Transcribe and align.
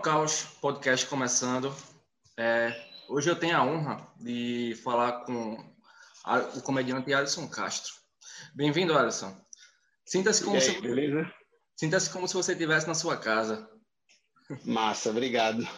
Caos 0.00 0.44
Podcast 0.62 1.04
começando. 1.06 1.74
É, 2.34 2.74
hoje 3.06 3.28
eu 3.28 3.36
tenho 3.36 3.54
a 3.54 3.62
honra 3.62 4.08
de 4.18 4.74
falar 4.82 5.24
com 5.24 5.62
a, 6.24 6.38
o 6.38 6.62
comediante 6.62 7.12
Alisson 7.12 7.46
Castro. 7.46 7.92
Bem-vindo, 8.54 8.96
Alisson. 8.96 9.36
Sinta-se 10.06 10.42
como, 10.42 10.58
se, 10.58 10.72
sinta 11.76 12.00
como 12.10 12.26
se 12.26 12.34
você 12.34 12.52
estivesse 12.52 12.88
na 12.88 12.94
sua 12.94 13.18
casa. 13.18 13.68
Massa, 14.64 15.10
obrigado. 15.10 15.68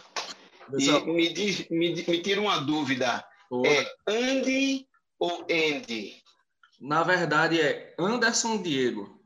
Pessoal, 0.71 1.05
me, 1.05 1.33
diz, 1.33 1.67
me, 1.69 1.93
me 1.93 2.21
tira 2.21 2.39
uma 2.39 2.61
dúvida. 2.61 3.25
É 3.65 3.95
Andy 4.07 4.87
ou 5.19 5.45
Andy? 5.51 6.23
Na 6.79 7.03
verdade 7.03 7.59
é 7.59 7.93
Anderson 7.99 8.61
Diego. 8.61 9.21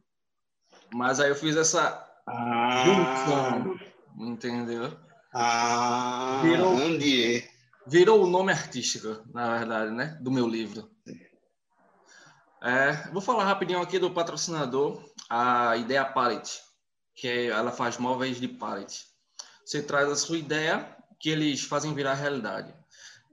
Mas 0.91 1.20
aí 1.20 1.30
eu 1.30 1.36
fiz 1.36 1.55
essa 1.55 2.03
ah. 2.25 2.84
junção 2.84 3.87
entendeu? 4.17 4.98
Ah, 5.34 6.41
virou, 6.44 6.77
Andier. 6.77 7.49
Virou 7.85 8.23
o 8.23 8.30
nome 8.30 8.52
artístico, 8.52 9.21
na 9.34 9.58
verdade, 9.59 9.91
né? 9.91 10.17
Do 10.21 10.31
meu 10.31 10.48
livro. 10.48 10.89
É, 12.61 13.09
vou 13.11 13.22
falar 13.22 13.45
rapidinho 13.45 13.81
aqui 13.81 13.99
do 13.99 14.11
patrocinador, 14.11 15.03
a 15.30 15.77
Ideia 15.77 16.03
Pallet, 16.03 16.59
que 17.16 17.27
é, 17.27 17.45
ela 17.45 17.72
faz 17.72 17.98
móveis 17.98 18.39
de 18.39 18.48
pallet. 18.48 19.05
Você 19.63 19.81
traz 19.81 20.09
a 20.09 20.16
sua 20.16 20.38
ideia, 20.38 20.95
que 21.20 21.30
eles 21.30 21.63
fazem 21.63 21.94
virar 21.94 22.16
realidade. 22.16 22.73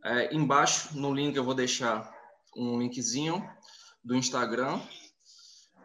É, 0.05 0.35
embaixo, 0.35 0.97
no 0.99 1.15
link, 1.15 1.37
eu 1.37 1.45
vou 1.45 1.55
deixar 1.55 2.13
um 2.57 2.79
linkzinho 2.79 3.49
do 4.05 4.15
Instagram 4.15 4.81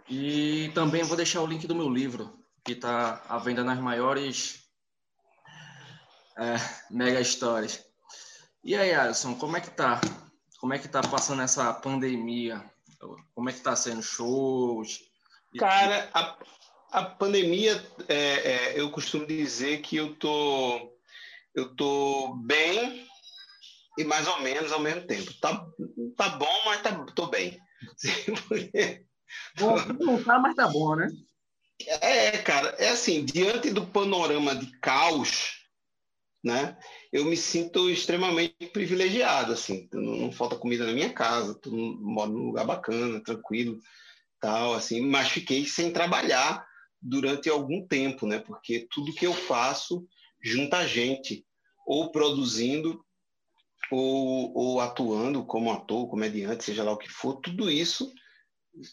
e 0.10 0.70
também 0.74 1.04
vou 1.04 1.16
deixar 1.16 1.42
o 1.42 1.48
link 1.48 1.66
do 1.66 1.76
meu 1.76 1.90
livro, 1.90 2.38
que 2.64 2.74
está 2.74 3.24
à 3.30 3.38
venda 3.38 3.64
nas 3.64 3.80
maiores 3.80 4.59
é, 6.40 6.56
mega 6.90 7.20
histórias. 7.20 7.86
E 8.64 8.76
aí, 8.76 8.94
Alisson, 8.94 9.36
como 9.36 9.58
é 9.58 9.62
que 9.62 9.70
tá? 9.70 10.00
Como 10.60 10.74
é 10.74 10.80
que 10.80 10.88
tá 10.88 11.02
passando 11.02 11.42
essa 11.42 11.74
pandemia? 11.74 12.64
Como 13.34 13.50
é 13.50 13.54
que 13.54 13.62
tá 13.62 13.76
sendo 13.76 14.02
shows? 14.02 15.02
Cara, 15.58 16.10
a, 16.14 16.38
a 16.92 17.04
pandemia, 17.04 17.82
é, 18.08 18.16
é, 18.16 18.80
eu 18.80 18.90
costumo 18.92 19.26
dizer 19.26 19.82
que 19.82 19.98
eu 19.98 20.16
tô, 20.16 20.94
eu 21.56 21.76
tô 21.76 22.36
bem 22.46 23.08
e 23.98 24.04
mais 24.04 24.28
ou 24.28 24.42
menos 24.42 24.72
ao 24.72 24.80
mesmo 24.80 25.08
tempo. 25.08 25.34
Tá, 25.40 25.66
tá 26.16 26.30
bom, 26.30 26.62
mas 26.66 26.82
tá, 26.82 26.94
tô 27.16 27.28
bem. 27.28 27.58
bom, 29.58 29.76
não 30.00 30.24
tá, 30.24 30.40
mas 30.40 30.56
tá 30.56 30.68
bom, 30.68 30.96
né? 30.96 31.10
É, 31.86 32.38
cara, 32.40 32.76
é 32.78 32.90
assim, 32.90 33.24
diante 33.24 33.72
do 33.72 33.86
panorama 33.88 34.54
de 34.54 34.70
caos 34.80 35.59
né? 36.44 36.78
Eu 37.12 37.26
me 37.26 37.36
sinto 37.36 37.90
extremamente 37.90 38.68
privilegiado, 38.72 39.54
assim, 39.54 39.88
não, 39.92 40.16
não 40.16 40.32
falta 40.32 40.56
comida 40.56 40.86
na 40.86 40.94
minha 40.94 41.12
casa, 41.12 41.60
moro 41.66 42.32
num 42.32 42.46
lugar 42.46 42.66
bacana, 42.66 43.22
tranquilo, 43.22 43.80
tal, 44.40 44.74
assim, 44.74 45.02
mas 45.02 45.30
fiquei 45.30 45.66
sem 45.66 45.92
trabalhar 45.92 46.66
durante 47.02 47.50
algum 47.50 47.86
tempo, 47.86 48.26
né? 48.26 48.40
Porque 48.40 48.88
tudo 48.90 49.14
que 49.14 49.26
eu 49.26 49.34
faço 49.34 50.06
junta 50.42 50.88
gente, 50.88 51.46
ou 51.86 52.12
produzindo, 52.12 53.04
ou, 53.92 54.54
ou 54.56 54.80
atuando 54.80 55.44
como 55.46 55.72
ator, 55.72 56.08
comediante, 56.08 56.64
seja 56.64 56.84
lá 56.84 56.92
o 56.92 56.98
que 56.98 57.10
for, 57.10 57.36
tudo 57.42 57.70
isso 57.70 58.12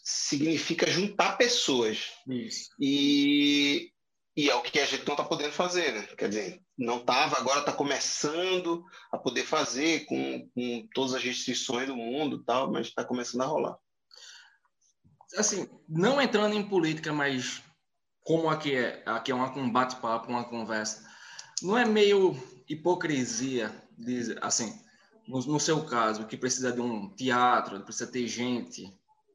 significa 0.02 0.86
juntar 0.86 1.36
pessoas. 1.36 2.12
Isso. 2.28 2.70
E, 2.80 3.92
e 4.36 4.50
é 4.50 4.54
o 4.54 4.62
que 4.62 4.78
a 4.78 4.84
gente 4.84 5.06
não 5.06 5.14
está 5.14 5.24
podendo 5.24 5.52
fazer, 5.52 5.94
né? 5.94 6.02
Quer 6.18 6.28
dizer, 6.28 6.62
não 6.76 6.98
estava, 6.98 7.38
agora 7.38 7.60
está 7.60 7.72
começando 7.72 8.84
a 9.10 9.16
poder 9.16 9.44
fazer 9.44 10.04
com, 10.04 10.46
com, 10.54 10.86
todas 10.92 11.14
as 11.14 11.22
restrições 11.22 11.86
do 11.86 11.96
mundo 11.96 12.44
tal, 12.44 12.70
mas 12.70 12.88
está 12.88 13.02
começando 13.02 13.42
a 13.42 13.46
rolar. 13.46 13.78
Assim, 15.38 15.66
não 15.88 16.20
entrando 16.20 16.54
em 16.54 16.68
política, 16.68 17.14
mas 17.14 17.62
como 18.22 18.50
aqui 18.50 18.74
é, 18.74 19.02
aqui 19.06 19.32
é 19.32 19.34
um 19.34 19.72
bate-papo, 19.72 20.28
uma 20.28 20.44
conversa, 20.44 21.08
não 21.62 21.78
é 21.78 21.86
meio 21.86 22.36
hipocrisia, 22.68 23.72
de, 23.96 24.36
assim, 24.42 24.78
no, 25.26 25.40
no, 25.46 25.58
seu 25.58 25.82
caso, 25.84 26.26
que 26.26 26.36
precisa 26.36 26.70
de 26.70 26.80
um 26.80 27.08
teatro, 27.14 27.80
precisa 27.80 28.10
ter 28.10 28.28
gente, 28.28 28.92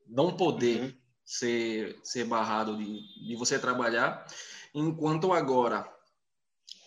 não 0.07 0.38
poder 0.38 0.81
uhum. 0.81 0.94
ser, 1.25 2.00
ser 2.03 2.25
barrado 2.25 2.78
de, 2.78 3.28
de 3.28 3.35
você 3.35 3.57
trabalhar, 3.57 4.28
enquanto 4.74 5.34
agora 5.34 5.90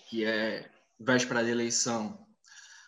que 0.09 0.25
é 0.25 0.71
véspera 0.99 1.43
de 1.43 1.51
eleição, 1.51 2.25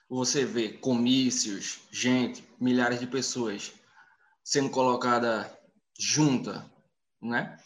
você 0.09 0.45
vê 0.45 0.69
comícios, 0.69 1.81
gente, 1.91 2.45
milhares 2.61 3.01
de 3.01 3.07
pessoas 3.07 3.73
sendo 4.45 4.71
colocada 4.71 5.53
junta, 5.99 6.71
né? 7.21 7.59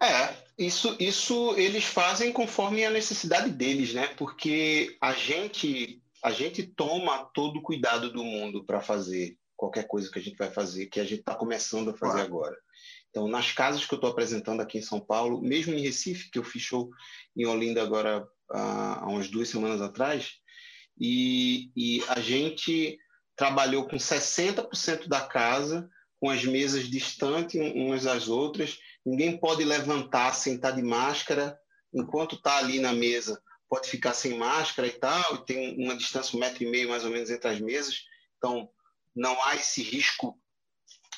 É, 0.00 0.36
isso, 0.58 0.96
isso 1.00 1.54
eles 1.56 1.84
fazem 1.84 2.32
conforme 2.32 2.84
a 2.84 2.90
necessidade 2.90 3.50
deles, 3.50 3.94
né? 3.94 4.08
Porque 4.08 4.96
a 5.00 5.12
gente, 5.12 6.02
a 6.22 6.30
gente 6.30 6.62
toma 6.62 7.24
todo 7.32 7.58
o 7.58 7.62
cuidado 7.62 8.12
do 8.12 8.22
mundo 8.22 8.64
para 8.64 8.80
fazer 8.80 9.38
qualquer 9.56 9.86
coisa 9.86 10.10
que 10.10 10.18
a 10.18 10.22
gente 10.22 10.36
vai 10.36 10.50
fazer, 10.50 10.86
que 10.86 11.00
a 11.00 11.04
gente 11.04 11.20
está 11.20 11.34
começando 11.34 11.90
a 11.90 11.96
fazer 11.96 12.12
claro. 12.12 12.26
agora. 12.28 12.56
Então, 13.10 13.26
nas 13.26 13.52
casas 13.52 13.84
que 13.84 13.94
eu 13.94 13.96
estou 13.96 14.10
apresentando 14.10 14.60
aqui 14.60 14.78
em 14.78 14.82
São 14.82 15.00
Paulo, 15.00 15.40
mesmo 15.40 15.74
em 15.74 15.80
Recife, 15.80 16.30
que 16.30 16.38
eu 16.38 16.44
fiz 16.44 16.62
show 16.62 16.90
em 17.36 17.46
Olinda 17.46 17.82
agora 17.82 18.26
há, 18.50 19.06
umas 19.08 19.28
duas 19.28 19.48
semanas 19.48 19.80
atrás, 19.80 20.34
e, 21.00 21.70
e 21.76 22.04
a 22.08 22.20
gente 22.20 22.98
trabalhou 23.36 23.86
com 23.86 23.96
60% 23.96 25.08
da 25.08 25.20
casa, 25.20 25.88
com 26.20 26.28
as 26.28 26.44
mesas 26.44 26.88
distantes 26.88 27.60
umas 27.74 28.02
das 28.02 28.28
outras, 28.28 28.78
ninguém 29.06 29.38
pode 29.38 29.64
levantar, 29.64 30.34
sentar 30.34 30.74
de 30.74 30.82
máscara, 30.82 31.56
enquanto 31.94 32.34
está 32.34 32.58
ali 32.58 32.80
na 32.80 32.92
mesa, 32.92 33.40
pode 33.68 33.88
ficar 33.88 34.12
sem 34.12 34.36
máscara 34.36 34.88
e 34.88 34.92
tal, 34.92 35.36
e 35.36 35.46
tem 35.46 35.82
uma 35.82 35.96
distância, 35.96 36.36
um 36.36 36.40
metro 36.40 36.64
e 36.64 36.70
meio 36.70 36.88
mais 36.88 37.04
ou 37.04 37.10
menos 37.10 37.30
entre 37.30 37.48
as 37.48 37.60
mesas, 37.60 38.02
então 38.36 38.68
não 39.14 39.40
há 39.44 39.54
esse 39.54 39.82
risco 39.82 40.38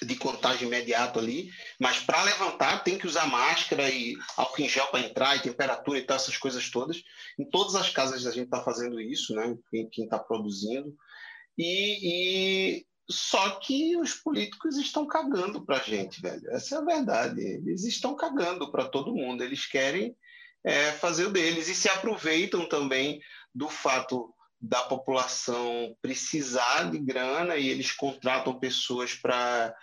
de 0.03 0.17
contágio 0.17 0.67
imediato 0.67 1.19
ali, 1.19 1.51
mas 1.79 2.01
para 2.01 2.23
levantar 2.23 2.83
tem 2.83 2.99
que 2.99 3.07
usar 3.07 3.27
máscara 3.27 3.91
e 3.91 4.17
álcool 4.37 4.63
em 4.63 4.69
gel 4.69 4.87
para 4.87 5.01
entrar 5.01 5.37
e 5.37 5.43
temperatura 5.43 5.99
e 5.99 6.03
tal, 6.03 6.17
essas 6.17 6.37
coisas 6.37 6.71
todas. 6.71 7.03
Em 7.39 7.45
todas 7.45 7.75
as 7.75 7.91
casas 7.91 8.27
a 8.27 8.31
gente 8.31 8.47
está 8.47 8.63
fazendo 8.63 9.01
isso, 9.01 9.35
né? 9.35 9.57
Quem 9.93 10.05
está 10.05 10.19
produzindo. 10.19 10.95
E, 11.59 12.79
e, 12.79 12.87
só 13.11 13.51
que 13.61 13.97
os 13.97 14.15
políticos 14.15 14.77
estão 14.77 15.07
cagando 15.07 15.65
para 15.65 15.77
a 15.77 15.83
gente, 15.83 16.23
velho. 16.23 16.49
Essa 16.51 16.77
é 16.77 16.79
a 16.79 16.85
verdade. 16.85 17.41
Eles 17.41 17.85
estão 17.85 18.15
cagando 18.15 18.71
para 18.71 18.89
todo 18.89 19.15
mundo. 19.15 19.45
Eles 19.45 19.67
querem 19.67 20.17
é, 20.65 20.93
fazer 20.93 21.27
o 21.27 21.33
deles 21.33 21.69
e 21.69 21.75
se 21.75 21.89
aproveitam 21.89 22.69
também 22.69 23.21
do 23.55 23.69
fato 23.69 24.33
da 24.61 24.83
população 24.83 25.97
precisar 26.03 26.91
de 26.91 26.99
grana 26.99 27.57
e 27.57 27.69
eles 27.69 27.93
contratam 27.93 28.59
pessoas 28.59 29.15
para 29.15 29.75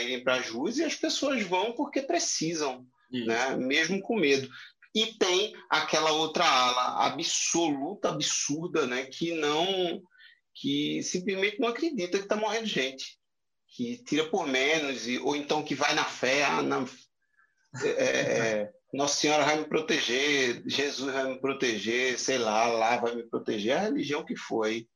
irem 0.00 0.24
para 0.24 0.36
as 0.36 0.48
ruas 0.48 0.78
e 0.78 0.84
as 0.84 0.96
pessoas 0.96 1.42
vão 1.44 1.72
porque 1.72 2.02
precisam, 2.02 2.84
né? 3.10 3.56
mesmo 3.56 4.00
com 4.00 4.16
medo. 4.16 4.48
E 4.94 5.06
tem 5.18 5.54
aquela 5.70 6.12
outra 6.12 6.44
ala 6.44 7.06
absoluta, 7.06 8.08
absurda, 8.08 8.86
né? 8.86 9.04
que 9.04 9.32
não 9.32 10.02
que 10.56 11.02
simplesmente 11.02 11.58
não 11.58 11.68
acredita 11.68 12.16
que 12.16 12.24
está 12.24 12.36
morrendo 12.36 12.66
gente, 12.66 13.18
que 13.66 13.98
tira 14.04 14.24
por 14.30 14.46
menos, 14.46 15.06
e, 15.08 15.18
ou 15.18 15.34
então 15.34 15.64
que 15.64 15.74
vai 15.74 15.94
na 15.94 16.04
fé, 16.04 16.44
ah, 16.44 16.62
não, 16.62 16.88
é, 17.82 17.88
é 17.88 18.72
nossa 18.94 19.16
Senhora 19.16 19.44
vai 19.44 19.58
me 19.58 19.64
proteger, 19.64 20.62
Jesus 20.66 21.12
vai 21.12 21.24
me 21.24 21.40
proteger, 21.40 22.18
sei 22.18 22.38
lá, 22.38 22.66
lá 22.66 22.96
vai 22.96 23.14
me 23.14 23.24
proteger, 23.24 23.76
a 23.76 23.80
religião 23.80 24.24
que 24.24 24.36
foi. 24.36 24.88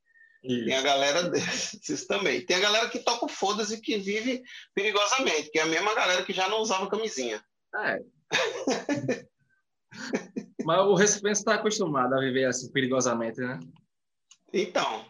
Isso. 0.43 0.65
Tem 0.67 0.75
a 0.75 0.83
galera 0.83 1.25
desses 1.31 2.06
também. 2.06 2.45
Tem 2.47 2.56
a 2.56 2.61
galera 2.61 2.89
que 2.89 3.00
toca 3.00 3.27
o 3.27 3.29
foda-se 3.29 3.81
que 3.81 3.99
vive 3.99 4.43
perigosamente, 4.75 5.50
que 5.50 5.59
é 5.59 5.62
a 5.62 5.67
mesma 5.67 5.95
galera 5.95 6.25
que 6.25 6.33
já 6.33 6.49
não 6.49 6.61
usava 6.61 6.89
camisinha. 6.89 7.43
É. 7.75 8.00
Mas 10.65 10.81
o 10.87 10.95
recipiente 10.95 11.39
está 11.39 11.55
acostumado 11.55 12.15
a 12.15 12.21
viver 12.21 12.45
assim 12.45 12.71
perigosamente, 12.71 13.41
né? 13.41 13.59
Então, 14.53 15.05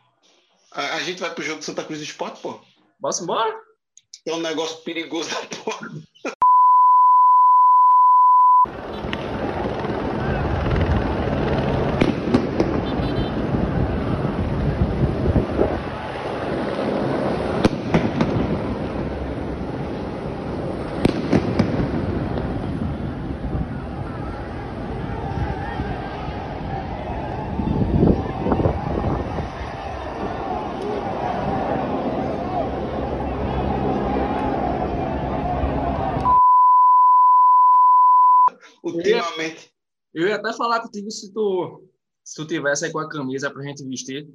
a, 0.72 0.94
a 0.96 1.00
gente 1.00 1.20
vai 1.20 1.34
pro 1.34 1.44
jogo 1.44 1.58
de 1.58 1.64
Santa 1.64 1.84
Cruz 1.84 1.98
do 1.98 2.04
Esporte, 2.04 2.40
pô. 2.40 2.60
Posso 3.00 3.22
embora? 3.22 3.54
É 4.26 4.32
um 4.32 4.40
negócio 4.40 4.82
perigoso 4.82 5.28
da 5.30 5.46
porra. 5.56 5.88
Eu 40.14 40.26
ia 40.26 40.36
até 40.36 40.52
falar 40.52 40.80
contigo 40.80 41.10
se 41.10 41.32
tu, 41.32 41.84
se 42.24 42.34
tu 42.34 42.46
tivesse 42.46 42.86
aí 42.86 42.92
com 42.92 42.98
a 42.98 43.08
camisa 43.08 43.50
pra 43.50 43.62
gente 43.62 43.84
vestir, 43.84 44.28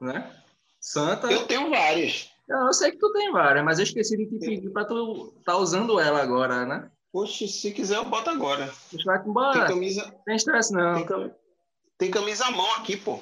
né? 0.00 0.34
Santa. 0.80 1.30
Eu 1.30 1.46
tenho 1.46 1.70
várias. 1.70 2.30
Eu 2.48 2.72
sei 2.72 2.90
que 2.90 2.98
tu 2.98 3.12
tem 3.12 3.32
várias, 3.32 3.64
mas 3.64 3.78
eu 3.78 3.84
esqueci 3.84 4.16
de 4.16 4.26
te 4.26 4.38
pedir 4.38 4.70
pra 4.70 4.84
tu 4.84 5.32
tá 5.44 5.56
usando 5.56 5.98
ela 5.98 6.22
agora, 6.22 6.66
né? 6.66 6.90
Poxa, 7.10 7.46
se 7.46 7.70
quiser 7.70 7.96
eu 7.96 8.04
boto 8.04 8.28
agora. 8.28 8.70
Vai 9.04 9.24
embora. 9.24 9.60
Tem 9.60 9.68
camisa. 9.68 10.14
Tem 10.26 10.36
estresse, 10.36 10.72
não. 10.72 10.96
Tem, 10.96 11.06
cam... 11.06 11.30
tem 11.96 12.10
camisa 12.10 12.46
à 12.46 12.50
mão 12.50 12.70
aqui, 12.74 12.96
pô. 12.96 13.20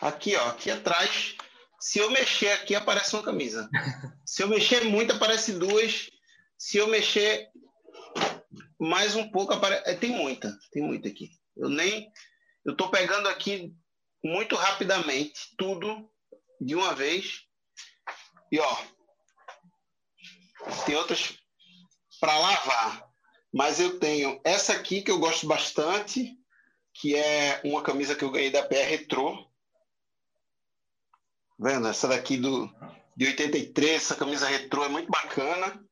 Aqui, 0.00 0.34
ó. 0.34 0.48
Aqui 0.48 0.70
atrás. 0.70 1.36
Se 1.78 2.00
eu 2.00 2.10
mexer 2.10 2.50
aqui, 2.50 2.74
aparece 2.74 3.14
uma 3.14 3.22
camisa. 3.22 3.70
Se 4.26 4.42
eu 4.42 4.48
mexer 4.48 4.84
muito, 4.84 5.12
aparece 5.14 5.52
duas. 5.52 6.10
Se 6.58 6.76
eu 6.76 6.88
mexer 6.88 7.48
mais 8.80 9.14
um 9.14 9.30
pouco, 9.30 9.52
aparece. 9.52 9.90
É, 9.90 9.94
tem 9.94 10.10
muita. 10.10 10.58
Tem 10.72 10.82
muita 10.82 11.08
aqui. 11.08 11.30
Eu 11.56 11.68
nem. 11.68 12.10
Eu 12.64 12.74
tô 12.74 12.90
pegando 12.90 13.28
aqui 13.28 13.74
muito 14.24 14.56
rapidamente 14.56 15.54
tudo 15.58 16.10
de 16.60 16.74
uma 16.74 16.94
vez. 16.94 17.42
E 18.50 18.58
ó, 18.58 18.76
tem 20.86 20.96
outras 20.96 21.38
para 22.18 22.38
lavar. 22.38 23.10
Mas 23.52 23.80
eu 23.80 23.98
tenho 23.98 24.40
essa 24.44 24.72
aqui 24.72 25.02
que 25.02 25.10
eu 25.10 25.18
gosto 25.18 25.46
bastante, 25.46 26.36
que 26.94 27.16
é 27.16 27.60
uma 27.64 27.82
camisa 27.82 28.14
que 28.14 28.24
eu 28.24 28.30
ganhei 28.30 28.50
da 28.50 28.62
PR 28.66 28.88
Retro. 28.88 29.50
Vendo? 31.58 31.88
Essa 31.88 32.08
daqui 32.08 32.36
do, 32.36 32.72
de 33.16 33.26
83, 33.26 33.96
essa 33.96 34.16
camisa 34.16 34.48
retrô 34.48 34.84
é 34.84 34.88
muito 34.88 35.10
bacana. 35.10 35.84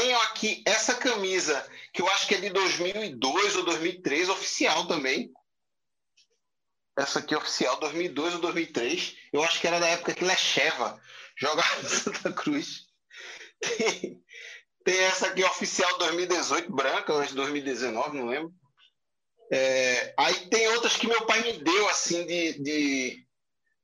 Tenho 0.00 0.18
aqui 0.22 0.60
essa 0.66 0.92
camisa, 0.92 1.64
que 1.92 2.02
eu 2.02 2.08
acho 2.08 2.26
que 2.26 2.34
é 2.34 2.40
de 2.40 2.50
2002 2.50 3.56
ou 3.56 3.64
2003, 3.64 4.28
oficial 4.28 4.88
também. 4.88 5.32
Essa 6.98 7.20
aqui 7.20 7.32
é 7.32 7.38
oficial, 7.38 7.78
2002 7.78 8.34
ou 8.34 8.40
2003. 8.40 9.16
Eu 9.32 9.44
acho 9.44 9.60
que 9.60 9.68
era 9.68 9.78
da 9.78 9.86
época 9.86 10.12
que 10.12 10.24
Lecheva 10.24 11.00
jogava 11.36 11.82
no 11.82 11.88
Santa 11.88 12.32
Cruz. 12.32 12.86
Tem, 13.60 14.20
tem, 14.84 14.98
essa 15.04 15.28
aqui 15.28 15.44
oficial 15.44 15.96
2018, 15.98 16.74
branca, 16.74 17.12
ou 17.12 17.24
2019, 17.24 18.18
não 18.18 18.26
lembro. 18.26 18.52
É, 19.52 20.12
aí 20.18 20.48
tem 20.50 20.68
outras 20.70 20.96
que 20.96 21.06
meu 21.06 21.24
pai 21.24 21.40
me 21.40 21.52
deu, 21.62 21.88
assim, 21.88 22.26
de, 22.26 22.58
de, 22.60 23.26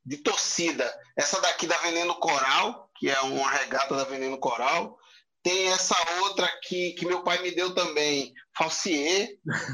de 0.04 0.16
torcida. 0.18 0.92
Essa 1.16 1.40
daqui 1.40 1.68
da 1.68 1.78
Veneno 1.78 2.16
Coral, 2.16 2.90
que 2.96 3.08
é 3.08 3.20
uma 3.20 3.48
regata 3.48 3.94
da 3.94 4.04
Veneno 4.04 4.38
Coral. 4.38 4.99
Tem 5.42 5.68
essa 5.68 5.96
outra 6.20 6.46
aqui 6.46 6.92
que 6.92 7.06
meu 7.06 7.22
pai 7.22 7.40
me 7.42 7.50
deu 7.52 7.74
também, 7.74 8.34
Falsier, 8.56 9.28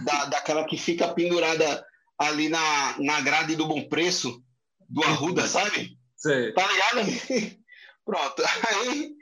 da, 0.05 0.27
daquela 0.27 0.65
que 0.65 0.77
fica 0.77 1.13
pendurada 1.13 1.85
ali 2.19 2.49
na, 2.49 2.99
na 2.99 3.21
grade 3.21 3.57
do 3.57 3.67
Bom 3.67 3.89
Preço, 3.89 4.43
do 4.89 5.03
Arruda, 5.03 5.47
sabe? 5.47 5.99
Sei. 6.17 6.53
Tá 6.53 6.67
ligado? 6.67 7.01
Pronto. 8.05 8.43
Aí 8.69 9.13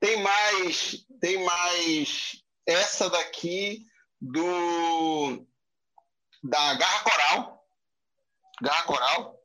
tem 0.00 0.20
mais, 0.20 0.96
tem 1.20 1.44
mais 1.44 2.42
essa 2.66 3.08
daqui 3.08 3.86
do 4.20 5.46
da 6.42 6.74
Garra 6.74 7.04
Coral. 7.04 7.66
Garra 8.60 8.82
Coral. 8.82 9.38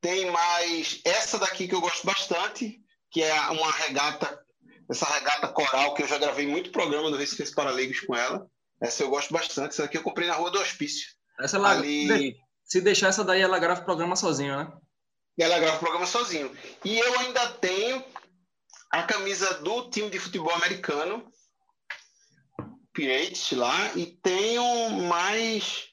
Tem 0.00 0.30
mais 0.30 1.00
essa 1.04 1.38
daqui 1.38 1.66
que 1.66 1.74
eu 1.74 1.80
gosto 1.80 2.06
bastante, 2.06 2.80
que 3.10 3.22
é 3.22 3.40
uma 3.50 3.70
regata, 3.72 4.42
essa 4.90 5.06
regata 5.06 5.46
coral 5.48 5.94
que 5.94 6.02
eu 6.02 6.08
já 6.08 6.18
gravei 6.18 6.46
muito 6.46 6.72
programa 6.72 7.08
no 7.08 7.16
Recife 7.16 7.54
Paraleigos 7.54 8.00
com 8.00 8.16
ela. 8.16 8.44
Essa 8.82 9.04
eu 9.04 9.10
gosto 9.10 9.32
bastante. 9.32 9.70
Essa 9.70 9.82
daqui 9.82 9.96
eu 9.96 10.02
comprei 10.02 10.26
na 10.26 10.34
Rua 10.34 10.50
do 10.50 10.58
Hospício. 10.58 11.08
Essa 11.40 11.56
ela, 11.56 11.70
ali... 11.70 12.36
Se 12.64 12.80
deixar 12.80 13.08
essa 13.08 13.22
daí, 13.22 13.40
ela 13.40 13.58
grava 13.58 13.80
o 13.80 13.84
programa 13.84 14.16
sozinho, 14.16 14.56
né? 14.56 14.72
Ela 15.38 15.60
grava 15.60 15.76
o 15.76 15.80
programa 15.80 16.06
sozinho. 16.06 16.50
E 16.84 16.98
eu 16.98 17.18
ainda 17.20 17.48
tenho 17.52 18.04
a 18.90 19.04
camisa 19.04 19.54
do 19.54 19.88
time 19.90 20.10
de 20.10 20.18
futebol 20.18 20.52
americano, 20.54 21.30
Pirates 22.92 23.52
lá, 23.52 23.92
e 23.94 24.06
tenho 24.06 24.90
mais. 25.08 25.86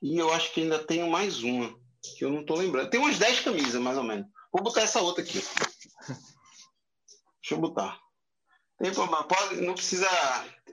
E 0.00 0.16
eu 0.16 0.32
acho 0.32 0.52
que 0.54 0.62
ainda 0.62 0.78
tenho 0.78 1.10
mais 1.10 1.42
uma, 1.42 1.74
que 2.16 2.24
eu 2.24 2.30
não 2.30 2.40
estou 2.40 2.56
lembrando. 2.56 2.88
Tem 2.88 3.00
umas 3.00 3.18
10 3.18 3.40
camisas, 3.40 3.80
mais 3.80 3.98
ou 3.98 4.04
menos. 4.04 4.26
Vou 4.52 4.62
botar 4.62 4.82
essa 4.82 5.00
outra 5.02 5.22
aqui. 5.22 5.42
Deixa 7.48 7.54
eu 7.54 7.60
botar. 7.60 7.98
Tem 8.78 8.92
problema. 8.92 9.24
Pode, 9.24 9.62
não 9.62 9.72
precisa. 9.72 10.06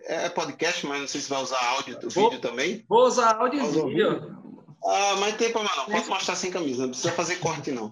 É 0.07 0.27
podcast, 0.27 0.85
mas 0.85 0.99
não 0.99 1.07
sei 1.07 1.21
se 1.21 1.29
vai 1.29 1.41
usar 1.41 1.57
áudio, 1.69 1.97
vou, 2.09 2.29
vídeo 2.29 2.41
também. 2.41 2.85
Vou 2.89 3.07
usar 3.07 3.37
áudio 3.37 3.63
e 3.63 3.67
vídeo. 3.71 4.35
Ah, 4.85 5.15
mas 5.19 5.37
tem 5.37 5.53
problema 5.53 5.73
não. 5.77 5.85
Posso 5.85 6.09
mostrar 6.09 6.35
sem 6.35 6.51
camisa. 6.51 6.83
Não 6.83 6.89
precisa 6.89 7.13
fazer 7.13 7.37
corte, 7.37 7.71
não. 7.71 7.89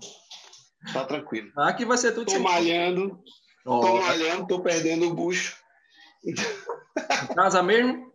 Tá 0.92 1.06
tranquilo. 1.06 1.50
Aqui 1.58 1.86
vai 1.86 1.98
ser 1.98 2.12
tudo 2.12 2.32
Tô 2.32 2.40
malhando. 2.40 3.18
Oh. 3.66 3.80
Tô 3.80 4.02
malhando, 4.02 4.48
tô 4.48 4.62
perdendo 4.62 5.08
o 5.08 5.14
bucho. 5.14 5.56
Em 6.26 6.36
casa 7.34 7.64
mesmo? 7.64 8.12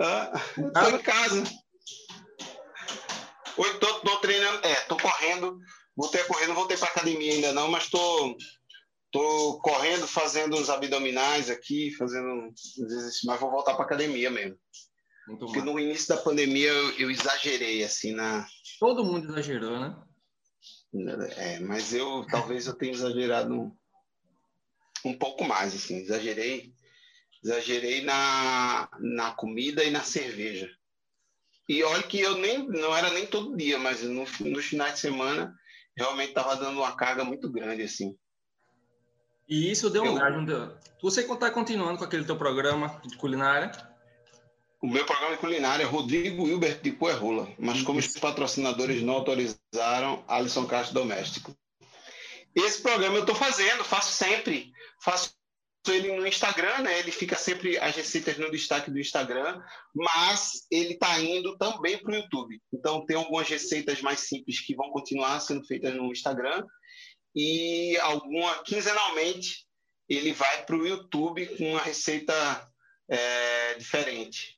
Ah, 0.00 0.30
tô 0.54 0.88
em 0.88 0.98
casa. 1.02 1.42
Hoje 3.56 3.78
tô, 3.80 3.92
tô 4.00 4.18
treinando. 4.18 4.64
É, 4.64 4.74
tô 4.82 4.96
correndo. 4.96 5.58
Voltei 5.96 6.20
a 6.20 6.26
correr, 6.26 6.46
não 6.46 6.54
voltei 6.54 6.76
pra 6.76 6.88
academia 6.88 7.32
ainda 7.32 7.52
não, 7.52 7.68
mas 7.68 7.88
tô 7.88 8.36
Tô 9.10 9.60
correndo, 9.60 10.06
fazendo 10.06 10.56
os 10.56 10.68
abdominais 10.68 11.48
aqui, 11.48 11.90
fazendo 11.96 12.52
mas 13.24 13.40
vou 13.40 13.50
voltar 13.50 13.74
para 13.74 13.84
academia 13.84 14.30
mesmo. 14.30 14.58
Muito 15.26 15.46
Porque 15.46 15.58
mal. 15.58 15.74
no 15.74 15.80
início 15.80 16.08
da 16.08 16.22
pandemia 16.22 16.68
eu, 16.68 16.98
eu, 16.98 17.10
exagerei, 17.10 17.82
assim, 17.82 18.12
na... 18.12 18.46
Todo 18.78 19.04
mundo 19.04 19.32
exagerou, 19.32 19.80
né? 19.80 19.96
É, 21.36 21.58
mas 21.60 21.92
eu, 21.92 22.24
talvez 22.30 22.66
eu 22.66 22.74
tenha 22.74 22.92
exagerado 22.92 23.52
um, 23.52 23.76
um 25.04 25.18
pouco 25.18 25.44
mais, 25.44 25.74
assim, 25.74 25.98
exagerei, 25.98 26.72
exagerei 27.42 28.02
na, 28.02 28.88
na 29.00 29.32
comida 29.32 29.84
e 29.84 29.90
na 29.90 30.02
cerveja. 30.02 30.70
E 31.68 31.82
olha 31.82 32.02
que 32.04 32.20
eu 32.20 32.38
nem, 32.38 32.66
não 32.68 32.96
era 32.96 33.10
nem 33.10 33.26
todo 33.26 33.56
dia, 33.56 33.78
mas 33.78 34.02
no, 34.02 34.24
nos 34.40 34.64
finais 34.64 34.94
de 34.94 35.00
semana 35.00 35.52
realmente 35.96 36.28
estava 36.28 36.54
dando 36.56 36.78
uma 36.78 36.96
carga 36.96 37.24
muito 37.24 37.50
grande, 37.50 37.82
assim. 37.82 38.16
E 39.48 39.70
isso 39.70 39.88
deu 39.90 40.02
um 40.02 40.06
eu... 40.06 40.14
gás. 40.14 40.72
Você 41.02 41.20
está 41.20 41.50
continuando 41.50 41.98
com 41.98 42.04
aquele 42.04 42.24
teu 42.24 42.36
programa 42.36 43.00
de 43.04 43.16
culinária? 43.16 43.70
O 44.82 44.88
meu 44.88 45.04
programa 45.04 45.34
de 45.34 45.40
culinária 45.40 45.82
é 45.82 45.86
Rodrigo 45.86 46.44
Wilbert 46.44 46.80
de 46.82 46.92
Coerrola, 46.92 47.48
mas 47.58 47.82
como 47.82 47.98
os 47.98 48.08
patrocinadores 48.18 49.02
não 49.02 49.14
autorizaram, 49.14 50.24
Alisson 50.28 50.66
Castro 50.66 50.94
Doméstico. 50.94 51.56
Esse 52.54 52.82
programa 52.82 53.16
eu 53.16 53.20
estou 53.20 53.34
fazendo, 53.34 53.84
faço 53.84 54.12
sempre. 54.12 54.72
Faço 55.02 55.34
ele 55.88 56.16
no 56.16 56.26
Instagram, 56.26 56.78
né? 56.78 56.98
Ele 56.98 57.12
fica 57.12 57.36
sempre 57.36 57.78
as 57.78 57.94
receitas 57.94 58.38
no 58.38 58.50
destaque 58.50 58.90
do 58.90 58.98
Instagram, 58.98 59.60
mas 59.94 60.66
ele 60.70 60.94
está 60.94 61.20
indo 61.20 61.56
também 61.58 61.98
para 61.98 62.12
o 62.12 62.16
YouTube. 62.16 62.60
Então 62.72 63.04
tem 63.06 63.16
algumas 63.16 63.48
receitas 63.48 64.00
mais 64.02 64.20
simples 64.20 64.60
que 64.60 64.74
vão 64.74 64.90
continuar 64.90 65.40
sendo 65.40 65.64
feitas 65.64 65.94
no 65.94 66.10
Instagram 66.10 66.64
e 67.36 67.98
alguma 67.98 68.54
quinzenalmente 68.64 69.66
ele 70.08 70.32
vai 70.32 70.64
para 70.64 70.74
o 70.74 70.86
YouTube 70.86 71.46
com 71.58 71.72
uma 71.72 71.80
receita 71.80 72.32
é, 73.08 73.74
diferente. 73.74 74.56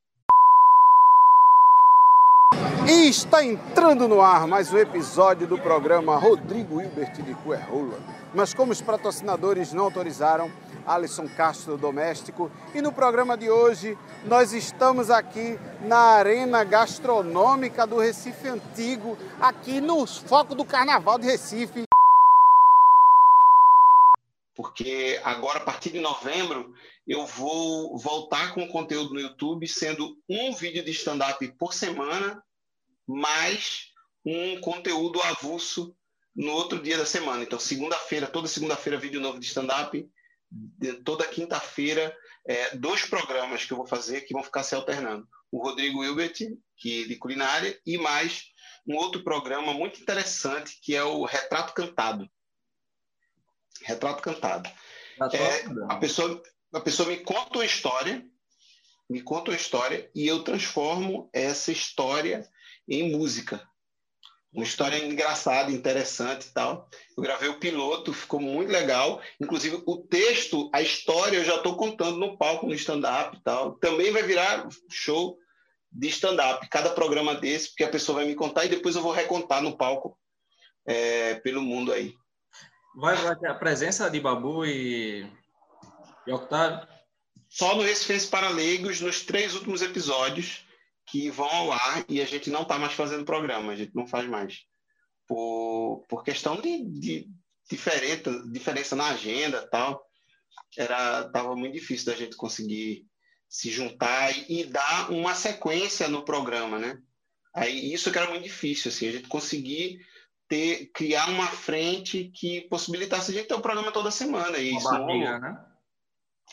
E 2.86 3.08
está 3.08 3.44
entrando 3.44 4.06
no 4.06 4.20
ar 4.20 4.46
mais 4.46 4.72
um 4.72 4.78
episódio 4.78 5.46
do 5.46 5.58
programa 5.58 6.16
Rodrigo 6.16 6.80
Hilbert 6.80 7.20
de 7.22 7.34
Cuerrola. 7.34 7.98
Mas 8.32 8.54
como 8.54 8.72
os 8.72 8.80
patrocinadores 8.80 9.72
não 9.72 9.84
autorizaram, 9.84 10.50
Alisson 10.86 11.28
Castro 11.28 11.76
Doméstico. 11.76 12.50
E 12.74 12.80
no 12.80 12.92
programa 12.92 13.36
de 13.36 13.50
hoje 13.50 13.98
nós 14.24 14.52
estamos 14.52 15.10
aqui 15.10 15.58
na 15.82 15.98
Arena 15.98 16.64
Gastronômica 16.64 17.86
do 17.86 17.98
Recife 17.98 18.48
Antigo, 18.48 19.18
aqui 19.40 19.80
no 19.80 20.06
foco 20.06 20.54
do 20.54 20.64
Carnaval 20.64 21.18
de 21.18 21.26
Recife 21.26 21.87
porque 24.78 25.20
agora, 25.24 25.58
a 25.58 25.64
partir 25.64 25.90
de 25.90 25.98
novembro, 25.98 26.72
eu 27.04 27.26
vou 27.26 27.98
voltar 27.98 28.54
com 28.54 28.68
conteúdo 28.68 29.12
no 29.12 29.18
YouTube, 29.18 29.66
sendo 29.66 30.16
um 30.28 30.54
vídeo 30.54 30.84
de 30.84 30.92
stand-up 30.92 31.44
por 31.58 31.74
semana, 31.74 32.40
mais 33.04 33.88
um 34.24 34.60
conteúdo 34.60 35.20
avulso 35.22 35.96
no 36.32 36.52
outro 36.52 36.80
dia 36.80 36.96
da 36.96 37.04
semana. 37.04 37.42
Então, 37.42 37.58
segunda-feira, 37.58 38.28
toda 38.28 38.46
segunda-feira, 38.46 39.00
vídeo 39.00 39.20
novo 39.20 39.40
de 39.40 39.46
stand-up. 39.46 40.08
Toda 41.04 41.26
quinta-feira, 41.26 42.16
é, 42.46 42.76
dois 42.76 43.04
programas 43.04 43.64
que 43.64 43.72
eu 43.72 43.78
vou 43.78 43.86
fazer 43.86 44.20
que 44.20 44.32
vão 44.32 44.44
ficar 44.44 44.62
se 44.62 44.76
alternando. 44.76 45.26
O 45.50 45.60
Rodrigo 45.60 46.04
Hilbert, 46.04 46.36
que 46.76 47.04
de 47.04 47.16
culinária, 47.16 47.76
e 47.84 47.98
mais 47.98 48.44
um 48.86 48.94
outro 48.94 49.24
programa 49.24 49.74
muito 49.74 50.00
interessante, 50.00 50.78
que 50.80 50.94
é 50.94 51.02
o 51.02 51.24
Retrato 51.24 51.74
Cantado 51.74 52.30
Retrato 53.84 54.22
cantado. 54.22 54.68
É, 55.32 55.64
a, 55.88 55.96
pessoa, 55.96 56.42
a 56.72 56.80
pessoa 56.80 57.08
me 57.08 57.16
conta 57.18 57.58
uma 57.58 57.64
história 57.64 58.24
me 59.08 59.22
conta 59.22 59.50
uma 59.50 59.56
história 59.56 60.10
e 60.14 60.26
eu 60.26 60.44
transformo 60.44 61.30
essa 61.32 61.72
história 61.72 62.46
em 62.86 63.10
música. 63.10 63.66
Uma 64.52 64.64
história 64.64 65.02
engraçada, 65.04 65.70
interessante 65.70 66.46
e 66.46 66.52
tal. 66.52 66.88
Eu 67.16 67.22
gravei 67.22 67.48
o 67.48 67.58
piloto, 67.58 68.12
ficou 68.12 68.40
muito 68.40 68.70
legal. 68.70 69.20
Inclusive, 69.40 69.82
o 69.86 69.98
texto, 69.98 70.70
a 70.74 70.82
história, 70.82 71.36
eu 71.38 71.44
já 71.44 71.56
estou 71.56 71.76
contando 71.76 72.18
no 72.18 72.36
palco, 72.36 72.66
no 72.66 72.74
stand-up 72.74 73.36
e 73.36 73.42
tal. 73.42 73.72
Também 73.76 74.10
vai 74.10 74.22
virar 74.22 74.68
show 74.90 75.38
de 75.90 76.08
stand-up. 76.08 76.66
Cada 76.68 76.90
programa 76.90 77.34
desse, 77.34 77.68
porque 77.68 77.84
a 77.84 77.90
pessoa 77.90 78.16
vai 78.16 78.26
me 78.26 78.34
contar 78.34 78.64
e 78.64 78.70
depois 78.70 78.96
eu 78.96 79.02
vou 79.02 79.12
recontar 79.12 79.62
no 79.62 79.76
palco 79.76 80.18
é, 80.86 81.34
pelo 81.36 81.62
mundo 81.62 81.92
aí. 81.92 82.14
Vai, 82.98 83.14
vai 83.14 83.36
ter 83.36 83.46
a 83.46 83.54
presença 83.54 84.10
de 84.10 84.18
Babu 84.18 84.66
e, 84.66 85.24
e 86.26 86.32
Octávio? 86.32 86.84
Só 87.48 87.76
no 87.76 87.82
Recife 87.82 88.26
para 88.26 88.48
Leigos, 88.48 89.00
nos 89.00 89.22
três 89.24 89.54
últimos 89.54 89.82
episódios 89.82 90.66
que 91.06 91.30
vão 91.30 91.48
ao 91.48 91.70
ar 91.70 92.04
e 92.08 92.20
a 92.20 92.26
gente 92.26 92.50
não 92.50 92.62
está 92.62 92.76
mais 92.76 92.94
fazendo 92.94 93.24
programa, 93.24 93.70
a 93.72 93.76
gente 93.76 93.94
não 93.94 94.04
faz 94.04 94.28
mais. 94.28 94.64
Por, 95.28 96.04
por 96.08 96.24
questão 96.24 96.60
de, 96.60 96.84
de 96.86 97.30
diferença, 97.70 98.42
diferença 98.50 98.96
na 98.96 99.10
agenda 99.10 99.64
tal, 99.68 100.04
era 100.76 101.28
tava 101.30 101.54
muito 101.54 101.74
difícil 101.74 102.06
da 102.06 102.18
gente 102.18 102.34
conseguir 102.34 103.06
se 103.48 103.70
juntar 103.70 104.36
e, 104.36 104.62
e 104.62 104.64
dar 104.64 105.12
uma 105.12 105.36
sequência 105.36 106.08
no 106.08 106.24
programa, 106.24 106.80
né? 106.80 107.00
Aí 107.54 107.92
isso 107.94 108.10
que 108.10 108.18
era 108.18 108.28
muito 108.28 108.42
difícil, 108.42 108.90
assim, 108.90 109.06
a 109.06 109.12
gente 109.12 109.28
conseguir 109.28 110.04
ter 110.48 110.86
criar 110.92 111.28
uma 111.28 111.46
frente 111.46 112.30
que 112.34 112.62
possibilitasse 112.62 113.30
a 113.30 113.34
gente 113.34 113.48
ter 113.48 113.54
o 113.54 113.60
programa 113.60 113.92
toda 113.92 114.10
semana 114.10 114.58
e 114.58 114.70
uma 114.70 114.78
isso 114.78 114.90
barriga, 114.90 115.38
né? 115.38 115.64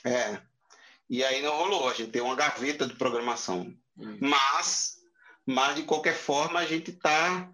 É. 0.06 0.42
E 1.10 1.24
aí 1.24 1.42
não 1.42 1.56
rolou, 1.56 1.90
a 1.90 1.94
gente 1.94 2.12
tem 2.12 2.22
uma 2.22 2.36
gaveta 2.36 2.86
de 2.86 2.96
programação. 2.96 3.74
Hum. 3.98 4.18
Mas, 4.20 4.98
mas 5.46 5.76
de 5.76 5.84
qualquer 5.84 6.16
forma, 6.16 6.60
a 6.60 6.66
gente 6.66 6.92
está 6.92 7.50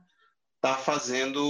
tá 0.60 0.75
fazendo 0.75 1.43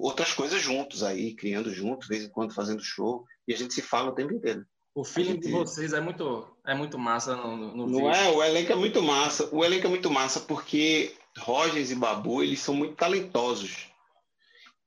outras 0.00 0.32
coisas 0.32 0.60
juntos 0.60 1.02
aí, 1.02 1.34
criando 1.34 1.72
juntos, 1.72 2.06
de 2.06 2.14
vez 2.14 2.24
em 2.24 2.30
quando 2.30 2.54
fazendo 2.54 2.82
show, 2.82 3.24
e 3.46 3.52
a 3.54 3.56
gente 3.56 3.74
se 3.74 3.82
fala 3.82 4.10
o 4.10 4.14
tempo 4.14 4.32
inteiro. 4.32 4.64
O 4.94 5.04
feeling 5.04 5.32
gente... 5.32 5.46
de 5.46 5.52
vocês 5.52 5.92
é 5.92 6.00
muito, 6.00 6.46
é 6.66 6.74
muito 6.74 6.98
massa 6.98 7.34
no, 7.34 7.56
no 7.56 7.86
Não 7.86 8.10
é? 8.10 8.28
O 8.28 8.42
elenco 8.42 8.72
é 8.72 8.76
muito 8.76 9.02
massa. 9.02 9.48
O 9.50 9.64
elenco 9.64 9.86
é 9.86 9.90
muito 9.90 10.10
massa 10.10 10.40
porque 10.40 11.14
Rogers 11.38 11.90
e 11.90 11.94
Babu, 11.94 12.42
eles 12.42 12.60
são 12.60 12.74
muito 12.74 12.94
talentosos. 12.94 13.91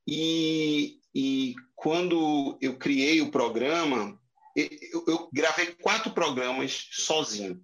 E, 0.07 0.99
e 1.13 1.55
quando 1.75 2.57
eu 2.61 2.77
criei 2.77 3.21
o 3.21 3.31
programa, 3.31 4.19
eu, 4.55 5.03
eu 5.07 5.29
gravei 5.33 5.73
quatro 5.73 6.11
programas 6.11 6.87
sozinho. 6.91 7.63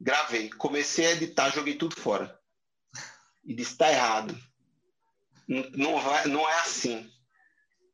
Gravei, 0.00 0.50
comecei 0.50 1.06
a 1.06 1.12
editar, 1.12 1.50
joguei 1.50 1.74
tudo 1.76 1.96
fora. 1.96 2.38
E 3.44 3.54
disse: 3.54 3.72
está 3.72 3.90
errado. 3.90 4.36
Não, 5.46 5.70
não, 5.70 6.00
vai, 6.00 6.26
não 6.26 6.48
é 6.48 6.60
assim. 6.60 7.10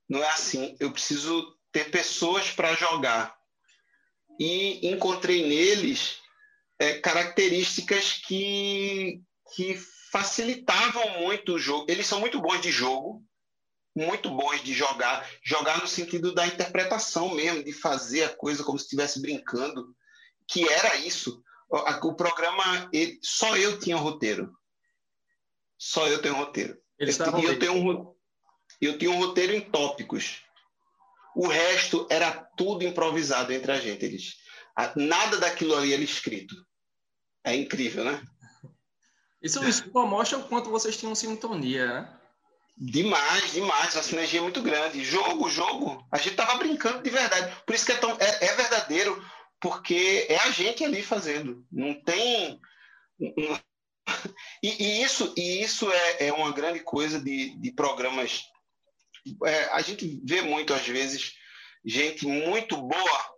Não 0.08 0.22
é 0.22 0.28
assim. 0.30 0.76
Eu 0.80 0.92
preciso 0.92 1.56
ter 1.72 1.90
pessoas 1.90 2.50
para 2.50 2.74
jogar. 2.74 3.38
E 4.38 4.88
encontrei 4.88 5.46
neles 5.46 6.18
é, 6.78 6.94
características 6.98 8.14
que, 8.14 9.22
que 9.54 9.78
facilitavam 10.10 11.20
muito 11.20 11.54
o 11.54 11.58
jogo. 11.58 11.86
Eles 11.88 12.06
são 12.06 12.20
muito 12.20 12.40
bons 12.40 12.60
de 12.60 12.70
jogo, 12.70 13.24
muito 13.94 14.30
bons 14.30 14.62
de 14.62 14.72
jogar, 14.72 15.28
jogar 15.42 15.80
no 15.80 15.86
sentido 15.86 16.34
da 16.34 16.46
interpretação 16.46 17.34
mesmo, 17.34 17.62
de 17.62 17.72
fazer 17.72 18.24
a 18.24 18.36
coisa 18.36 18.64
como 18.64 18.78
se 18.78 18.84
estivesse 18.84 19.20
brincando, 19.20 19.94
que 20.48 20.68
era 20.68 20.96
isso. 20.96 21.42
O, 21.68 22.14
programa, 22.14 22.88
ele, 22.92 23.18
só 23.22 23.56
eu 23.56 23.78
tinha 23.78 23.96
um 23.96 24.00
roteiro. 24.00 24.52
Só 25.78 26.08
eu 26.08 26.20
tenho 26.20 26.34
um 26.34 26.38
roteiro. 26.38 26.76
Eles 26.98 27.18
eu, 27.18 27.38
eu, 27.38 27.58
tenho 27.58 27.74
um, 27.74 28.14
eu 28.80 28.98
tinha 28.98 29.10
um 29.10 29.18
roteiro 29.18 29.54
em 29.54 29.60
tópicos. 29.60 30.42
O 31.36 31.46
resto 31.46 32.06
era 32.10 32.32
tudo 32.56 32.84
improvisado 32.84 33.52
entre 33.52 33.70
a 33.70 33.78
gente. 33.78 34.04
Eles, 34.04 34.34
nada 34.96 35.38
daquilo 35.38 35.76
ali 35.76 35.94
era 35.94 36.02
escrito. 36.02 36.54
É 37.44 37.54
incrível, 37.54 38.04
né? 38.04 38.20
Isso, 39.42 39.64
isso 39.64 39.90
mostra 39.92 40.38
o 40.38 40.48
quanto 40.48 40.70
vocês 40.70 40.96
tinham 40.96 41.14
sintonia, 41.14 41.86
né? 41.86 42.20
Demais, 42.76 43.52
demais. 43.52 43.96
A 43.96 44.02
sinergia 44.02 44.40
é 44.40 44.42
muito 44.42 44.62
grande. 44.62 45.04
Jogo, 45.04 45.50
jogo. 45.50 46.06
A 46.10 46.18
gente 46.18 46.36
tava 46.36 46.58
brincando 46.58 47.02
de 47.02 47.10
verdade. 47.10 47.54
Por 47.66 47.74
isso 47.74 47.84
que 47.84 47.92
é, 47.92 47.96
tão, 47.96 48.10
é, 48.18 48.46
é 48.46 48.54
verdadeiro, 48.54 49.22
porque 49.60 50.26
é 50.28 50.36
a 50.36 50.50
gente 50.50 50.82
ali 50.82 51.02
fazendo. 51.02 51.66
Não 51.70 51.94
tem. 51.94 52.60
E, 54.60 54.82
e 54.82 55.02
isso, 55.02 55.32
e 55.36 55.62
isso 55.62 55.88
é, 55.90 56.26
é, 56.26 56.32
uma 56.32 56.50
grande 56.50 56.80
coisa 56.80 57.20
de, 57.20 57.56
de 57.60 57.70
programas. 57.70 58.42
É, 59.44 59.64
a 59.66 59.80
gente 59.82 60.20
vê 60.24 60.42
muito, 60.42 60.74
às 60.74 60.84
vezes, 60.84 61.34
gente 61.84 62.26
muito 62.26 62.76
boa, 62.76 63.34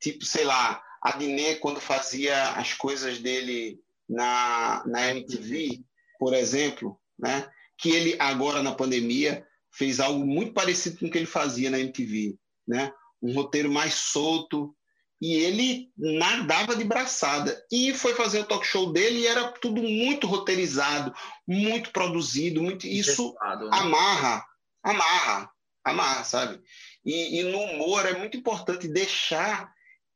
tipo, 0.00 0.24
sei 0.24 0.44
lá, 0.44 0.82
Adnet, 1.00 1.60
quando 1.60 1.80
fazia 1.80 2.50
as 2.50 2.72
coisas 2.72 3.20
dele 3.20 3.78
na, 4.08 4.82
na 4.86 5.10
MTV, 5.10 5.82
por 6.18 6.34
exemplo, 6.34 6.98
né? 7.18 7.48
que 7.78 7.90
ele 7.90 8.16
agora 8.18 8.62
na 8.62 8.74
pandemia 8.74 9.46
fez 9.70 10.00
algo 10.00 10.26
muito 10.26 10.52
parecido 10.52 10.98
com 10.98 11.06
o 11.06 11.10
que 11.10 11.18
ele 11.18 11.26
fazia 11.26 11.70
na 11.70 11.78
MTV, 11.78 12.36
né? 12.66 12.90
Um 13.22 13.34
roteiro 13.34 13.70
mais 13.70 13.94
solto 13.94 14.74
e 15.20 15.34
ele 15.34 15.90
nadava 15.96 16.76
de 16.76 16.84
braçada 16.84 17.64
e 17.70 17.94
foi 17.94 18.14
fazer 18.14 18.40
o 18.40 18.44
talk 18.44 18.66
show 18.66 18.92
dele 18.92 19.20
e 19.20 19.26
era 19.26 19.48
tudo 19.52 19.82
muito 19.82 20.26
roteirizado, 20.26 21.14
muito 21.46 21.90
produzido, 21.90 22.62
muito 22.62 22.86
isso 22.86 23.34
né? 23.40 23.68
amarra, 23.72 24.44
amarra, 24.82 25.50
amarra, 25.84 26.24
sabe? 26.24 26.60
E, 27.04 27.40
e 27.40 27.42
no 27.44 27.58
humor 27.60 28.04
é 28.06 28.18
muito 28.18 28.36
importante 28.36 28.88
deixar 28.88 29.72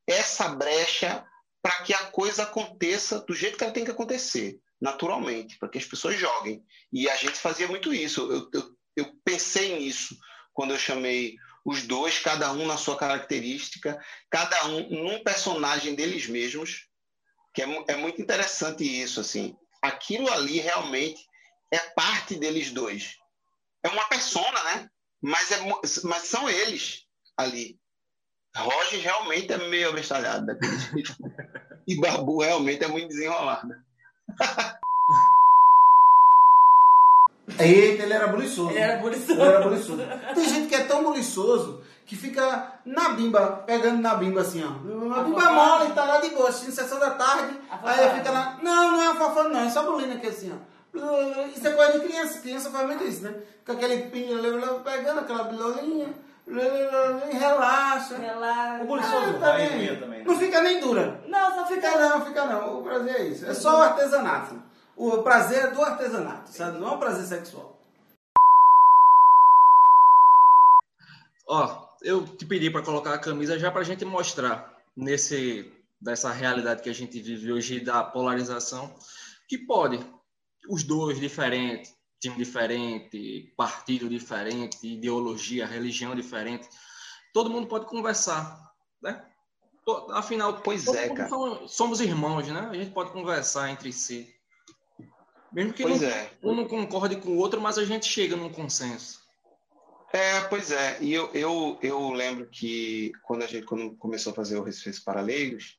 essa 0.07 0.49
brecha 0.49 1.25
para 1.63 1.83
que 1.83 1.93
a 1.93 2.05
coisa 2.07 2.45
aconteça 2.45 3.21
do 3.21 3.35
jeito 3.35 3.57
que 3.57 3.65
ela 3.65 3.73
tem 3.73 3.85
que 3.85 3.91
acontecer 3.91 4.61
naturalmente, 4.81 5.59
para 5.59 5.69
que 5.69 5.79
as 5.79 5.85
pessoas 5.85 6.19
joguem. 6.19 6.65
E 6.93 7.09
a 7.09 7.17
gente 7.17 7.39
fazia 7.39 7.69
muito 7.69 7.93
isso. 7.93 8.33
Eu, 8.33 8.51
eu, 8.53 8.77
eu, 8.97 9.15
pensei 9.23 9.79
nisso 9.79 10.17
quando 10.55 10.73
eu 10.73 10.79
chamei 10.79 11.37
os 11.65 11.83
dois, 11.83 12.19
cada 12.19 12.51
um 12.53 12.67
na 12.67 12.79
sua 12.79 12.97
característica, 12.97 14.03
cada 14.31 14.67
um 14.69 14.89
num 14.89 15.23
personagem 15.23 15.95
deles 15.95 16.27
mesmos, 16.27 16.89
que 17.53 17.63
é, 17.63 17.85
é 17.89 17.97
muito 17.97 18.23
interessante 18.23 18.83
isso. 18.85 19.21
assim. 19.21 19.55
Aquilo 19.83 20.31
ali 20.33 20.59
realmente 20.61 21.23
é 21.71 21.79
parte 21.79 22.37
deles 22.37 22.71
dois. 22.71 23.17
É 23.83 23.89
uma 23.89 24.05
persona, 24.09 24.65
né? 24.65 24.89
Mas, 25.21 25.51
é, 25.51 25.59
mas 26.05 26.23
são 26.23 26.49
eles 26.49 27.05
ali. 27.37 27.79
Roger 28.57 29.01
realmente 29.01 29.53
é 29.53 29.59
meio 29.69 29.91
abestalhado 29.91 30.47
daquele 30.47 30.79
jeito. 30.79 31.15
e 31.91 31.97
Babu 31.97 32.39
realmente 32.39 32.85
é 32.85 32.89
muito 32.89 33.09
desenrolado. 33.09 33.75
Eita, 37.59 38.05
ele 38.05 38.13
era 38.13 38.29
buliçoso. 38.29 38.71
Ele 38.71 38.79
era 38.79 38.99
buliçoso. 38.99 39.33
Ele 39.33 39.43
era 39.43 39.61
buliçoso. 39.61 40.03
Tem 40.37 40.49
gente 40.49 40.69
que 40.69 40.75
é 40.77 40.85
tão 40.85 41.03
buliçoso 41.03 41.83
que 42.07 42.15
fica 42.15 42.81
na 42.85 43.09
bimba, 43.11 43.65
pegando 43.67 44.01
na 44.01 44.15
bimba 44.15 44.43
assim, 44.43 44.63
ó. 44.63 44.69
A 45.15 45.25
bimba 45.25 45.51
mole 45.51 45.91
e 45.91 45.93
tá 45.93 46.05
lá 46.05 46.21
de 46.21 46.31
boa, 46.31 46.49
assistindo 46.49 46.73
sessão 46.73 47.01
da 47.01 47.11
tarde. 47.11 47.59
Aí 47.83 48.19
fica 48.19 48.31
lá. 48.31 48.61
Não, 48.63 48.93
não 48.93 49.03
é 49.03 49.09
afofando, 49.09 49.49
não, 49.49 49.65
é 49.65 49.71
só 49.71 49.83
bulina 49.83 50.15
aqui 50.15 50.29
assim, 50.29 50.53
ó. 50.53 50.57
Isso 51.55 51.67
é 51.67 51.73
coisa 51.73 51.99
de 51.99 52.07
criança. 52.07 52.41
Criança 52.41 52.71
faz 52.71 52.87
muito 52.87 53.03
isso, 53.03 53.23
né? 53.23 53.35
Com 53.67 53.73
aquele 53.73 54.11
pinho 54.11 54.39
pegando 54.85 55.21
aquela 55.21 55.45
bilolinha. 55.45 56.15
Relaxa. 56.51 58.17
Relaxa. 58.17 58.85
O 58.85 58.87
buliçoso 58.87 59.37
ah, 59.37 59.39
também. 59.41 60.01
também. 60.01 60.25
Não 60.25 60.37
fica 60.37 60.63
nem 60.63 60.81
dura. 60.81 61.23
Não, 61.27 61.55
só 61.55 61.67
fica. 61.67 61.97
Não, 61.97 62.25
fica 62.25 62.47
não. 62.47 62.81
O 62.81 62.83
prazer 62.83 63.17
é 63.17 63.25
isso. 63.25 63.47
É 63.47 63.55
só 63.55 63.79
o 63.79 63.83
artesanato. 63.83 64.63
O 64.97 65.23
prazer 65.23 65.65
é 65.65 65.71
do 65.71 65.83
artesanato, 65.83 66.51
sabe? 66.51 66.79
Não 66.79 66.89
é 66.89 66.91
um 66.93 66.99
prazer 66.99 67.25
sexual. 67.25 67.81
Ó, 71.49 71.89
eu 72.03 72.25
te 72.25 72.45
pedi 72.47 72.71
para 72.71 72.83
colocar 72.83 73.15
a 73.15 73.19
camisa 73.19 73.59
já 73.59 73.71
para 73.71 73.81
a 73.81 73.85
gente 73.85 74.05
mostrar 74.05 74.77
nesse 74.97 75.73
dessa 76.01 76.31
realidade 76.31 76.83
que 76.83 76.89
a 76.89 76.95
gente 76.95 77.21
vive 77.21 77.53
hoje 77.53 77.81
da 77.81 78.03
polarização 78.03 78.95
que 79.47 79.59
pode 79.59 80.01
os 80.69 80.83
dois 80.83 81.19
diferentes, 81.19 81.95
time 82.21 82.37
diferente, 82.37 83.53
partido 83.57 84.09
diferente, 84.09 84.87
ideologia, 84.87 85.67
religião 85.67 86.15
diferente, 86.15 86.69
todo 87.33 87.51
mundo 87.51 87.67
pode 87.67 87.87
conversar, 87.87 88.73
né? 89.03 89.25
Afinal, 90.11 90.61
pois 90.61 90.87
é, 90.87 91.09
cara. 91.09 91.29
somos 91.67 92.01
irmãos, 92.01 92.47
né? 92.47 92.69
A 92.71 92.75
gente 92.75 92.93
pode 92.93 93.11
conversar 93.11 93.71
entre 93.71 93.93
si. 93.93 94.33
Mesmo 95.53 95.73
que 95.73 95.83
pois 95.83 96.01
não, 96.01 96.09
é. 96.09 96.31
um 96.45 96.55
não 96.55 96.69
concorde 96.69 97.17
com 97.17 97.31
o 97.31 97.39
outro, 97.39 97.61
mas 97.61 97.77
a 97.77 97.85
gente 97.85 98.07
chega 98.07 98.37
num 98.37 98.53
consenso. 98.53 99.21
É, 100.13 100.41
pois 100.43 100.71
é. 100.71 100.99
E 101.01 101.13
eu, 101.13 101.31
eu, 101.33 101.79
eu 101.83 102.11
lembro 102.11 102.49
que 102.49 103.11
quando 103.23 103.43
a 103.43 103.47
gente 103.47 103.67
quando 103.67 103.97
começou 103.97 104.33
a 104.33 104.37
fazer 104.37 104.59
o 104.59 104.63
Recife 104.63 105.03
para 105.03 105.21
Leigos, 105.21 105.77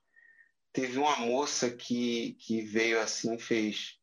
teve 0.74 0.98
uma 0.98 1.16
moça 1.18 1.70
que, 1.70 2.36
que 2.40 2.62
veio 2.62 3.00
assim 3.00 3.36
e 3.36 3.40
fez. 3.40 3.98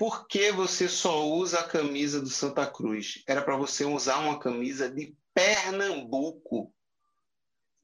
Por 0.00 0.26
que 0.26 0.50
você 0.50 0.88
só 0.88 1.28
usa 1.28 1.60
a 1.60 1.68
camisa 1.68 2.22
do 2.22 2.30
Santa 2.30 2.66
Cruz? 2.66 3.22
Era 3.28 3.42
para 3.42 3.54
você 3.54 3.84
usar 3.84 4.16
uma 4.20 4.38
camisa 4.38 4.88
de 4.88 5.14
Pernambuco. 5.34 6.74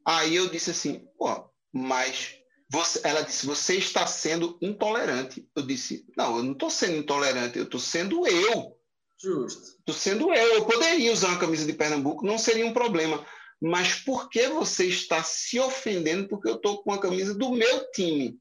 Aí 0.02 0.34
eu 0.34 0.48
disse 0.48 0.70
assim, 0.70 1.06
pô, 1.18 1.50
mas 1.70 2.38
você, 2.70 3.02
ela 3.04 3.20
disse, 3.20 3.44
você 3.44 3.76
está 3.76 4.06
sendo 4.06 4.56
intolerante. 4.62 5.46
Eu 5.54 5.60
disse, 5.60 6.06
não, 6.16 6.38
eu 6.38 6.42
não 6.42 6.52
estou 6.52 6.70
sendo 6.70 6.96
intolerante, 6.96 7.58
eu 7.58 7.64
estou 7.64 7.78
sendo 7.78 8.26
eu. 8.26 8.80
Justo. 9.20 9.76
Estou 9.80 9.94
sendo 9.94 10.32
eu. 10.32 10.54
Eu 10.54 10.64
poderia 10.64 11.12
usar 11.12 11.28
uma 11.28 11.38
camisa 11.38 11.66
de 11.66 11.74
Pernambuco, 11.74 12.24
não 12.24 12.38
seria 12.38 12.64
um 12.64 12.72
problema. 12.72 13.26
Mas 13.60 13.96
por 13.96 14.30
que 14.30 14.48
você 14.48 14.86
está 14.86 15.22
se 15.22 15.60
ofendendo 15.60 16.28
porque 16.28 16.48
eu 16.48 16.56
estou 16.56 16.82
com 16.82 16.92
a 16.92 16.98
camisa 16.98 17.34
do 17.34 17.50
meu 17.50 17.90
time? 17.90 18.40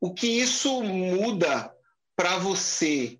O 0.00 0.12
que 0.12 0.26
isso 0.26 0.82
muda 0.82 1.72
para 2.16 2.38
você? 2.38 3.18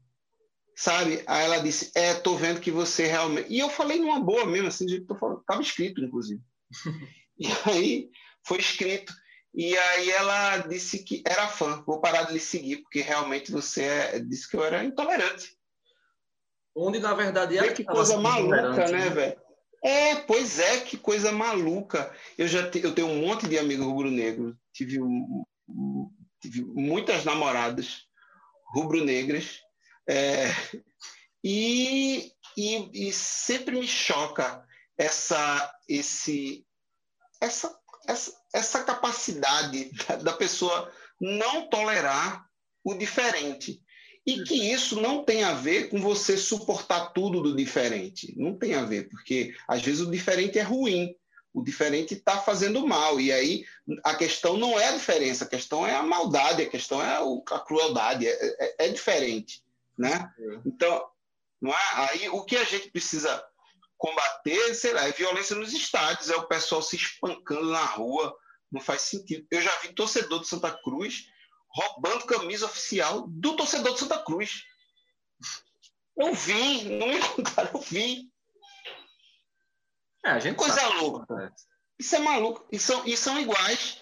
Sabe? 0.76 1.22
Aí 1.26 1.44
ela 1.44 1.58
disse: 1.58 1.90
É, 1.94 2.14
tô 2.14 2.36
vendo 2.36 2.60
que 2.60 2.70
você 2.70 3.06
realmente. 3.06 3.52
E 3.52 3.58
eu 3.58 3.68
falei 3.68 3.98
numa 3.98 4.20
boa 4.20 4.46
mesmo, 4.46 4.68
assim, 4.68 4.86
de 4.86 4.92
jeito 4.92 5.06
que 5.06 5.44
Tava 5.46 5.60
escrito, 5.60 6.02
inclusive. 6.02 6.40
e 7.38 7.46
aí 7.66 8.10
foi 8.44 8.58
escrito. 8.58 9.12
E 9.54 9.76
aí 9.76 10.10
ela 10.10 10.58
disse 10.58 11.04
que 11.04 11.22
era 11.26 11.46
fã. 11.46 11.82
Vou 11.86 12.00
parar 12.00 12.24
de 12.24 12.32
lhe 12.32 12.40
seguir, 12.40 12.78
porque 12.78 13.00
realmente 13.00 13.52
você 13.52 13.82
é... 13.82 14.18
disse 14.18 14.48
que 14.48 14.56
eu 14.56 14.64
era 14.64 14.82
intolerante. 14.82 15.56
Onde, 16.74 16.98
na 16.98 17.12
verdade, 17.12 17.58
ela 17.58 17.70
que 17.72 17.84
coisa 17.84 18.16
maluca, 18.16 18.72
né, 18.72 18.92
né? 18.92 19.10
velho? 19.10 19.42
É, 19.84 20.14
pois 20.14 20.58
é, 20.58 20.80
que 20.80 20.96
coisa 20.96 21.30
maluca. 21.32 22.14
Eu 22.38 22.48
já 22.48 22.70
te, 22.70 22.82
eu 22.82 22.94
tenho 22.94 23.08
um 23.08 23.26
monte 23.26 23.46
de 23.46 23.58
amigos 23.58 23.84
rubro-negros, 23.84 24.54
tive, 24.72 24.98
tive 26.40 26.64
muitas 26.64 27.24
namoradas 27.24 28.06
rubro-negras, 28.72 29.60
é, 30.08 30.46
e, 31.44 32.32
e, 32.56 33.08
e, 33.08 33.12
sempre 33.12 33.78
me 33.78 33.86
choca 33.86 34.64
essa, 34.96 35.74
esse, 35.88 36.64
essa, 37.40 37.76
essa, 38.08 38.32
essa 38.54 38.84
capacidade 38.84 39.90
da, 40.08 40.16
da 40.16 40.32
pessoa 40.32 40.90
não 41.20 41.68
tolerar 41.68 42.46
o 42.84 42.94
diferente. 42.94 43.80
E 44.24 44.44
que 44.44 44.54
isso 44.54 45.00
não 45.00 45.24
tem 45.24 45.42
a 45.42 45.52
ver 45.52 45.88
com 45.88 46.00
você 46.00 46.36
suportar 46.36 47.12
tudo 47.12 47.42
do 47.42 47.56
diferente. 47.56 48.32
Não 48.36 48.56
tem 48.56 48.74
a 48.74 48.84
ver, 48.84 49.08
porque 49.08 49.52
às 49.66 49.82
vezes 49.82 50.00
o 50.00 50.10
diferente 50.10 50.58
é 50.60 50.62
ruim, 50.62 51.12
o 51.52 51.62
diferente 51.62 52.14
está 52.14 52.38
fazendo 52.38 52.86
mal. 52.86 53.20
E 53.20 53.32
aí 53.32 53.64
a 54.04 54.14
questão 54.14 54.56
não 54.56 54.78
é 54.78 54.88
a 54.88 54.96
diferença, 54.96 55.44
a 55.44 55.48
questão 55.48 55.86
é 55.86 55.94
a 55.94 56.02
maldade, 56.02 56.62
a 56.62 56.68
questão 56.68 57.02
é 57.02 57.18
a 57.50 57.60
crueldade, 57.60 58.26
é, 58.26 58.32
é, 58.32 58.86
é 58.86 58.88
diferente. 58.88 59.62
Né? 59.98 60.32
É. 60.38 60.60
Então, 60.66 61.06
não 61.60 61.70
é? 61.70 61.92
aí 61.94 62.28
o 62.30 62.44
que 62.44 62.56
a 62.56 62.64
gente 62.64 62.90
precisa 62.90 63.44
combater, 63.98 64.74
sei 64.74 64.92
lá, 64.92 65.06
é 65.06 65.12
violência 65.12 65.54
nos 65.54 65.72
estádios, 65.72 66.30
é 66.30 66.36
o 66.36 66.48
pessoal 66.48 66.82
se 66.82 66.96
espancando 66.96 67.70
na 67.70 67.84
rua, 67.84 68.36
não 68.70 68.80
faz 68.80 69.02
sentido. 69.02 69.46
Eu 69.50 69.60
já 69.60 69.70
vi 69.80 69.92
torcedor 69.92 70.40
de 70.40 70.48
Santa 70.48 70.72
Cruz 70.82 71.26
roubando 71.68 72.26
camisa 72.26 72.66
oficial 72.66 73.26
do 73.28 73.54
torcedor 73.54 73.94
de 73.94 74.00
Santa 74.00 74.18
Cruz. 74.18 74.64
Eu 76.16 76.34
vi, 76.34 76.84
não 76.98 77.08
me 77.08 77.20
contaram, 77.20 77.70
eu 77.74 77.80
vi. 77.80 78.31
É, 80.24 80.30
a 80.30 80.38
gente 80.38 80.56
Coisa 80.56 80.86
louca. 80.88 81.52
Isso 81.98 82.16
é 82.16 82.18
maluco. 82.18 82.66
E 82.70 82.78
são, 82.78 83.06
e 83.06 83.16
são 83.16 83.40
iguais. 83.40 84.00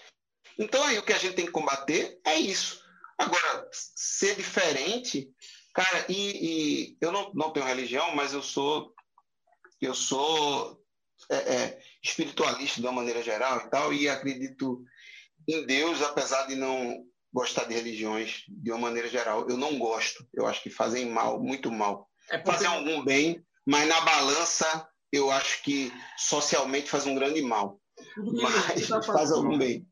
Então 0.57 0.83
aí 0.83 0.97
o 0.97 1.03
que 1.03 1.13
a 1.13 1.17
gente 1.17 1.35
tem 1.35 1.45
que 1.45 1.51
combater 1.51 2.19
é 2.25 2.35
isso. 2.35 2.81
Agora, 3.17 3.69
ser 3.71 4.35
diferente, 4.35 5.29
cara, 5.73 6.05
e, 6.09 6.15
e 6.15 6.97
eu 6.99 7.11
não, 7.11 7.31
não 7.33 7.51
tenho 7.51 7.65
religião, 7.65 8.15
mas 8.15 8.33
eu 8.33 8.41
sou 8.41 8.93
eu 9.79 9.93
sou 9.93 10.83
é, 11.29 11.35
é, 11.35 11.79
espiritualista 12.03 12.79
de 12.79 12.87
uma 12.87 12.93
maneira 12.93 13.21
geral 13.21 13.59
e 13.59 13.69
tal, 13.69 13.93
e 13.93 14.07
acredito 14.07 14.83
em 15.47 15.65
Deus, 15.65 16.01
apesar 16.01 16.47
de 16.47 16.55
não 16.55 17.03
gostar 17.33 17.65
de 17.65 17.73
religiões 17.73 18.43
de 18.47 18.71
uma 18.71 18.79
maneira 18.79 19.07
geral. 19.07 19.47
Eu 19.49 19.57
não 19.57 19.79
gosto. 19.79 20.27
Eu 20.33 20.45
acho 20.45 20.61
que 20.61 20.69
fazem 20.69 21.05
mal, 21.05 21.39
muito 21.39 21.71
mal. 21.71 22.09
É 22.29 22.37
porque... 22.37 22.51
Fazem 22.51 22.67
algum 22.67 23.03
bem, 23.03 23.43
mas 23.65 23.87
na 23.87 24.01
balança 24.01 24.87
eu 25.11 25.29
acho 25.29 25.61
que 25.63 25.91
socialmente 26.17 26.89
faz 26.89 27.05
um 27.05 27.15
grande 27.15 27.41
mal. 27.41 27.79
Mas 28.17 28.87
tá 28.87 29.01
faz 29.01 29.31
algum 29.31 29.57
bem. 29.57 29.87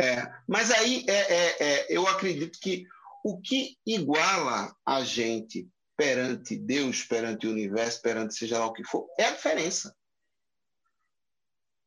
É, 0.00 0.26
mas 0.48 0.70
aí 0.70 1.04
é, 1.08 1.12
é, 1.12 1.56
é, 1.60 1.86
eu 1.88 2.06
acredito 2.06 2.58
que 2.60 2.84
o 3.24 3.40
que 3.40 3.78
iguala 3.86 4.74
a 4.84 5.04
gente 5.04 5.68
perante 5.96 6.56
Deus, 6.56 7.04
perante 7.04 7.46
o 7.46 7.50
universo, 7.50 8.02
perante 8.02 8.34
seja 8.34 8.58
lá 8.58 8.66
o 8.66 8.72
que 8.72 8.82
for, 8.84 9.08
é 9.18 9.26
a 9.26 9.30
diferença. 9.30 9.96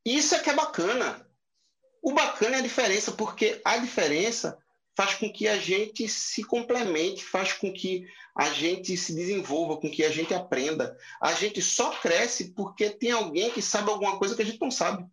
Isso 0.05 0.33
é 0.36 0.39
que 0.39 0.49
é 0.49 0.55
bacana. 0.55 1.29
O 2.01 2.13
bacana 2.13 2.55
é 2.55 2.60
a 2.60 2.63
diferença, 2.63 3.12
porque 3.12 3.62
a 3.65 3.77
diferença 3.77 4.57
faz 4.97 5.13
com 5.13 5.31
que 5.31 5.47
a 5.47 5.60
gente 5.60 6.10
se 6.10 6.43
complemente, 6.43 7.23
faz 7.23 7.53
com 7.53 7.71
que 7.71 8.07
a 8.36 8.49
gente 8.49 8.97
se 8.97 9.13
desenvolva, 9.13 9.77
com 9.77 9.91
que 9.91 10.03
a 10.03 10.10
gente 10.10 10.33
aprenda. 10.33 10.97
A 11.21 11.33
gente 11.33 11.62
só 11.62 11.91
cresce 11.91 12.51
porque 12.55 12.89
tem 12.89 13.12
alguém 13.12 13.51
que 13.51 13.62
sabe 13.62 13.91
alguma 13.91 14.17
coisa 14.17 14.36
que 14.36 14.41
a 14.41 14.45
gente 14.45 14.60
não 14.60 14.71
sabe. 14.71 15.05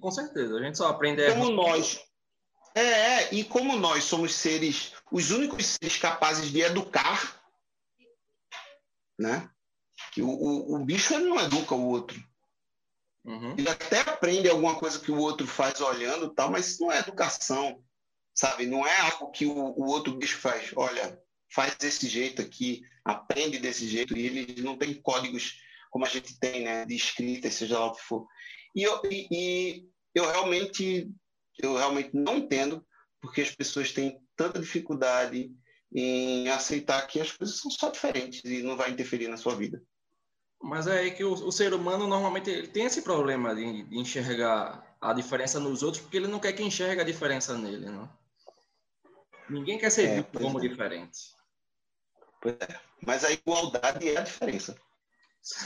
Com 0.00 0.10
certeza, 0.12 0.54
a 0.56 0.62
gente 0.62 0.78
só 0.78 0.86
aprende. 0.86 1.26
Como 1.32 1.50
nós. 1.50 2.00
É, 2.76 2.80
é, 2.80 3.34
e 3.34 3.42
como 3.42 3.76
nós 3.76 4.04
somos 4.04 4.32
seres, 4.34 4.92
os 5.10 5.32
únicos 5.32 5.66
seres 5.66 5.98
capazes 5.98 6.52
de 6.52 6.60
educar, 6.60 7.42
né? 9.18 9.50
O, 10.16 10.22
o, 10.22 10.74
o 10.76 10.84
bicho 10.84 11.12
ele 11.12 11.24
não 11.24 11.40
educa 11.40 11.74
o 11.74 11.88
outro. 11.88 12.22
Uhum. 13.24 13.56
Ele 13.58 13.68
até 13.68 14.00
aprende 14.00 14.48
alguma 14.48 14.76
coisa 14.76 15.00
que 15.00 15.10
o 15.10 15.18
outro 15.18 15.44
faz 15.44 15.80
olhando 15.80 16.30
tal, 16.30 16.52
mas 16.52 16.68
isso 16.68 16.82
não 16.82 16.92
é 16.92 17.00
educação, 17.00 17.82
sabe? 18.34 18.66
Não 18.66 18.86
é 18.86 19.00
algo 19.00 19.30
que 19.30 19.46
o, 19.46 19.52
o 19.52 19.86
outro 19.86 20.14
bicho 20.14 20.38
faz. 20.38 20.72
Olha, 20.76 21.18
faz 21.52 21.76
desse 21.76 22.08
jeito 22.08 22.42
aqui, 22.42 22.82
aprende 23.04 23.58
desse 23.58 23.86
jeito, 23.86 24.16
e 24.16 24.26
ele 24.26 24.62
não 24.62 24.76
tem 24.76 24.94
códigos 24.94 25.60
como 25.90 26.04
a 26.04 26.08
gente 26.08 26.38
tem, 26.40 26.64
né? 26.64 26.84
De 26.84 26.94
escrita, 26.94 27.50
seja 27.50 27.78
lá 27.78 27.86
o 27.86 27.94
que 27.94 28.02
for. 28.02 28.26
E 28.74 28.82
eu, 28.82 29.00
e, 29.10 29.28
e 29.30 29.88
eu 30.14 30.30
realmente 30.30 31.08
eu 31.58 31.76
realmente 31.76 32.10
não 32.12 32.38
entendo 32.38 32.84
porque 33.20 33.40
as 33.40 33.50
pessoas 33.54 33.92
têm 33.92 34.20
tanta 34.36 34.58
dificuldade 34.58 35.50
em 35.92 36.48
aceitar 36.48 37.06
que 37.06 37.20
as 37.20 37.30
coisas 37.30 37.58
são 37.58 37.70
só 37.70 37.90
diferentes 37.90 38.42
e 38.44 38.62
não 38.62 38.76
vai 38.76 38.90
interferir 38.90 39.28
na 39.28 39.36
sua 39.36 39.54
vida. 39.54 39.80
Mas 40.60 40.86
é 40.86 41.10
que 41.10 41.22
o, 41.22 41.32
o 41.32 41.52
ser 41.52 41.72
humano 41.72 42.06
normalmente 42.06 42.50
ele 42.50 42.68
tem 42.68 42.84
esse 42.84 43.02
problema 43.02 43.54
de, 43.54 43.84
de, 43.84 43.98
enxergar 43.98 44.96
a 45.00 45.12
diferença 45.12 45.60
nos 45.60 45.82
outros, 45.82 46.02
porque 46.02 46.16
ele 46.16 46.26
não 46.26 46.40
quer 46.40 46.52
que 46.52 46.62
enxergue 46.62 47.00
a 47.00 47.04
diferença 47.04 47.56
nele, 47.56 47.86
não? 47.86 48.10
Ninguém 49.48 49.78
quer 49.78 49.90
ser 49.90 50.08
é, 50.08 50.16
visto 50.16 50.38
como 50.38 50.58
é. 50.58 50.68
diferente. 50.68 51.34
Pois 52.40 52.56
é. 52.60 52.80
Mas 53.06 53.24
a 53.24 53.30
igualdade 53.30 54.08
é 54.08 54.18
a 54.18 54.22
diferença. 54.22 54.76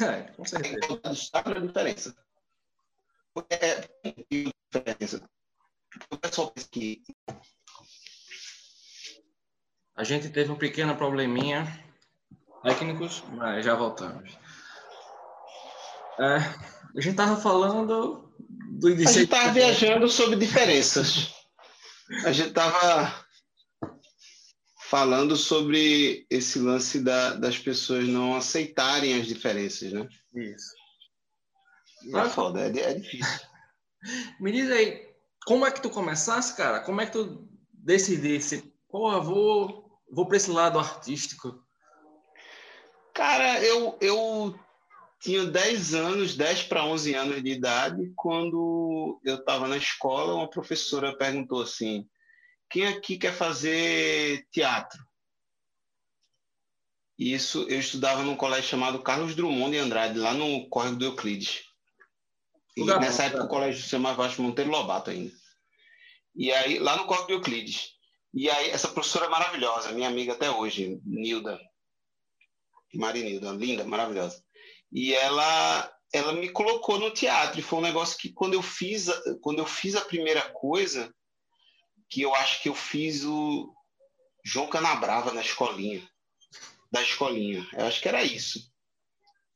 É, 0.00 0.22
com 0.32 0.44
certeza. 0.44 0.74
A 0.74 0.84
igualdade 0.84 1.18
está 1.18 1.42
na 1.42 1.60
diferença. 1.60 2.16
É, 3.50 3.88
é 4.04 4.14
diferença. 4.30 5.28
O 6.10 6.18
pessoal 6.18 6.50
pensa 6.50 6.68
que. 6.70 7.02
A 9.94 10.04
gente 10.04 10.28
teve 10.30 10.50
um 10.50 10.56
pequeno 10.56 10.96
probleminha 10.96 11.66
técnicos, 12.62 13.22
mas 13.32 13.64
já 13.64 13.74
voltamos. 13.74 14.36
É, 16.18 16.36
a 16.96 17.00
gente 17.00 17.10
estava 17.10 17.36
falando 17.36 18.28
do 18.70 18.88
A 18.88 18.90
gente 18.90 19.24
estava 19.24 19.52
viajando 19.52 20.08
sobre 20.08 20.36
diferenças. 20.36 21.34
A 22.24 22.32
gente 22.32 22.48
estava 22.48 23.27
falando 24.88 25.36
sobre 25.36 26.26
esse 26.30 26.58
lance 26.58 27.00
da, 27.00 27.34
das 27.34 27.58
pessoas 27.58 28.08
não 28.08 28.34
aceitarem 28.34 29.20
as 29.20 29.26
diferenças, 29.26 29.92
né? 29.92 30.08
Isso. 30.34 30.72
É 32.14 32.28
foda, 32.30 32.62
é, 32.62 32.80
é 32.80 32.94
difícil. 32.94 33.40
Me 34.40 34.50
diz 34.50 34.70
aí, 34.70 35.06
como 35.44 35.66
é 35.66 35.70
que 35.70 35.82
tu 35.82 35.90
começasse, 35.90 36.56
cara? 36.56 36.80
Como 36.80 37.02
é 37.02 37.06
que 37.06 37.12
tu 37.12 37.46
decidisse? 37.70 38.72
Porra, 38.88 39.20
vou, 39.20 40.00
vou 40.10 40.26
para 40.26 40.38
esse 40.38 40.50
lado 40.50 40.78
artístico. 40.78 41.62
Cara, 43.12 43.62
eu, 43.62 43.98
eu 44.00 44.58
tinha 45.20 45.44
10 45.44 45.94
anos, 45.94 46.34
10 46.34 46.62
para 46.62 46.86
11 46.86 47.14
anos 47.14 47.42
de 47.42 47.50
idade, 47.50 48.10
quando 48.16 49.20
eu 49.22 49.34
estava 49.34 49.68
na 49.68 49.76
escola, 49.76 50.34
uma 50.34 50.48
professora 50.48 51.14
perguntou 51.14 51.60
assim: 51.60 52.08
quem 52.70 52.86
aqui 52.86 53.18
quer 53.18 53.34
fazer 53.34 54.46
teatro? 54.50 54.98
Isso, 57.18 57.66
eu 57.68 57.80
estudava 57.80 58.22
num 58.22 58.36
colégio 58.36 58.70
chamado 58.70 59.02
Carlos 59.02 59.34
Drummond 59.34 59.72
de 59.72 59.78
Andrade, 59.78 60.18
lá 60.18 60.32
no 60.32 60.68
Córrego 60.68 60.96
do 60.96 61.04
Euclides. 61.06 61.64
E 62.76 62.84
nessa 62.84 63.24
época 63.24 63.44
o 63.44 63.48
colégio 63.48 63.82
se 63.82 63.88
chamava 63.88 64.22
Vasco 64.22 64.40
Monteiro 64.40 64.70
Lobato 64.70 65.10
ainda. 65.10 65.32
E 66.36 66.52
aí, 66.52 66.78
lá 66.78 66.96
no 66.96 67.06
Corpo 67.06 67.26
de 67.26 67.32
Euclides. 67.32 67.90
E 68.32 68.48
aí, 68.48 68.70
essa 68.70 68.86
professora 68.86 69.26
é 69.26 69.28
maravilhosa, 69.28 69.90
minha 69.90 70.06
amiga 70.06 70.34
até 70.34 70.48
hoje, 70.48 71.00
Nilda. 71.04 71.58
Marinilda, 72.94 73.50
linda, 73.50 73.84
maravilhosa. 73.84 74.40
E 74.92 75.12
ela 75.12 75.92
ela 76.12 76.32
me 76.32 76.48
colocou 76.48 76.98
no 76.98 77.10
teatro. 77.10 77.58
E 77.58 77.62
foi 77.62 77.80
um 77.80 77.82
negócio 77.82 78.16
que 78.16 78.32
quando 78.32 78.54
eu 78.54 78.62
fiz, 78.62 79.08
quando 79.42 79.58
eu 79.58 79.66
fiz 79.66 79.94
a 79.94 80.04
primeira 80.04 80.42
coisa, 80.50 81.12
que 82.08 82.22
eu 82.22 82.34
acho 82.34 82.62
que 82.62 82.68
eu 82.68 82.74
fiz 82.74 83.24
o 83.24 83.72
João 84.44 84.68
Canabrava 84.68 85.32
na 85.32 85.40
escolinha, 85.40 86.02
da 86.90 87.02
escolinha. 87.02 87.66
Eu 87.74 87.86
acho 87.86 88.00
que 88.00 88.08
era 88.08 88.22
isso. 88.24 88.72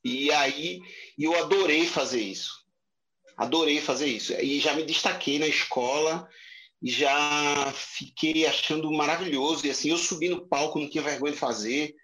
E 0.04 0.30
aí 0.32 0.80
eu 1.18 1.36
adorei 1.38 1.86
fazer 1.86 2.20
isso. 2.20 2.62
Adorei 3.36 3.80
fazer 3.80 4.06
isso. 4.06 4.32
E 4.34 4.60
já 4.60 4.74
me 4.74 4.82
destaquei 4.82 5.38
na 5.38 5.46
escola 5.46 6.28
e 6.82 6.90
já 6.90 7.72
fiquei 7.72 8.46
achando 8.46 8.92
maravilhoso. 8.92 9.66
E 9.66 9.70
assim, 9.70 9.90
eu 9.90 9.96
subi 9.96 10.28
no 10.28 10.46
palco, 10.46 10.78
não 10.78 10.90
tinha 10.90 11.02
vergonha 11.02 11.32
de 11.32 11.38
fazer, 11.38 11.94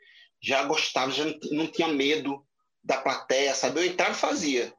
já 0.41 0.65
gostava, 0.65 1.11
já 1.11 1.25
não 1.51 1.67
tinha 1.67 1.89
medo 1.89 2.45
da 2.83 3.01
plateia, 3.01 3.55
sabe? 3.55 3.81
Eu 3.81 3.87
entrava 3.87 4.13
e 4.13 4.15
fazia. 4.15 4.73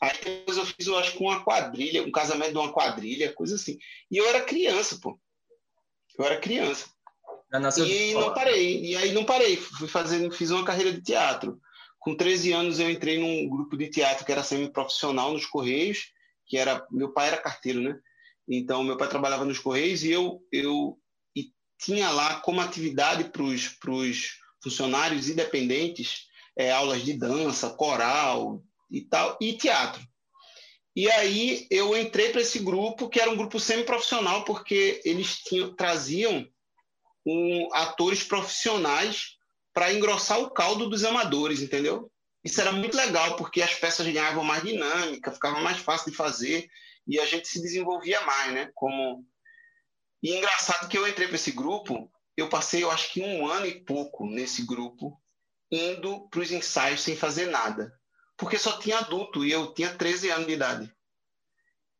Aí 0.00 0.12
depois 0.24 0.56
eu 0.56 0.64
fiz, 0.64 0.86
eu 0.86 0.98
acho 0.98 1.12
que 1.12 1.22
uma 1.22 1.44
quadrilha, 1.44 2.02
um 2.02 2.10
casamento 2.10 2.52
de 2.52 2.58
uma 2.58 2.72
quadrilha, 2.72 3.32
coisa 3.34 3.56
assim. 3.56 3.78
E 4.10 4.16
eu 4.16 4.26
era 4.26 4.40
criança, 4.40 4.98
pô. 5.00 5.20
Eu 6.18 6.24
era 6.24 6.40
criança. 6.40 6.88
E 7.84 8.14
não 8.14 8.32
parei. 8.32 8.84
E 8.84 8.96
aí 8.96 9.12
não 9.12 9.24
parei. 9.24 9.56
Fui 9.56 9.88
fazendo, 9.88 10.32
fiz 10.32 10.50
uma 10.50 10.64
carreira 10.64 10.92
de 10.92 11.02
teatro. 11.02 11.60
Com 11.98 12.16
13 12.16 12.52
anos 12.52 12.80
eu 12.80 12.90
entrei 12.90 13.18
num 13.18 13.48
grupo 13.48 13.76
de 13.76 13.88
teatro 13.88 14.24
que 14.24 14.32
era 14.32 14.42
semi-profissional 14.42 15.32
nos 15.32 15.44
Correios, 15.44 16.12
que 16.46 16.56
era 16.56 16.86
meu 16.90 17.12
pai 17.12 17.28
era 17.28 17.36
carteiro, 17.36 17.80
né? 17.80 17.98
Então 18.48 18.82
meu 18.82 18.96
pai 18.96 19.08
trabalhava 19.08 19.44
nos 19.44 19.58
Correios 19.58 20.02
e 20.02 20.10
eu 20.10 20.40
eu 20.50 20.98
e 21.36 21.52
tinha 21.78 22.10
lá 22.10 22.40
como 22.40 22.60
atividade 22.62 23.24
para 23.24 23.42
os 23.42 24.38
funcionários 24.62 25.28
independentes 25.28 26.26
é, 26.56 26.70
aulas 26.70 27.02
de 27.04 27.12
dança, 27.12 27.68
coral 27.68 28.62
e 28.90 29.02
tal, 29.02 29.36
e 29.40 29.52
teatro. 29.56 30.02
E 30.94 31.10
aí 31.10 31.66
eu 31.70 31.96
entrei 31.96 32.30
para 32.30 32.40
esse 32.40 32.58
grupo, 32.58 33.08
que 33.08 33.20
era 33.20 33.30
um 33.30 33.36
grupo 33.36 33.60
semi-profissional, 33.60 34.44
porque 34.44 35.00
eles 35.04 35.36
tinham, 35.36 35.74
traziam 35.74 36.46
um, 37.24 37.68
atores 37.72 38.24
profissionais 38.24 39.36
para 39.72 39.92
engrossar 39.92 40.40
o 40.40 40.50
caldo 40.50 40.88
dos 40.88 41.04
amadores, 41.04 41.60
entendeu? 41.60 42.10
Isso 42.42 42.60
era 42.60 42.72
muito 42.72 42.96
legal, 42.96 43.36
porque 43.36 43.62
as 43.62 43.74
peças 43.74 44.06
ganhavam 44.06 44.42
mais 44.42 44.64
dinâmica, 44.64 45.32
ficava 45.32 45.60
mais 45.60 45.78
fácil 45.78 46.10
de 46.10 46.16
fazer 46.16 46.68
e 47.06 47.20
a 47.20 47.26
gente 47.26 47.46
se 47.46 47.62
desenvolvia 47.62 48.20
mais, 48.22 48.52
né? 48.52 48.70
Como 48.74 49.24
e 50.22 50.36
engraçado 50.36 50.88
que 50.88 50.98
eu 50.98 51.08
entrei 51.08 51.26
para 51.28 51.36
esse 51.36 51.50
grupo, 51.50 52.10
eu 52.36 52.48
passei, 52.48 52.82
eu 52.82 52.90
acho 52.90 53.12
que 53.12 53.22
um 53.22 53.46
ano 53.46 53.66
e 53.66 53.82
pouco 53.84 54.26
nesse 54.26 54.66
grupo, 54.66 55.18
indo 55.70 56.28
para 56.28 56.40
os 56.40 56.52
ensaios 56.52 57.00
sem 57.00 57.16
fazer 57.16 57.46
nada. 57.46 57.98
Porque 58.40 58.58
só 58.58 58.78
tinha 58.78 58.98
adulto 58.98 59.44
e 59.44 59.52
eu 59.52 59.74
tinha 59.74 59.94
13 59.94 60.30
anos 60.30 60.46
de 60.46 60.54
idade. 60.54 60.96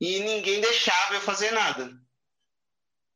E 0.01 0.21
ninguém 0.21 0.59
deixava 0.63 1.15
eu 1.15 1.21
fazer 1.21 1.51
nada. 1.51 1.93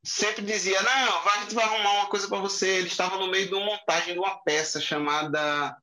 Sempre 0.04 0.42
dizia: 0.42 0.82
Não, 0.82 1.28
a 1.28 1.40
gente 1.40 1.54
vai 1.54 1.64
arrumar 1.64 1.92
uma 1.92 2.10
coisa 2.10 2.28
para 2.28 2.38
você. 2.38 2.68
Eles 2.76 2.92
estavam 2.92 3.18
no 3.18 3.28
meio 3.28 3.48
de 3.48 3.54
uma 3.54 3.64
montagem 3.64 4.12
de 4.12 4.18
uma 4.18 4.36
peça 4.42 4.78
chamada 4.78 5.74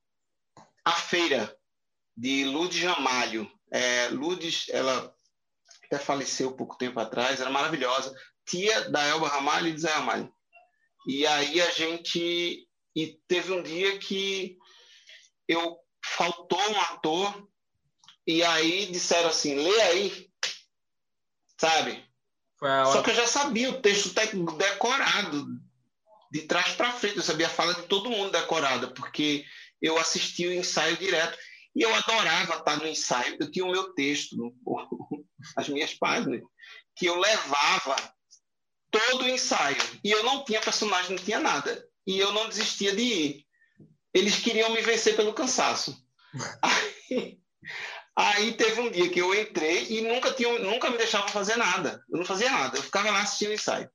A 0.84 0.92
Feira, 0.92 1.58
de 2.16 2.44
Lourdes 2.44 2.80
Ramalho. 2.84 3.50
É, 3.72 4.08
Lourdes, 4.10 4.66
ela 4.68 5.12
até 5.84 5.98
faleceu 5.98 6.52
pouco 6.52 6.78
tempo 6.78 7.00
atrás, 7.00 7.40
era 7.40 7.50
maravilhosa. 7.50 8.16
Tia 8.46 8.88
da 8.88 9.02
Elba 9.04 9.26
Ramalho 9.26 9.66
e 9.66 9.72
de 9.72 9.80
Zé 9.80 9.90
Ramalho. 9.90 10.32
E 11.08 11.26
aí 11.26 11.60
a 11.60 11.70
gente. 11.72 12.68
E 12.94 13.18
teve 13.26 13.52
um 13.52 13.62
dia 13.62 13.98
que 13.98 14.56
eu 15.48 15.81
faltou 16.04 16.58
um 16.58 16.80
ator 16.80 17.48
e 18.26 18.42
aí 18.42 18.86
disseram 18.86 19.28
assim, 19.28 19.54
lê 19.54 19.80
aí, 19.82 20.30
sabe? 21.58 22.04
Só 22.92 23.02
que 23.02 23.10
eu 23.10 23.14
já 23.14 23.26
sabia 23.26 23.70
o 23.70 23.80
texto 23.80 24.14
decorado, 24.56 25.46
de 26.30 26.42
trás 26.42 26.74
para 26.74 26.92
frente, 26.92 27.16
eu 27.16 27.22
sabia 27.22 27.46
a 27.46 27.50
fala 27.50 27.74
de 27.74 27.82
todo 27.82 28.10
mundo 28.10 28.30
decorada, 28.30 28.88
porque 28.88 29.44
eu 29.80 29.98
assisti 29.98 30.46
o 30.46 30.52
ensaio 30.52 30.96
direto 30.96 31.36
e 31.74 31.82
eu 31.82 31.92
adorava 31.94 32.56
estar 32.56 32.76
no 32.76 32.86
ensaio. 32.86 33.36
Eu 33.40 33.50
tinha 33.50 33.64
o 33.64 33.70
meu 33.70 33.92
texto, 33.94 34.36
as 35.56 35.68
minhas 35.68 35.92
páginas, 35.94 36.40
que 36.96 37.06
eu 37.06 37.16
levava 37.16 37.96
todo 38.90 39.24
o 39.24 39.28
ensaio 39.28 39.76
e 40.04 40.10
eu 40.10 40.22
não 40.22 40.44
tinha 40.44 40.60
personagem, 40.60 41.16
não 41.16 41.24
tinha 41.24 41.40
nada 41.40 41.84
e 42.06 42.18
eu 42.18 42.32
não 42.32 42.48
desistia 42.48 42.94
de 42.94 43.02
ir 43.02 43.46
eles 44.12 44.36
queriam 44.36 44.70
me 44.70 44.82
vencer 44.82 45.16
pelo 45.16 45.34
cansaço. 45.34 45.96
Aí, 46.62 47.38
aí, 48.16 48.52
teve 48.54 48.80
um 48.80 48.90
dia 48.90 49.08
que 49.08 49.20
eu 49.20 49.34
entrei 49.34 49.86
e 49.90 50.00
nunca, 50.00 50.32
tinha, 50.32 50.58
nunca 50.58 50.90
me 50.90 50.98
deixavam 50.98 51.28
fazer 51.28 51.56
nada. 51.56 52.02
Eu 52.10 52.18
não 52.18 52.24
fazia 52.24 52.50
nada, 52.50 52.76
eu 52.76 52.82
ficava 52.82 53.10
lá 53.10 53.22
assistindo 53.22 53.50
o 53.50 53.54
ensaio. 53.54 53.90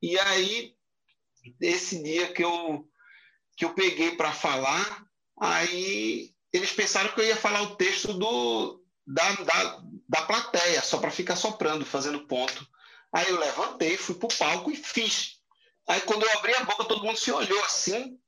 E 0.00 0.18
aí, 0.18 0.74
esse 1.60 2.02
dia 2.02 2.32
que 2.32 2.42
eu, 2.42 2.88
que 3.56 3.64
eu 3.64 3.74
peguei 3.74 4.16
para 4.16 4.32
falar, 4.32 5.06
aí 5.40 6.34
eles 6.52 6.72
pensaram 6.72 7.12
que 7.12 7.20
eu 7.20 7.26
ia 7.26 7.36
falar 7.36 7.62
o 7.62 7.76
texto 7.76 8.14
do, 8.14 8.84
da, 9.06 9.32
da, 9.32 9.82
da 10.08 10.22
plateia, 10.22 10.82
só 10.82 10.98
para 10.98 11.10
ficar 11.10 11.36
soprando, 11.36 11.84
fazendo 11.84 12.26
ponto. 12.26 12.66
Aí 13.12 13.28
eu 13.28 13.38
levantei, 13.38 13.96
fui 13.96 14.14
para 14.14 14.26
o 14.26 14.36
palco 14.36 14.70
e 14.70 14.76
fiz. 14.76 15.40
Aí 15.88 16.00
quando 16.02 16.24
eu 16.24 16.38
abri 16.38 16.54
a 16.54 16.64
boca, 16.64 16.84
todo 16.84 17.04
mundo 17.04 17.18
se 17.18 17.30
olhou 17.30 17.62
assim, 17.64 18.18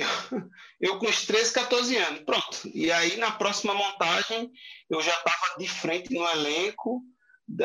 eu, 0.00 0.50
eu 0.80 0.98
com 0.98 1.06
os 1.06 1.26
13, 1.26 1.52
14 1.52 1.96
anos, 1.96 2.20
pronto. 2.20 2.70
E 2.74 2.90
aí, 2.90 3.16
na 3.16 3.30
próxima 3.30 3.74
montagem, 3.74 4.50
eu 4.88 5.00
já 5.00 5.12
estava 5.12 5.58
de 5.58 5.68
frente 5.68 6.12
no 6.12 6.26
elenco, 6.28 7.02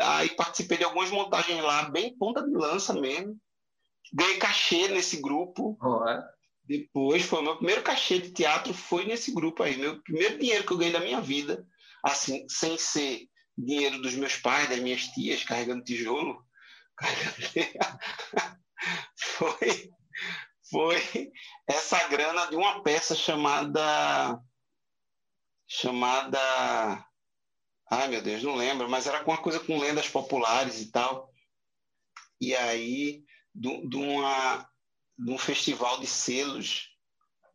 aí 0.02 0.30
participei 0.30 0.78
de 0.78 0.84
algumas 0.84 1.10
montagens 1.10 1.62
lá, 1.62 1.90
bem 1.90 2.16
ponta 2.16 2.42
de 2.42 2.54
lança 2.54 2.92
mesmo. 2.94 3.36
Ganhei 4.12 4.36
cachê 4.38 4.88
nesse 4.88 5.20
grupo. 5.20 5.76
Oh, 5.80 6.08
é? 6.08 6.22
Depois, 6.64 7.24
foi 7.24 7.40
o 7.40 7.42
meu 7.42 7.56
primeiro 7.56 7.82
cachê 7.82 8.18
de 8.18 8.30
teatro, 8.30 8.72
foi 8.72 9.04
nesse 9.04 9.32
grupo 9.32 9.62
aí. 9.62 9.76
Meu 9.76 10.00
primeiro 10.02 10.38
dinheiro 10.38 10.64
que 10.64 10.72
eu 10.72 10.78
ganhei 10.78 10.92
da 10.92 11.00
minha 11.00 11.20
vida, 11.20 11.66
assim, 12.02 12.46
sem 12.48 12.78
ser 12.78 13.28
dinheiro 13.56 14.00
dos 14.00 14.14
meus 14.14 14.36
pais, 14.36 14.68
das 14.68 14.78
minhas 14.78 15.02
tias, 15.08 15.44
carregando 15.44 15.84
tijolo. 15.84 16.42
foi 19.16 19.90
foi 20.70 21.32
essa 21.66 22.06
grana 22.08 22.46
de 22.46 22.56
uma 22.56 22.82
peça 22.82 23.14
chamada 23.14 24.40
chamada 25.66 26.38
ai 27.90 28.08
meu 28.08 28.22
Deus 28.22 28.42
não 28.42 28.54
lembro 28.54 28.88
mas 28.88 29.06
era 29.06 29.18
alguma 29.18 29.38
coisa 29.38 29.60
com 29.60 29.78
lendas 29.78 30.08
populares 30.08 30.80
e 30.80 30.90
tal. 30.90 31.32
E 32.40 32.54
aí 32.54 33.24
de, 33.54 33.96
uma 33.96 34.68
de 35.18 35.30
um 35.30 35.38
festival 35.38 36.00
de 36.00 36.06
selos 36.06 36.90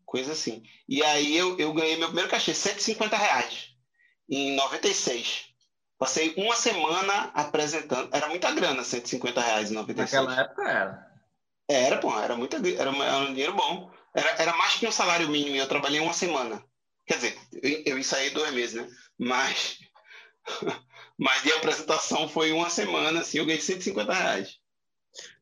coisa 0.06 0.32
assim. 0.32 0.64
E 0.88 1.04
aí 1.04 1.36
eu, 1.36 1.58
eu 1.60 1.74
ganhei 1.74 1.98
meu 1.98 2.08
primeiro 2.08 2.30
cachê 2.32 2.54
150 2.54 3.16
reais 3.16 3.70
em 4.30 4.56
96 4.56 5.50
passei 5.98 6.34
uma 6.38 6.56
semana 6.56 7.32
apresentando 7.34 8.10
era 8.16 8.28
muita 8.30 8.52
grana 8.52 8.84
150 8.84 9.42
reais 9.42 9.72
em 9.72 9.74
96 9.74 10.24
naquela 10.24 10.42
época 10.42 10.70
era 10.70 11.09
era, 11.70 11.98
pô, 12.00 12.12
era, 12.20 12.36
muita, 12.36 12.58
era, 12.58 12.90
era 12.90 13.18
um 13.20 13.28
dinheiro 13.28 13.56
bom. 13.56 13.92
Era, 14.14 14.42
era 14.42 14.58
mais 14.58 14.76
que 14.76 14.88
um 14.88 14.92
salário 14.92 15.30
mínimo 15.30 15.56
e 15.56 15.60
eu 15.60 15.68
trabalhei 15.68 16.00
uma 16.00 16.14
semana. 16.14 16.64
Quer 17.06 17.16
dizer, 17.16 17.38
eu, 17.62 17.84
eu 17.86 17.98
ensaiei 17.98 18.32
dois 18.32 18.52
meses, 18.54 18.76
né? 18.76 18.90
Mas, 19.18 19.78
mas 21.18 21.44
de 21.44 21.52
apresentação 21.52 22.28
foi 22.28 22.52
uma 22.52 22.70
semana, 22.70 23.22
assim, 23.22 23.38
eu 23.38 23.46
ganhei 23.46 23.62
150 23.62 24.12
reais. 24.12 24.58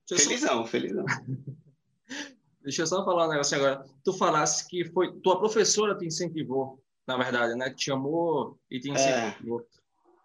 felizão, 0.05 0.63
só... 0.63 0.67
felizão. 0.67 1.05
Deixa 2.61 2.81
eu 2.81 2.87
só 2.87 3.05
falar 3.05 3.27
um 3.27 3.31
negócio 3.31 3.55
agora. 3.55 3.85
Tu 4.03 4.11
falasse 4.11 4.67
que 4.67 4.83
foi 4.91 5.17
tua 5.21 5.39
professora 5.39 5.97
te 5.97 6.05
incentivou, 6.05 6.83
na 7.07 7.15
verdade, 7.15 7.55
né? 7.55 7.73
Te 7.73 7.85
chamou 7.85 8.59
e 8.69 8.81
te 8.81 8.91
incentivou. 8.91 9.65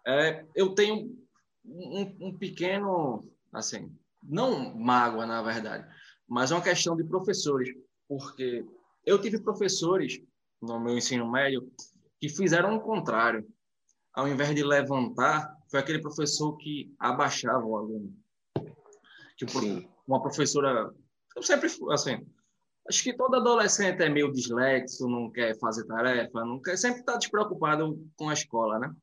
É. 0.05 0.29
É, 0.29 0.45
eu 0.53 0.75
tenho 0.75 1.17
um, 1.63 2.17
um 2.19 2.37
pequeno, 2.37 3.25
assim, 3.53 3.89
não 4.23 4.75
mágoa, 4.75 5.25
na 5.25 5.41
verdade, 5.41 5.87
mas 6.27 6.51
é 6.51 6.55
uma 6.55 6.61
questão 6.61 6.95
de 6.95 7.03
professores, 7.03 7.69
porque 8.07 8.65
eu 9.05 9.19
tive 9.19 9.39
professores 9.41 10.21
no 10.61 10.79
meu 10.79 10.97
ensino 10.97 11.29
médio 11.29 11.69
que 12.19 12.29
fizeram 12.29 12.75
o 12.75 12.81
contrário. 12.81 13.45
Ao 14.13 14.27
invés 14.27 14.55
de 14.55 14.63
levantar, 14.63 15.53
foi 15.69 15.79
aquele 15.79 15.99
professor 15.99 16.55
que 16.57 16.93
abaixava 16.99 17.65
o 17.65 17.75
aluno. 17.75 18.13
Tipo, 19.37 19.59
uma 20.07 20.21
professora, 20.21 20.93
eu 21.35 21.43
sempre 21.43 21.69
assim, 21.91 22.25
acho 22.87 23.03
que 23.03 23.13
todo 23.13 23.35
adolescente 23.35 24.01
é 24.01 24.09
meio 24.09 24.31
dislexo, 24.31 25.07
não 25.07 25.31
quer 25.31 25.57
fazer 25.59 25.85
tarefa, 25.85 26.45
não 26.45 26.61
quer, 26.61 26.77
sempre 26.77 26.99
está 26.99 27.17
despreocupado 27.17 27.99
com 28.15 28.29
a 28.29 28.33
escola, 28.33 28.79
né? 28.79 28.93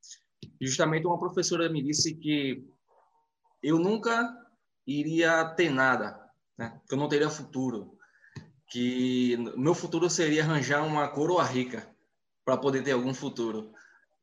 Justamente 0.61 1.07
uma 1.07 1.19
professora 1.19 1.69
me 1.69 1.83
disse 1.83 2.15
que 2.15 2.65
eu 3.63 3.79
nunca 3.79 4.33
iria 4.99 5.45
ter 5.45 5.71
nada, 5.71 6.19
né? 6.59 6.81
que 6.89 6.95
eu 6.95 6.99
não 6.99 7.09
teria 7.09 7.31
futuro, 7.31 7.97
que 8.69 9.37
meu 9.57 9.75
futuro 9.75 10.11
seria 10.11 10.43
arranjar 10.43 10.85
uma 10.85 11.07
coroa 11.09 11.45
rica 11.45 11.89
para 12.45 12.57
poder 12.57 12.83
ter 12.83 12.93
algum 12.93 13.15
futuro, 13.15 13.73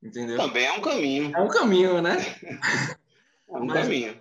entendeu? 0.03 0.38
Também 0.38 0.65
é 0.65 0.73
um 0.73 0.82
caminho. 0.82 1.36
É 1.36 1.39
um 1.39 1.47
caminho, 1.47 2.01
né? 2.01 2.17
é 3.47 3.58
um 3.58 3.65
Mas 3.65 3.84
caminho. 3.84 4.19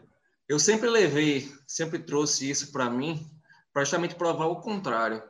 Eu 0.49 0.61
sempre 0.61 0.89
levei, 0.89 1.53
sempre 1.67 1.99
trouxe 1.99 2.49
isso 2.49 2.71
para 2.71 2.89
mim, 2.89 3.29
para 3.73 3.83
justamente 3.83 4.15
provar 4.15 4.47
o 4.47 4.61
contrário, 4.61 5.23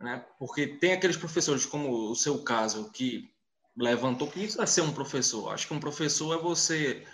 né? 0.00 0.24
Porque 0.38 0.66
tem 0.66 0.92
aqueles 0.92 1.16
professores 1.16 1.64
como 1.64 2.10
o 2.10 2.16
seu 2.16 2.42
caso 2.42 2.90
que 2.90 3.30
levantou 3.76 4.28
que 4.28 4.44
isso 4.44 4.60
é 4.60 4.66
ser 4.66 4.82
um 4.82 4.92
professor. 4.92 5.52
Acho 5.52 5.68
que 5.68 5.74
um 5.74 5.80
professor 5.80 6.36
é 6.36 6.42
você 6.42 7.06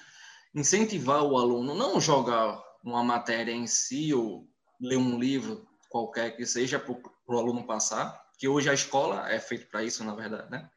incentivar 0.54 1.22
o 1.22 1.36
aluno, 1.36 1.74
não 1.74 2.00
jogar 2.00 2.67
uma 2.82 3.02
matéria 3.02 3.52
em 3.52 3.66
si 3.66 4.12
ou 4.14 4.48
ler 4.80 4.96
um 4.96 5.18
livro 5.18 5.66
qualquer 5.88 6.36
que 6.36 6.46
seja 6.46 6.78
para 6.78 6.94
o 6.94 7.38
aluno 7.38 7.66
passar, 7.66 8.22
que 8.38 8.46
hoje 8.46 8.70
a 8.70 8.74
escola 8.74 9.28
é 9.30 9.40
feita 9.40 9.66
para 9.66 9.82
isso, 9.82 10.04
na 10.04 10.14
verdade, 10.14 10.50
né? 10.50 10.70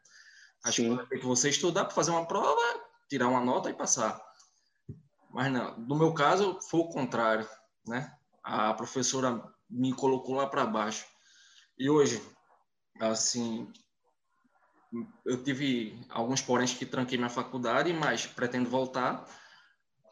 A 0.63 0.71
Sim. 0.71 0.83
escola 0.83 1.03
é 1.03 1.05
feita 1.07 1.27
você 1.27 1.49
estudar 1.49 1.85
para 1.85 1.93
fazer 1.93 2.11
uma 2.11 2.25
prova, 2.25 2.61
tirar 3.09 3.27
uma 3.27 3.43
nota 3.43 3.69
e 3.69 3.73
passar. 3.73 4.19
Mas 5.29 5.51
não, 5.51 5.77
no 5.77 5.95
meu 5.95 6.13
caso 6.13 6.59
foi 6.69 6.81
o 6.81 6.89
contrário, 6.89 7.47
né? 7.87 8.15
A 8.43 8.73
professora 8.73 9.43
me 9.69 9.93
colocou 9.93 10.35
lá 10.35 10.47
para 10.47 10.65
baixo. 10.65 11.05
E 11.77 11.89
hoje, 11.89 12.21
assim, 12.99 13.71
eu 15.25 15.41
tive 15.43 16.05
alguns 16.09 16.41
poréns 16.41 16.73
que 16.73 16.85
tranquei 16.85 17.17
minha 17.17 17.29
faculdade, 17.29 17.93
mas 17.93 18.25
pretendo 18.25 18.69
voltar. 18.69 19.25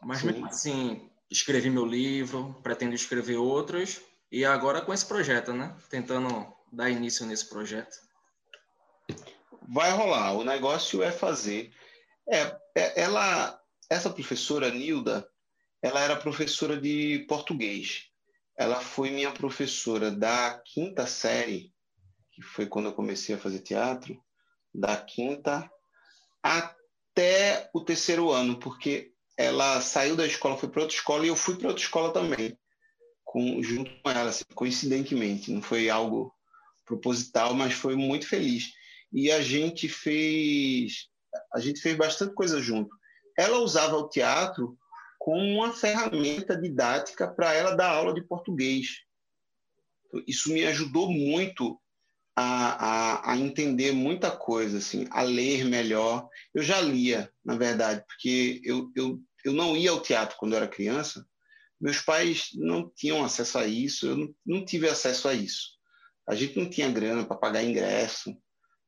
Mas 0.02 0.20
Sim. 0.20 0.28
mesmo 0.28 0.46
assim, 0.46 1.09
escrevi 1.30 1.70
meu 1.70 1.86
livro, 1.86 2.54
pretendo 2.62 2.94
escrever 2.94 3.36
outros 3.36 4.00
e 4.30 4.44
agora 4.44 4.80
com 4.80 4.92
esse 4.92 5.06
projeto, 5.06 5.52
né? 5.52 5.76
Tentando 5.88 6.52
dar 6.72 6.90
início 6.90 7.24
nesse 7.26 7.48
projeto. 7.48 7.96
Vai 9.68 9.90
rolar. 9.92 10.32
O 10.32 10.44
negócio 10.44 11.02
é 11.02 11.12
fazer. 11.12 11.72
É, 12.28 12.56
é 12.76 13.00
ela, 13.02 13.60
essa 13.88 14.10
professora 14.10 14.70
Nilda, 14.70 15.28
ela 15.82 16.00
era 16.00 16.16
professora 16.16 16.80
de 16.80 17.24
português. 17.28 18.06
Ela 18.56 18.80
foi 18.80 19.10
minha 19.10 19.32
professora 19.32 20.10
da 20.10 20.60
quinta 20.64 21.06
série, 21.06 21.72
que 22.32 22.42
foi 22.42 22.66
quando 22.66 22.86
eu 22.86 22.92
comecei 22.92 23.34
a 23.34 23.38
fazer 23.38 23.60
teatro, 23.60 24.22
da 24.74 24.96
quinta 24.96 25.70
até 26.42 27.70
o 27.72 27.80
terceiro 27.80 28.30
ano, 28.30 28.58
porque 28.58 29.09
ela 29.40 29.80
saiu 29.80 30.14
da 30.14 30.26
escola, 30.26 30.58
foi 30.58 30.68
para 30.68 30.82
outra 30.82 30.96
escola 30.96 31.24
e 31.24 31.28
eu 31.28 31.36
fui 31.36 31.56
para 31.56 31.68
outra 31.68 31.82
escola 31.82 32.12
também, 32.12 32.58
com, 33.24 33.62
junto 33.62 33.90
com 34.02 34.10
ela, 34.10 34.28
assim, 34.28 34.44
coincidentemente. 34.54 35.50
Não 35.50 35.62
foi 35.62 35.88
algo 35.88 36.30
proposital, 36.84 37.54
mas 37.54 37.72
foi 37.72 37.96
muito 37.96 38.28
feliz. 38.28 38.70
E 39.10 39.30
a 39.30 39.40
gente 39.40 39.88
fez, 39.88 41.08
a 41.54 41.58
gente 41.58 41.80
fez 41.80 41.96
bastante 41.96 42.34
coisa 42.34 42.60
junto. 42.60 42.94
Ela 43.36 43.58
usava 43.58 43.96
o 43.96 44.10
teatro 44.10 44.76
como 45.18 45.40
uma 45.40 45.72
ferramenta 45.72 46.54
didática 46.54 47.26
para 47.26 47.54
ela 47.54 47.74
dar 47.74 47.90
aula 47.90 48.12
de 48.12 48.22
português. 48.22 48.98
Isso 50.26 50.52
me 50.52 50.66
ajudou 50.66 51.10
muito 51.10 51.80
a, 52.36 53.22
a, 53.24 53.32
a, 53.32 53.38
entender 53.38 53.92
muita 53.92 54.30
coisa, 54.30 54.78
assim, 54.78 55.06
a 55.10 55.22
ler 55.22 55.64
melhor. 55.64 56.28
Eu 56.54 56.62
já 56.62 56.80
lia, 56.80 57.32
na 57.44 57.56
verdade, 57.56 58.04
porque 58.06 58.60
eu, 58.64 58.90
eu, 58.94 59.20
eu 59.44 59.52
não 59.52 59.76
ia 59.76 59.90
ao 59.90 60.00
teatro 60.00 60.36
quando 60.38 60.52
eu 60.52 60.58
era 60.58 60.68
criança. 60.68 61.26
Meus 61.80 61.98
pais 61.98 62.50
não 62.54 62.90
tinham 62.94 63.24
acesso 63.24 63.58
a 63.58 63.66
isso, 63.66 64.06
eu 64.06 64.16
não, 64.16 64.34
não 64.44 64.64
tive 64.64 64.88
acesso 64.88 65.28
a 65.28 65.34
isso. 65.34 65.70
A 66.28 66.34
gente 66.34 66.58
não 66.58 66.68
tinha 66.68 66.90
grana 66.90 67.24
para 67.24 67.36
pagar 67.36 67.64
ingresso, 67.64 68.36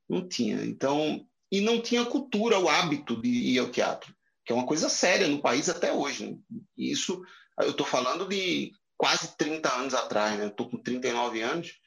não 0.08 0.28
tinha. 0.28 0.64
Então, 0.64 1.26
e 1.50 1.60
não 1.60 1.80
tinha 1.80 2.04
cultura, 2.04 2.58
o 2.58 2.68
hábito 2.68 3.20
de 3.20 3.28
ir 3.28 3.58
ao 3.58 3.70
teatro, 3.70 4.14
que 4.44 4.52
é 4.52 4.56
uma 4.56 4.66
coisa 4.66 4.88
séria 4.88 5.26
no 5.26 5.40
país 5.40 5.68
até 5.68 5.92
hoje. 5.92 6.30
Né? 6.30 6.38
Isso, 6.76 7.22
eu 7.60 7.70
estou 7.70 7.86
falando 7.86 8.28
de 8.28 8.72
quase 8.96 9.36
30 9.36 9.74
anos 9.74 9.94
atrás, 9.94 10.38
né? 10.38 10.46
Estou 10.46 10.70
com 10.70 10.76
39 10.76 11.40
anos 11.40 11.82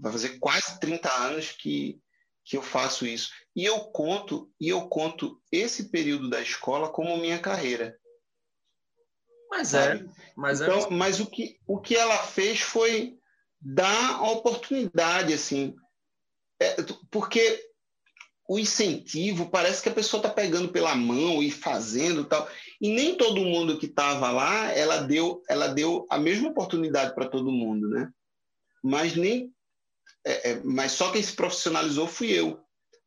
vai 0.00 0.12
fazer 0.12 0.38
quase 0.38 0.78
30 0.78 1.10
anos 1.10 1.52
que, 1.52 2.00
que 2.44 2.56
eu 2.56 2.62
faço 2.62 3.06
isso. 3.06 3.30
E 3.54 3.64
eu 3.64 3.80
conto, 3.90 4.50
e 4.60 4.68
eu 4.68 4.88
conto 4.88 5.40
esse 5.50 5.90
período 5.90 6.30
da 6.30 6.40
escola 6.40 6.90
como 6.90 7.16
minha 7.16 7.38
carreira. 7.38 7.98
Mas 9.50 9.74
é, 9.74 10.04
mas 10.36 10.60
é 10.60 10.66
então, 10.66 10.78
é. 10.80 10.90
Mas 10.90 11.20
o 11.20 11.26
que, 11.26 11.58
o 11.66 11.78
que 11.78 11.96
ela 11.96 12.18
fez 12.18 12.60
foi 12.60 13.16
dar 13.60 14.16
a 14.16 14.30
oportunidade, 14.30 15.32
assim, 15.32 15.74
é, 16.60 16.76
porque 17.10 17.64
o 18.48 18.58
incentivo 18.58 19.50
parece 19.50 19.82
que 19.82 19.88
a 19.88 19.94
pessoa 19.94 20.20
está 20.20 20.30
pegando 20.30 20.68
pela 20.70 20.94
mão 20.94 21.42
e 21.42 21.50
fazendo 21.50 22.24
tal 22.24 22.48
e 22.80 22.88
nem 22.88 23.14
todo 23.14 23.44
mundo 23.44 23.78
que 23.78 23.84
estava 23.84 24.30
lá 24.30 24.72
ela 24.72 25.02
deu 25.02 25.42
ela 25.50 25.68
deu 25.68 26.06
a 26.08 26.16
mesma 26.16 26.48
oportunidade 26.48 27.14
para 27.14 27.28
todo 27.28 27.52
mundo 27.52 27.86
né 27.90 28.10
mas 28.82 29.14
nem 29.14 29.52
é, 30.24 30.50
é, 30.50 30.60
mas 30.62 30.92
só 30.92 31.10
quem 31.10 31.22
se 31.22 31.32
profissionalizou 31.32 32.06
fui 32.06 32.30
eu. 32.32 32.60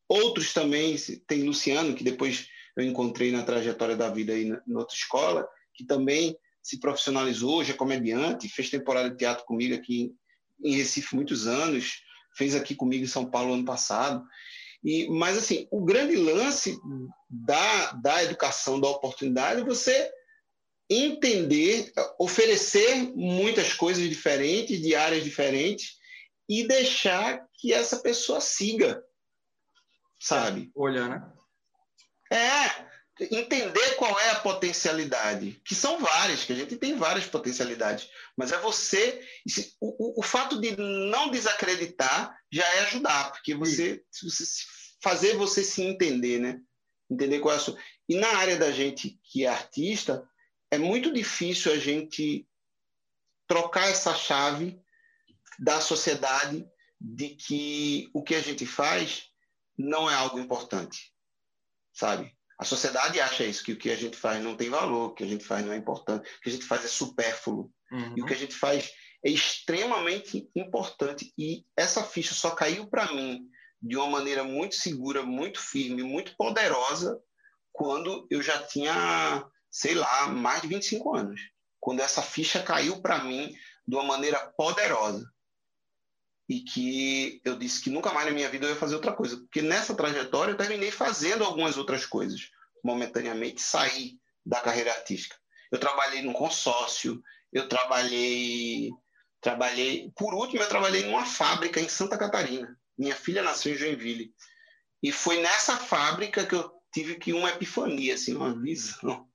Outros 0.08 0.54
também, 0.54 0.96
tem 1.28 1.44
Luciano, 1.44 1.96
que 1.96 2.04
depois 2.04 2.48
eu 2.76 2.84
encontrei 2.84 3.32
na 3.32 3.44
trajetória 3.44 3.96
da 3.96 4.10
vida 4.10 4.34
aí 4.34 4.46
na, 4.46 4.62
na 4.66 4.80
outra 4.80 4.96
escola, 4.96 5.48
que 5.82 5.88
também 5.88 6.38
se 6.62 6.80
profissionalizou, 6.80 7.58
hoje 7.58 7.72
é 7.72 7.76
comediante, 7.76 8.48
fez 8.48 8.70
temporada 8.70 9.10
de 9.10 9.18
teatro 9.18 9.46
comigo 9.46 9.74
aqui 9.74 10.14
em, 10.64 10.76
Recife 10.76 11.16
muitos 11.16 11.48
anos, 11.48 12.04
fez 12.36 12.56
aqui 12.56 12.76
comigo 12.76 13.04
em 13.04 13.08
São 13.08 13.26
Paulo 13.26 13.54
ano 13.54 13.66
passado. 13.66 14.24
E, 14.84 15.08
mas, 15.10 15.38
assim, 15.38 15.68
o 15.72 15.84
grande 15.84 16.16
lance 16.16 16.80
da, 17.30 17.94
da 17.94 18.24
educação, 18.24 18.80
da 18.80 18.88
oportunidade, 18.88 19.62
é 19.62 19.66
você 19.66 20.12
entender, 20.90 21.92
oferecer 22.20 22.96
muitas 23.16 23.74
coisas 23.74 24.08
diferentes, 24.08 24.82
de 24.82 24.96
áreas 24.96 25.24
diferentes, 25.24 25.98
e 26.48 26.68
deixar 26.68 27.48
que 27.54 27.74
essa 27.74 27.98
pessoa 27.98 28.42
siga, 28.42 29.04
sabe? 30.20 30.70
Olhar, 30.76 31.10
né? 31.10 31.32
É, 32.32 32.91
entender 33.30 33.96
qual 33.96 34.20
é 34.20 34.32
a 34.32 34.40
potencialidade, 34.40 35.62
que 35.64 35.76
são 35.76 36.00
várias, 36.00 36.44
que 36.44 36.54
a 36.54 36.56
gente 36.56 36.76
tem 36.78 36.96
várias 36.96 37.26
potencialidades, 37.26 38.10
mas 38.36 38.52
é 38.52 38.58
você. 38.60 39.22
O, 39.80 40.20
o, 40.20 40.20
o 40.22 40.24
fato 40.24 40.60
de 40.60 40.76
não 40.76 41.30
desacreditar 41.30 42.36
já 42.52 42.66
é 42.76 42.80
ajudar, 42.82 43.32
porque 43.32 43.54
você, 43.54 44.04
você 44.12 44.44
fazer 45.02 45.36
você 45.36 45.64
se 45.64 45.84
entender, 45.84 46.40
né? 46.40 46.60
Entender 47.10 47.40
qual 47.40 47.54
é 47.54 47.58
a 47.58 47.60
sua. 47.60 47.78
E 48.10 48.16
na 48.16 48.28
área 48.38 48.58
da 48.58 48.72
gente 48.72 49.20
que 49.24 49.46
é 49.46 49.50
artista, 49.50 50.28
é 50.72 50.78
muito 50.78 51.14
difícil 51.14 51.72
a 51.72 51.78
gente 51.78 52.48
trocar 53.48 53.90
essa 53.90 54.16
chave 54.16 54.82
da 55.60 55.80
sociedade 55.82 56.66
de 57.00 57.30
que 57.30 58.10
o 58.14 58.24
que 58.24 58.34
a 58.34 58.42
gente 58.42 58.66
faz 58.66 59.30
não 59.78 60.10
é 60.10 60.16
algo 60.16 60.40
importante, 60.40 61.14
sabe? 61.92 62.36
A 62.62 62.64
sociedade 62.64 63.20
acha 63.20 63.44
isso, 63.44 63.64
que 63.64 63.72
o 63.72 63.76
que 63.76 63.90
a 63.90 63.96
gente 63.96 64.16
faz 64.16 64.40
não 64.44 64.56
tem 64.56 64.70
valor, 64.70 65.08
o 65.08 65.14
que 65.16 65.24
a 65.24 65.28
gente 65.28 65.44
faz 65.44 65.66
não 65.66 65.74
é 65.74 65.78
importante, 65.78 66.30
o 66.30 66.42
que 66.42 66.50
a 66.50 66.52
gente 66.52 66.66
faz 66.66 66.86
é 66.86 66.88
supérfluo. 66.88 67.72
Uhum. 67.92 68.14
E 68.16 68.22
o 68.22 68.26
que 68.28 68.36
a 68.36 68.38
gente 68.38 68.54
faz 68.54 68.92
é 69.26 69.32
extremamente 69.32 70.48
importante. 70.56 71.34
E 71.36 71.66
essa 71.76 72.04
ficha 72.04 72.36
só 72.36 72.52
caiu 72.52 72.88
para 72.88 73.12
mim 73.14 73.42
de 73.82 73.98
uma 73.98 74.08
maneira 74.12 74.44
muito 74.44 74.76
segura, 74.76 75.24
muito 75.24 75.60
firme, 75.60 76.04
muito 76.04 76.36
poderosa, 76.38 77.20
quando 77.72 78.28
eu 78.30 78.44
já 78.44 78.62
tinha, 78.62 79.44
sei 79.72 79.96
lá, 79.96 80.28
mais 80.28 80.62
de 80.62 80.68
25 80.68 81.16
anos. 81.16 81.42
Quando 81.80 82.02
essa 82.02 82.22
ficha 82.22 82.62
caiu 82.62 83.02
para 83.02 83.24
mim 83.24 83.52
de 83.88 83.96
uma 83.96 84.04
maneira 84.04 84.38
poderosa 84.56 85.28
e 86.52 86.60
que 86.60 87.42
eu 87.46 87.58
disse 87.58 87.82
que 87.82 87.90
nunca 87.90 88.12
mais 88.12 88.28
na 88.28 88.34
minha 88.34 88.50
vida 88.50 88.66
eu 88.66 88.72
ia 88.72 88.76
fazer 88.76 88.96
outra 88.96 89.14
coisa, 89.14 89.38
porque 89.38 89.62
nessa 89.62 89.96
trajetória 89.96 90.52
eu 90.52 90.58
terminei 90.58 90.92
fazendo 90.92 91.46
algumas 91.46 91.78
outras 91.78 92.06
coisas, 92.06 92.50
momentaneamente 92.84 93.62
saí 93.62 94.20
da 94.46 94.60
carreira 94.60 94.92
artística. 94.92 95.38
Eu 95.72 95.80
trabalhei 95.80 96.22
num 96.22 96.34
consórcio, 96.34 97.24
eu 97.54 97.70
trabalhei, 97.70 98.90
trabalhei, 99.40 100.12
por 100.14 100.34
último 100.34 100.62
eu 100.62 100.68
trabalhei 100.68 101.06
numa 101.06 101.26
fábrica 101.26 101.80
em 101.80 101.88
Santa 101.88 102.18
Catarina. 102.18 102.78
Minha 102.98 103.16
filha 103.16 103.42
nasceu 103.42 103.74
em 103.74 103.78
Joinville. 103.78 104.34
E 105.02 105.10
foi 105.10 105.42
nessa 105.42 105.78
fábrica 105.78 106.46
que 106.46 106.56
eu 106.56 106.70
tive 106.94 107.16
que 107.16 107.32
uma 107.32 107.50
epifania, 107.52 108.16
assim, 108.16 108.36
uma 108.36 108.54
visão 108.60 109.26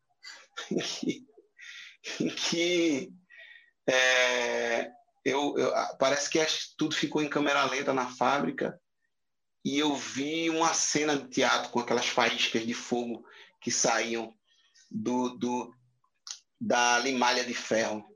em 0.71 0.81
que, 0.81 1.27
que 2.37 3.11
é, 3.89 4.93
eu, 5.27 5.59
eu, 5.59 5.75
ah, 5.75 5.97
parece 5.99 6.31
que 6.31 6.39
tudo 6.79 6.95
ficou 6.95 7.21
em 7.21 7.29
câmera 7.29 7.65
lenta 7.65 7.93
na 7.93 8.07
fábrica 8.07 8.81
e 9.65 9.77
eu 9.77 9.93
vi 9.97 10.49
uma 10.49 10.73
cena 10.73 11.17
de 11.17 11.29
teatro 11.29 11.71
com 11.71 11.81
aquelas 11.81 12.07
faíscas 12.07 12.65
de 12.65 12.73
fogo 12.73 13.27
que 13.61 13.73
saíam 13.73 14.33
do, 14.89 15.31
do 15.31 15.75
da 16.61 17.01
limalha 17.01 17.45
de 17.45 17.53
ferro 17.53 18.09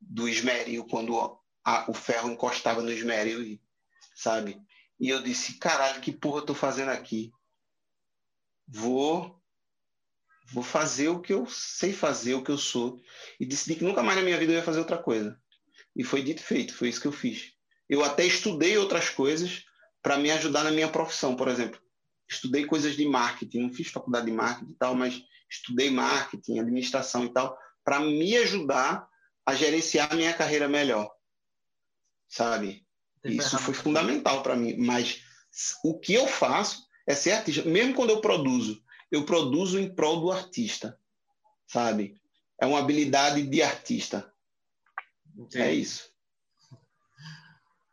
do 0.00 0.26
esmeril, 0.26 0.86
quando 0.86 1.38
a, 1.62 1.90
o 1.90 1.92
ferro 1.92 2.30
encostava 2.30 2.80
no 2.80 2.90
esmeril, 2.90 3.60
sabe? 4.16 4.58
E 4.98 5.10
eu 5.10 5.22
disse, 5.22 5.58
caralho, 5.58 6.00
que 6.00 6.10
porra 6.10 6.38
eu 6.38 6.46
tô 6.46 6.54
fazendo 6.54 6.88
aqui? 6.88 7.30
Vou 8.66 9.38
vou 10.54 10.62
fazer 10.62 11.08
o 11.08 11.20
que 11.20 11.34
eu 11.34 11.46
sei 11.46 11.92
fazer, 11.92 12.32
o 12.32 12.42
que 12.42 12.50
eu 12.50 12.58
sou. 12.58 12.98
E 13.38 13.44
decidi 13.44 13.76
que 13.76 13.84
nunca 13.84 14.02
mais 14.02 14.16
na 14.16 14.24
minha 14.24 14.38
vida 14.38 14.52
eu 14.52 14.56
ia 14.56 14.64
fazer 14.64 14.78
outra 14.78 14.96
coisa. 14.96 15.38
E 15.96 16.04
foi 16.04 16.22
dito 16.22 16.40
e 16.40 16.44
feito, 16.44 16.74
foi 16.74 16.88
isso 16.88 17.00
que 17.00 17.06
eu 17.06 17.12
fiz. 17.12 17.52
Eu 17.88 18.04
até 18.04 18.24
estudei 18.24 18.78
outras 18.78 19.08
coisas 19.08 19.64
para 20.02 20.16
me 20.16 20.30
ajudar 20.30 20.64
na 20.64 20.70
minha 20.70 20.88
profissão, 20.88 21.36
por 21.36 21.48
exemplo. 21.48 21.80
Estudei 22.28 22.64
coisas 22.64 22.96
de 22.96 23.04
marketing, 23.04 23.62
não 23.62 23.72
fiz 23.72 23.88
faculdade 23.88 24.26
de 24.26 24.32
marketing 24.32 24.70
e 24.70 24.76
tal, 24.76 24.94
mas 24.94 25.22
estudei 25.50 25.90
marketing, 25.90 26.60
administração 26.60 27.24
e 27.24 27.32
tal, 27.32 27.58
para 27.84 27.98
me 27.98 28.36
ajudar 28.36 29.08
a 29.44 29.54
gerenciar 29.54 30.12
a 30.12 30.16
minha 30.16 30.32
carreira 30.32 30.68
melhor. 30.68 31.10
Sabe? 32.28 32.86
Isso 33.24 33.58
foi 33.58 33.74
fundamental 33.74 34.42
para 34.42 34.54
mim. 34.54 34.76
Mas 34.76 35.22
o 35.84 35.98
que 35.98 36.14
eu 36.14 36.26
faço 36.28 36.86
é 37.06 37.14
ser 37.14 37.32
artista. 37.32 37.64
Mesmo 37.64 37.94
quando 37.94 38.10
eu 38.10 38.20
produzo, 38.20 38.80
eu 39.10 39.24
produzo 39.24 39.78
em 39.78 39.92
prol 39.92 40.20
do 40.20 40.30
artista. 40.30 40.98
Sabe? 41.66 42.16
É 42.60 42.66
uma 42.66 42.78
habilidade 42.78 43.42
de 43.42 43.62
artista. 43.62 44.29
Entendi. 45.36 45.64
É 45.64 45.72
isso. 45.72 46.10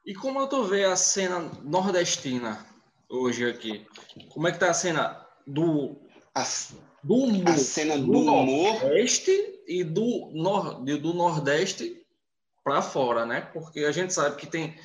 E 0.05 0.13
como 0.15 0.39
eu 0.39 0.47
tô 0.47 0.63
vendo 0.63 0.91
a 0.91 0.95
cena 0.95 1.39
nordestina 1.63 2.65
hoje 3.09 3.49
aqui? 3.49 3.85
Como 4.29 4.47
é 4.47 4.51
que 4.51 4.59
tá 4.59 4.69
a 4.69 4.73
cena 4.73 5.25
do 5.45 5.97
a, 6.33 6.45
do 7.03 7.15
humor, 7.15 7.49
a 7.49 7.57
cena 7.57 7.97
do, 7.97 8.05
do 8.05 8.19
humor 8.19 8.79
nordeste 8.81 9.31
e 9.67 9.83
do 9.83 10.31
nor, 10.33 10.81
do 10.83 11.13
nordeste 11.13 12.01
para 12.63 12.81
fora, 12.81 13.25
né? 13.25 13.41
Porque 13.41 13.81
a 13.81 13.91
gente 13.91 14.13
sabe 14.13 14.37
que 14.37 14.47
tem 14.47 14.79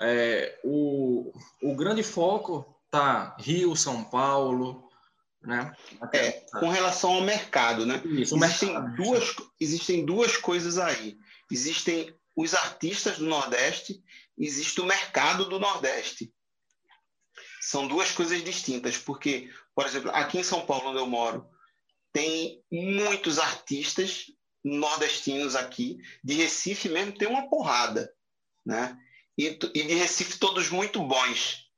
é, 0.00 0.58
o, 0.64 1.32
o 1.62 1.74
grande 1.74 2.02
foco 2.02 2.66
tá 2.90 3.36
Rio, 3.38 3.76
São 3.76 4.02
Paulo, 4.02 4.88
né? 5.42 5.72
É, 6.12 6.32
com 6.58 6.68
relação 6.68 7.14
ao 7.14 7.20
mercado, 7.22 7.86
né? 7.86 8.02
Isso, 8.04 8.36
existem, 8.36 8.72
mercado. 8.72 8.96
Duas, 8.96 9.36
existem 9.60 10.04
duas 10.04 10.36
coisas 10.36 10.78
aí. 10.78 11.18
Existem 11.50 12.14
os 12.36 12.54
artistas 12.54 13.18
do 13.18 13.26
Nordeste, 13.26 14.02
existe 14.38 14.80
o 14.80 14.86
mercado 14.86 15.48
do 15.48 15.58
Nordeste. 15.58 16.32
São 17.60 17.86
duas 17.86 18.12
coisas 18.12 18.42
distintas, 18.42 18.96
porque, 18.96 19.50
por 19.74 19.86
exemplo, 19.86 20.10
aqui 20.10 20.38
em 20.38 20.42
São 20.42 20.64
Paulo, 20.64 20.90
onde 20.90 20.98
eu 20.98 21.06
moro, 21.06 21.48
tem 22.12 22.62
muitos 22.70 23.38
artistas 23.38 24.26
nordestinos 24.64 25.56
aqui, 25.56 25.98
de 26.22 26.34
Recife 26.34 26.88
mesmo 26.88 27.16
tem 27.16 27.28
uma 27.28 27.48
porrada, 27.48 28.12
né? 28.64 28.96
E, 29.36 29.58
e 29.74 29.82
de 29.82 29.94
Recife 29.94 30.38
todos 30.38 30.70
muito 30.70 31.02
bons, 31.02 31.70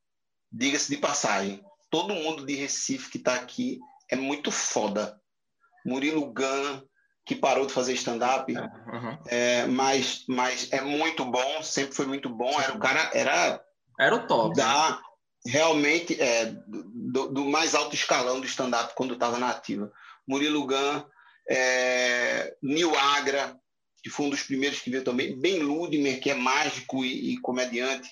diga-se 0.51 0.89
de 0.89 0.97
passagem. 0.97 1.63
Todo 1.91 2.15
mundo 2.15 2.45
de 2.45 2.55
Recife 2.55 3.11
que 3.11 3.19
está 3.19 3.35
aqui 3.35 3.79
é 4.09 4.17
muito 4.17 4.51
foda. 4.51 5.21
Murilo 5.85 6.33
Gun, 6.33 6.83
que 7.25 7.37
parou 7.37 7.67
de 7.67 7.73
fazer 7.73 7.93
stand-up, 7.95 8.53
uhum. 8.53 9.19
é, 9.27 9.67
mas, 9.67 10.25
mas 10.29 10.73
é 10.73 10.81
muito 10.81 11.25
bom, 11.25 11.63
sempre 11.63 11.95
foi 11.95 12.07
muito 12.07 12.29
bom. 12.29 12.61
Era 12.61 12.75
o 12.75 12.79
cara, 12.79 13.11
era. 13.15 13.65
Era 13.99 14.17
o 14.17 14.27
top. 14.27 14.57
Da, 14.57 15.01
realmente, 15.47 16.21
é, 16.21 16.47
do, 16.67 17.29
do 17.29 17.45
mais 17.45 17.75
alto 17.75 17.95
escalão 17.95 18.41
do 18.41 18.47
stand-up 18.47 18.95
quando 18.95 19.15
estava 19.15 19.39
na 19.39 19.51
ativa. 19.51 19.93
Murilo 20.27 20.67
Gun, 20.67 21.05
é, 21.49 22.55
Nil 22.63 22.97
Agra, 22.97 23.57
que 24.03 24.11
foi 24.11 24.27
um 24.27 24.31
dos 24.31 24.43
primeiros 24.43 24.81
que 24.81 24.91
veio 24.91 25.05
também, 25.05 25.39
Ben 25.39 25.61
Ludmer, 25.61 26.21
que 26.21 26.31
é 26.31 26.35
mágico 26.35 27.05
e, 27.05 27.35
e 27.35 27.41
comediante, 27.41 28.09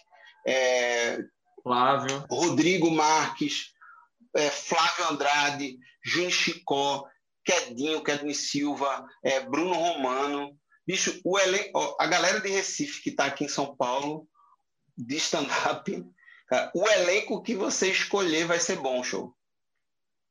é, 0.46 1.18
Flávio. 1.62 2.24
Rodrigo 2.30 2.90
Marques, 2.90 3.72
é, 4.36 4.48
Flávio 4.48 5.10
Andrade, 5.10 5.78
Júnior 6.04 6.32
Chicó, 6.32 7.04
Quedinho, 7.50 8.02
Kedney 8.02 8.34
Silva, 8.34 9.04
é, 9.24 9.40
Bruno 9.40 9.74
Romano. 9.74 10.56
Bicho, 10.86 11.20
o 11.24 11.38
elen 11.38 11.70
a 11.98 12.06
galera 12.06 12.40
de 12.40 12.48
Recife 12.48 13.02
que 13.02 13.10
está 13.10 13.26
aqui 13.26 13.44
em 13.44 13.48
São 13.48 13.76
Paulo, 13.76 14.26
de 14.96 15.16
stand-up, 15.16 16.04
o 16.74 16.88
elenco 16.88 17.42
que 17.42 17.54
você 17.54 17.90
escolher 17.90 18.46
vai 18.46 18.60
ser 18.60 18.76
bom, 18.76 19.02
show. 19.02 19.34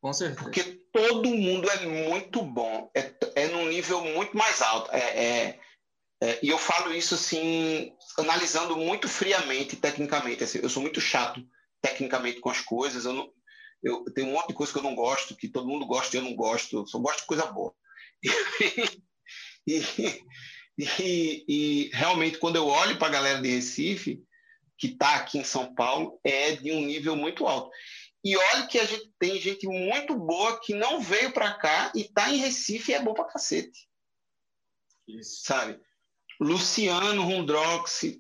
Com 0.02 0.14
certeza. 0.14 0.42
Porque 0.42 0.64
todo 0.94 1.30
mundo 1.30 1.70
é 1.70 1.86
muito 1.86 2.42
bom, 2.42 2.90
é, 2.96 3.14
é 3.36 3.48
num 3.48 3.68
nível 3.68 4.02
muito 4.02 4.36
mais 4.38 4.62
alto. 4.62 4.90
É, 4.94 5.00
é, 5.00 5.60
é, 6.22 6.40
e 6.42 6.50
eu 6.50 6.58
falo 6.58 6.94
isso 6.94 7.16
assim, 7.16 7.94
analisando 8.18 8.78
muito 8.78 9.08
friamente, 9.10 9.76
tecnicamente. 9.76 10.44
Assim, 10.44 10.60
eu 10.62 10.70
sou 10.70 10.82
muito 10.82 11.02
chato 11.02 11.42
tecnicamente 11.82 12.40
com 12.40 12.50
as 12.50 12.62
coisas. 12.62 13.06
Eu, 13.06 13.14
não, 13.14 13.30
eu, 13.82 14.04
tenho 14.14 14.30
um 14.30 14.34
monte 14.34 14.50
de 14.50 14.54
coisa 14.54 14.72
que 14.72 14.78
eu 14.78 14.84
não 14.84 14.96
gosto, 14.96 15.36
que 15.36 15.48
todo 15.48 15.68
mundo 15.68 15.86
gosta 15.86 16.16
e 16.16 16.20
eu 16.20 16.24
não 16.24 16.36
gosto. 16.36 16.78
Eu 16.78 16.88
só 16.88 17.00
gosto 17.00 17.22
de 17.22 17.28
coisa 17.28 17.46
boa. 17.46 17.74
E, 19.68 19.84
e, 21.00 21.46
e, 21.48 21.90
realmente, 21.94 22.40
quando 22.40 22.56
eu 22.56 22.66
olho 22.66 22.98
para 22.98 23.10
a 23.10 23.12
galera 23.12 23.40
de 23.40 23.50
Recife, 23.50 24.24
que 24.76 24.88
está 24.88 25.18
aqui 25.18 25.38
em 25.38 25.44
São 25.44 25.76
Paulo, 25.76 26.20
é 26.24 26.56
de 26.56 26.72
um 26.72 26.84
nível 26.84 27.16
muito 27.16 27.46
alto. 27.46 27.70
E 28.24 28.36
olha 28.36 28.66
que 28.66 28.80
a 28.80 28.86
gente 28.86 29.12
tem 29.20 29.40
gente 29.40 29.68
muito 29.68 30.16
boa 30.16 30.60
que 30.60 30.74
não 30.74 31.02
veio 31.02 31.32
para 31.32 31.54
cá 31.54 31.92
e 31.94 32.02
está 32.02 32.32
em 32.32 32.38
Recife 32.38 32.92
e 32.92 32.96
é 32.96 33.04
bom 33.04 33.14
para 33.14 33.26
cacete. 33.26 33.88
Isso. 35.08 35.44
Sabe? 35.44 35.80
Luciano 36.40 37.24
Rundrox, 37.24 38.20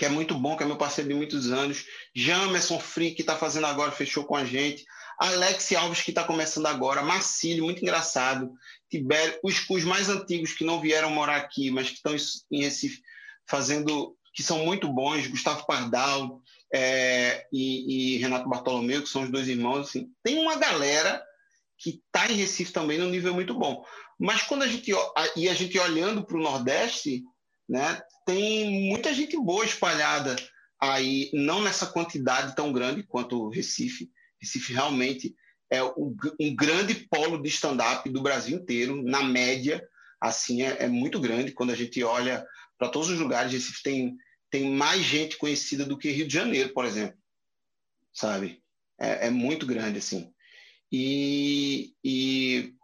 que 0.00 0.06
é 0.06 0.08
muito 0.08 0.34
bom, 0.34 0.56
que 0.56 0.62
é 0.62 0.66
meu 0.66 0.78
parceiro 0.78 1.10
de 1.10 1.14
muitos 1.14 1.52
anos. 1.52 1.84
Jamerson 2.16 2.80
Free, 2.80 3.10
que 3.10 3.20
está 3.20 3.36
fazendo 3.36 3.66
agora, 3.66 3.92
fechou 3.92 4.24
com 4.24 4.34
a 4.34 4.46
gente. 4.46 4.82
Alex 5.18 5.72
Alves, 5.72 6.00
que 6.00 6.10
está 6.10 6.24
começando 6.24 6.64
agora. 6.64 7.02
Marcílio, 7.02 7.64
muito 7.64 7.82
engraçado. 7.82 8.50
Tibério, 8.90 9.38
os, 9.42 9.62
os 9.68 9.84
mais 9.84 10.08
antigos 10.08 10.54
que 10.54 10.64
não 10.64 10.80
vieram 10.80 11.10
morar 11.10 11.36
aqui, 11.36 11.70
mas 11.70 11.90
que 11.90 11.96
estão 11.96 12.16
em 12.50 12.62
Recife 12.62 13.02
fazendo, 13.46 14.16
que 14.32 14.42
são 14.42 14.64
muito 14.64 14.88
bons. 14.88 15.26
Gustavo 15.26 15.66
Pardal, 15.66 16.40
é, 16.72 17.46
e, 17.52 18.14
e, 18.14 18.18
Renato 18.20 18.48
Bartolomeu, 18.48 19.02
que 19.02 19.08
são 19.10 19.24
os 19.24 19.30
dois 19.30 19.48
irmãos, 19.48 19.88
assim, 19.88 20.08
tem 20.22 20.38
uma 20.38 20.56
galera 20.56 21.22
que 21.76 22.00
está 22.06 22.26
em 22.26 22.36
Recife 22.36 22.72
também 22.72 22.96
num 22.96 23.10
nível 23.10 23.34
muito 23.34 23.52
bom. 23.52 23.84
Mas 24.18 24.44
quando 24.44 24.62
a 24.62 24.66
gente 24.66 24.90
e 25.36 25.46
a 25.46 25.52
gente 25.52 25.78
olhando 25.78 26.24
para 26.24 26.38
o 26.38 26.42
Nordeste, 26.42 27.22
né, 27.70 28.02
tem 28.26 28.88
muita 28.88 29.14
gente 29.14 29.36
boa 29.38 29.64
espalhada 29.64 30.34
aí, 30.80 31.30
não 31.32 31.62
nessa 31.62 31.86
quantidade 31.86 32.56
tão 32.56 32.72
grande 32.72 33.04
quanto 33.04 33.40
o 33.40 33.48
Recife. 33.48 34.10
Recife 34.40 34.72
realmente 34.72 35.36
é 35.70 35.80
um 35.84 36.16
grande 36.56 36.94
polo 37.08 37.40
de 37.40 37.48
stand-up 37.48 38.08
do 38.10 38.22
Brasil 38.22 38.58
inteiro, 38.58 39.00
na 39.02 39.22
média, 39.22 39.80
assim 40.20 40.62
é, 40.62 40.84
é 40.84 40.88
muito 40.88 41.20
grande 41.20 41.52
quando 41.52 41.70
a 41.70 41.76
gente 41.76 42.02
olha 42.02 42.44
para 42.76 42.88
todos 42.88 43.08
os 43.08 43.20
lugares. 43.20 43.52
Recife 43.52 43.82
tem 43.82 44.16
tem 44.50 44.68
mais 44.68 45.02
gente 45.02 45.38
conhecida 45.38 45.84
do 45.86 45.96
que 45.96 46.10
Rio 46.10 46.26
de 46.26 46.34
Janeiro, 46.34 46.74
por 46.74 46.84
exemplo. 46.84 47.16
Sabe? 48.12 48.60
É, 49.00 49.28
é 49.28 49.30
muito 49.30 49.64
grande, 49.64 49.98
assim. 49.98 50.32
E, 50.90 51.94
e, 52.02 52.74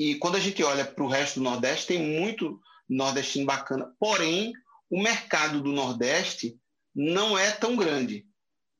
e 0.00 0.14
quando 0.14 0.36
a 0.36 0.40
gente 0.40 0.62
olha 0.62 0.86
para 0.86 1.04
o 1.04 1.08
resto 1.08 1.38
do 1.38 1.44
Nordeste, 1.44 1.88
tem 1.88 2.00
muito 2.18 2.58
nordestino 2.88 3.46
bacana. 3.46 3.92
Porém, 3.98 4.52
o 4.90 5.02
mercado 5.02 5.60
do 5.60 5.72
Nordeste 5.72 6.58
não 6.94 7.38
é 7.38 7.50
tão 7.50 7.76
grande. 7.76 8.26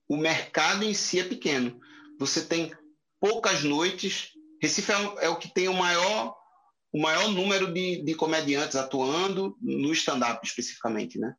O 0.08 0.16
mercado 0.16 0.84
em 0.84 0.94
si 0.94 1.18
é 1.18 1.24
pequeno. 1.24 1.80
Você 2.18 2.44
tem 2.44 2.72
poucas 3.20 3.64
noites. 3.64 4.30
Recife 4.62 4.92
é, 4.92 5.26
é 5.26 5.28
o 5.28 5.36
que 5.36 5.52
tem 5.52 5.68
o 5.68 5.74
maior, 5.74 6.34
o 6.92 7.00
maior 7.00 7.28
número 7.28 7.72
de, 7.72 8.02
de 8.02 8.14
comediantes 8.14 8.76
atuando 8.76 9.56
no 9.60 9.92
stand-up, 9.92 10.46
especificamente. 10.46 11.18
Né? 11.18 11.34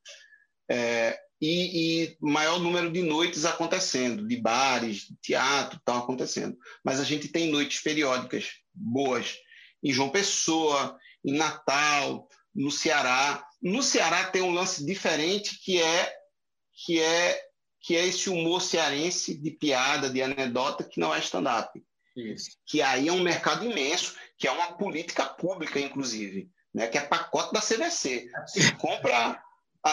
É, 0.70 1.20
e, 1.42 2.04
e, 2.04 2.18
maior 2.20 2.60
número 2.60 2.92
de 2.92 3.02
noites 3.02 3.46
acontecendo, 3.46 4.28
de 4.28 4.38
bares, 4.38 5.08
de 5.08 5.16
teatro, 5.22 5.78
estão 5.78 5.98
acontecendo. 5.98 6.58
Mas 6.84 7.00
a 7.00 7.04
gente 7.04 7.28
tem 7.28 7.52
noites 7.52 7.82
periódicas 7.82 8.50
boas 8.74 9.38
em 9.84 9.92
João 9.92 10.10
Pessoa, 10.10 10.98
em 11.24 11.34
Natal, 11.34 12.28
no 12.56 12.72
Ceará. 12.72 13.46
No 13.62 13.84
Ceará 13.84 14.26
tem 14.26 14.42
um 14.42 14.54
lance 14.54 14.86
diferente 14.86 15.60
que 15.64 15.82
é 15.82 16.16
que 16.86 17.02
é 17.02 17.42
que 17.82 17.96
é 17.96 18.08
esse 18.08 18.32
humor 18.32 18.62
cearense 18.62 19.36
de 19.36 19.52
piada, 19.52 20.10
de 20.10 20.22
anedota 20.22 20.84
que 20.84 21.00
não 21.00 21.14
é 21.14 21.20
stand-up. 21.20 21.80
Que 22.66 22.82
aí 22.82 23.08
é 23.08 23.12
um 23.12 23.22
mercado 23.22 23.64
imenso, 23.64 24.16
que 24.40 24.48
é 24.48 24.52
uma 24.52 24.74
política 24.74 25.24
pública, 25.26 25.80
inclusive, 25.80 26.50
né? 26.74 26.88
que 26.88 26.98
é 26.98 27.02
pacote 27.02 27.54
da 27.54 27.62
CVC. 27.62 28.28
Você 28.48 28.72
compra 28.72 29.40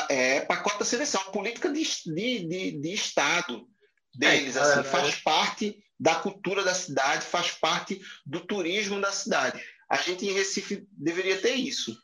é 0.09 0.41
pacote 0.41 0.79
da 0.79 0.85
seleção, 0.85 1.23
política 1.33 1.71
de, 1.71 1.83
de, 1.83 2.49
de, 2.49 2.81
de 2.81 2.95
Estado. 2.95 3.67
deles, 4.15 4.57
é, 4.57 4.61
assim, 4.61 4.81
é, 4.81 4.85
faz 4.85 5.15
parte 5.17 5.85
da 6.01 6.15
cultura 6.15 6.65
da 6.65 6.75
cidade, 6.75 7.27
faz 7.27 7.51
parte 7.51 8.01
do 8.25 8.41
turismo 8.41 9.01
da 9.01 9.13
cidade. 9.13 9.63
A 9.89 9.99
gente 9.99 10.27
em 10.27 10.33
Recife 10.33 10.87
deveria 10.93 11.39
ter 11.39 11.55
isso, 11.55 11.97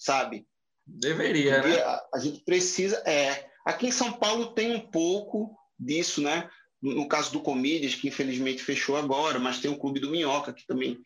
sabe? 0.00 0.46
Deveria, 0.86 1.62
né? 1.62 1.78
A, 1.82 2.08
a 2.14 2.18
gente 2.18 2.40
precisa, 2.40 2.96
é. 3.06 3.48
Aqui 3.64 3.86
em 3.86 3.92
São 3.92 4.12
Paulo 4.12 4.54
tem 4.54 4.74
um 4.74 4.80
pouco 4.80 5.54
disso, 5.78 6.22
né? 6.22 6.50
No, 6.82 7.06
caso 7.06 7.30
do 7.30 7.42
Comídias, 7.42 7.94
que 7.94 8.08
infelizmente 8.08 8.62
fechou 8.62 8.96
agora, 8.96 9.38
mas 9.38 9.60
tem 9.60 9.70
o 9.70 9.78
Clube 9.78 10.00
do 10.00 10.10
Minhoca, 10.10 10.52
que 10.52 10.66
também 10.66 10.98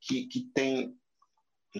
que, 0.00 0.26
que 0.26 0.48
tem, 0.54 0.96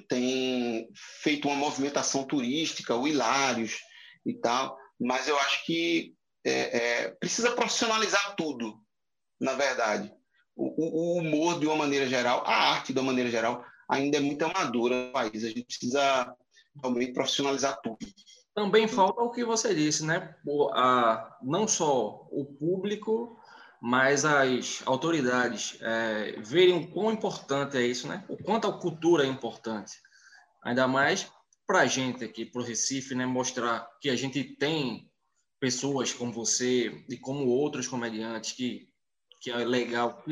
tem 0.07 0.91
feito 0.95 1.49
uma 1.49 1.57
movimentação 1.57 2.25
turística, 2.25 2.95
o 2.95 3.09
Hilários 3.09 3.79
e 4.27 4.35
tal, 4.35 4.77
mas 5.01 5.27
eu 5.27 5.39
acho 5.39 5.65
que 5.65 6.15
é, 6.45 6.51
é, 6.77 7.09
precisa 7.13 7.53
profissionalizar 7.53 8.37
tudo, 8.37 8.79
na 9.41 9.55
verdade. 9.55 10.13
O, 10.55 11.15
o, 11.15 11.19
humor, 11.19 11.59
de 11.59 11.67
uma 11.67 11.77
maneira 11.77 12.07
geral, 12.07 12.45
a 12.47 12.73
arte, 12.73 12.93
de 12.93 12.99
uma 12.99 13.07
maneira 13.07 13.31
geral, 13.31 13.65
ainda 13.89 14.19
é 14.19 14.21
muito 14.21 14.43
amadora 14.45 15.07
no 15.07 15.13
país. 15.13 15.43
A 15.43 15.49
gente 15.49 15.65
precisa 15.65 16.37
realmente 16.81 17.13
profissionalizar 17.13 17.81
tudo. 17.83 17.99
Também 18.55 18.89
falta 18.89 19.23
o 19.23 19.31
que 19.31 19.45
você 19.45 19.75
disse, 19.75 20.05
né? 20.05 20.35
A, 20.73 21.39
não 21.43 21.67
só 21.67 22.27
o 22.31 22.45
público, 22.45 23.39
mas 23.81 24.25
as 24.25 24.83
autoridades 24.87 25.79
é, 25.81 26.33
verem 26.39 26.77
o 26.77 26.91
quão 26.91 27.13
importante 27.13 27.77
é 27.77 27.83
isso, 27.83 28.07
né? 28.09 28.25
O 28.29 28.37
quanto 28.37 28.67
a 28.67 28.79
cultura 28.79 29.25
é 29.25 29.29
importante. 29.29 29.93
Ainda 30.63 30.87
mais 30.87 31.31
para 31.67 31.81
a 31.81 31.87
gente 31.87 32.25
aqui, 32.25 32.45
para 32.45 32.61
o 32.61 32.65
Recife, 32.65 33.15
né? 33.15 33.25
Mostrar 33.25 33.89
que 34.01 34.11
a 34.11 34.17
gente 34.17 34.43
tem 34.43 35.11
pessoas 35.61 36.13
como 36.13 36.33
você 36.33 37.05
e 37.09 37.17
como 37.17 37.47
outros 37.47 37.87
comediantes 37.87 38.53
que, 38.53 38.89
que 39.41 39.51
é 39.51 39.57
legal. 39.59 40.25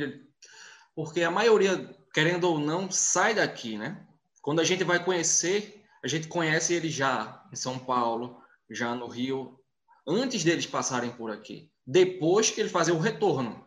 Porque 0.94 1.22
a 1.22 1.30
maioria, 1.30 1.96
querendo 2.12 2.44
ou 2.44 2.58
não, 2.58 2.90
sai 2.90 3.34
daqui, 3.34 3.78
né? 3.78 4.04
Quando 4.42 4.60
a 4.60 4.64
gente 4.64 4.82
vai 4.82 5.02
conhecer 5.02 5.77
a 6.02 6.08
gente 6.08 6.28
conhece 6.28 6.74
ele 6.74 6.88
já 6.88 7.44
em 7.52 7.56
São 7.56 7.78
Paulo, 7.78 8.42
já 8.70 8.94
no 8.94 9.06
Rio, 9.06 9.58
antes 10.06 10.44
deles 10.44 10.66
passarem 10.66 11.10
por 11.10 11.30
aqui. 11.30 11.70
Depois 11.86 12.50
que 12.50 12.60
ele 12.60 12.68
fazer 12.68 12.92
o 12.92 12.98
retorno, 12.98 13.66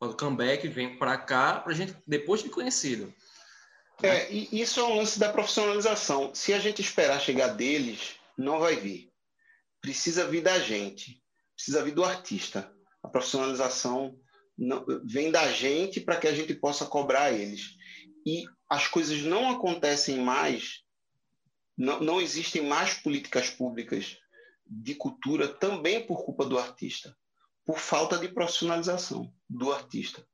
o 0.00 0.14
comeback 0.14 0.66
vem 0.68 0.98
para 0.98 1.16
cá, 1.16 1.60
para 1.60 1.72
a 1.72 1.74
gente 1.74 1.94
depois 2.06 2.42
de 2.42 2.48
conhecido. 2.48 3.12
É, 4.02 4.32
e 4.32 4.48
isso 4.60 4.80
é 4.80 4.82
um 4.82 4.96
lance 4.96 5.18
da 5.18 5.32
profissionalização. 5.32 6.34
Se 6.34 6.52
a 6.52 6.58
gente 6.58 6.80
esperar 6.80 7.20
chegar 7.20 7.48
deles, 7.48 8.16
não 8.36 8.58
vai 8.58 8.76
vir. 8.76 9.10
Precisa 9.80 10.26
vir 10.26 10.42
da 10.42 10.58
gente, 10.58 11.22
precisa 11.54 11.84
vir 11.84 11.94
do 11.94 12.04
artista. 12.04 12.72
A 13.02 13.08
profissionalização 13.08 14.18
não, 14.58 14.84
vem 15.04 15.30
da 15.30 15.50
gente 15.52 16.00
para 16.00 16.16
que 16.16 16.26
a 16.26 16.34
gente 16.34 16.54
possa 16.54 16.84
cobrar 16.84 17.32
eles. 17.32 17.76
E 18.26 18.44
as 18.68 18.88
coisas 18.88 19.22
não 19.22 19.50
acontecem 19.50 20.18
mais 20.18 20.81
não, 21.76 22.00
não 22.00 22.20
existem 22.20 22.62
mais 22.62 22.94
políticas 22.94 23.50
públicas 23.50 24.18
de 24.66 24.94
cultura 24.94 25.48
também 25.48 26.06
por 26.06 26.24
culpa 26.24 26.44
do 26.44 26.58
artista, 26.58 27.16
por 27.64 27.78
falta 27.78 28.18
de 28.18 28.28
profissionalização 28.28 29.32
do 29.48 29.72
artista. 29.72 30.26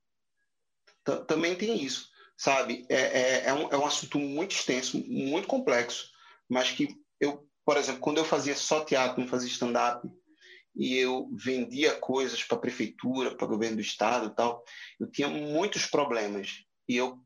T 1.04 1.24
também 1.26 1.54
tem 1.54 1.82
isso, 1.82 2.08
sabe? 2.36 2.86
É, 2.88 2.96
é, 2.96 3.44
é, 3.46 3.54
um, 3.54 3.68
é 3.70 3.76
um 3.76 3.86
assunto 3.86 4.18
muito 4.18 4.52
extenso, 4.52 4.98
muito 5.06 5.48
complexo, 5.48 6.10
mas 6.48 6.70
que 6.70 6.88
eu, 7.20 7.48
por 7.64 7.76
exemplo, 7.76 8.00
quando 8.00 8.18
eu 8.18 8.24
fazia 8.24 8.54
só 8.54 8.84
teatro, 8.84 9.20
não 9.20 9.28
fazia 9.28 9.48
stand-up, 9.48 10.08
e 10.78 10.96
eu 10.96 11.28
vendia 11.32 11.96
coisas 11.96 12.44
para 12.44 12.56
a 12.56 12.60
prefeitura, 12.60 13.34
para 13.34 13.44
o 13.44 13.48
governo 13.48 13.76
do 13.76 13.82
estado 13.82 14.28
e 14.28 14.34
tal, 14.34 14.62
eu 15.00 15.10
tinha 15.10 15.26
muitos 15.26 15.86
problemas. 15.86 16.62
E 16.88 16.96
eu 16.96 17.18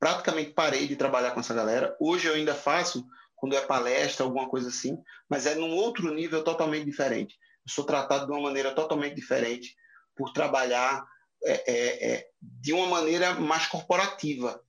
praticamente 0.00 0.52
parei 0.52 0.88
de 0.88 0.96
trabalhar 0.96 1.30
com 1.30 1.38
essa 1.38 1.54
galera. 1.54 1.96
Hoje 2.00 2.26
eu 2.26 2.34
ainda 2.34 2.52
faço 2.52 3.06
quando 3.40 3.56
é 3.56 3.60
palestra, 3.62 4.24
alguma 4.24 4.48
coisa 4.48 4.68
assim, 4.68 5.02
mas 5.28 5.46
é 5.46 5.54
num 5.54 5.74
outro 5.74 6.12
nível 6.12 6.44
totalmente 6.44 6.84
diferente. 6.84 7.38
Eu 7.66 7.72
sou 7.72 7.84
tratado 7.84 8.26
de 8.26 8.32
uma 8.32 8.42
maneira 8.42 8.74
totalmente 8.74 9.14
diferente 9.14 9.74
por 10.14 10.32
trabalhar 10.32 11.02
é, 11.42 11.72
é, 11.72 12.12
é, 12.12 12.28
de 12.40 12.74
uma 12.74 12.86
maneira 12.86 13.34
mais 13.34 13.66
corporativa, 13.66 14.62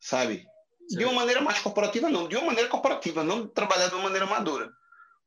sabe? 0.00 0.44
De 0.88 1.04
uma 1.04 1.14
maneira 1.14 1.40
mais 1.40 1.60
corporativa, 1.60 2.10
não, 2.10 2.26
de 2.26 2.36
uma 2.36 2.46
maneira 2.46 2.68
corporativa, 2.68 3.22
não 3.22 3.46
trabalhar 3.46 3.86
de 3.86 3.94
uma 3.94 4.02
maneira 4.02 4.26
amadora. 4.26 4.68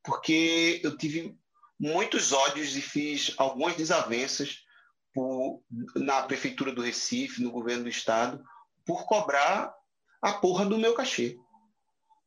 Porque 0.04 0.82
eu 0.84 0.98
tive 0.98 1.38
muitos 1.80 2.34
ódios 2.34 2.76
e 2.76 2.82
fiz 2.82 3.34
algumas 3.38 3.78
desavenças 3.78 4.58
por, 5.14 5.64
na 5.96 6.24
prefeitura 6.24 6.74
do 6.74 6.82
Recife, 6.82 7.42
no 7.42 7.52
governo 7.52 7.84
do 7.84 7.90
estado, 7.90 8.44
por 8.86 9.06
cobrar 9.06 9.74
a 10.22 10.34
porra 10.34 10.66
do 10.66 10.78
meu 10.78 10.94
cachê. 10.94 11.38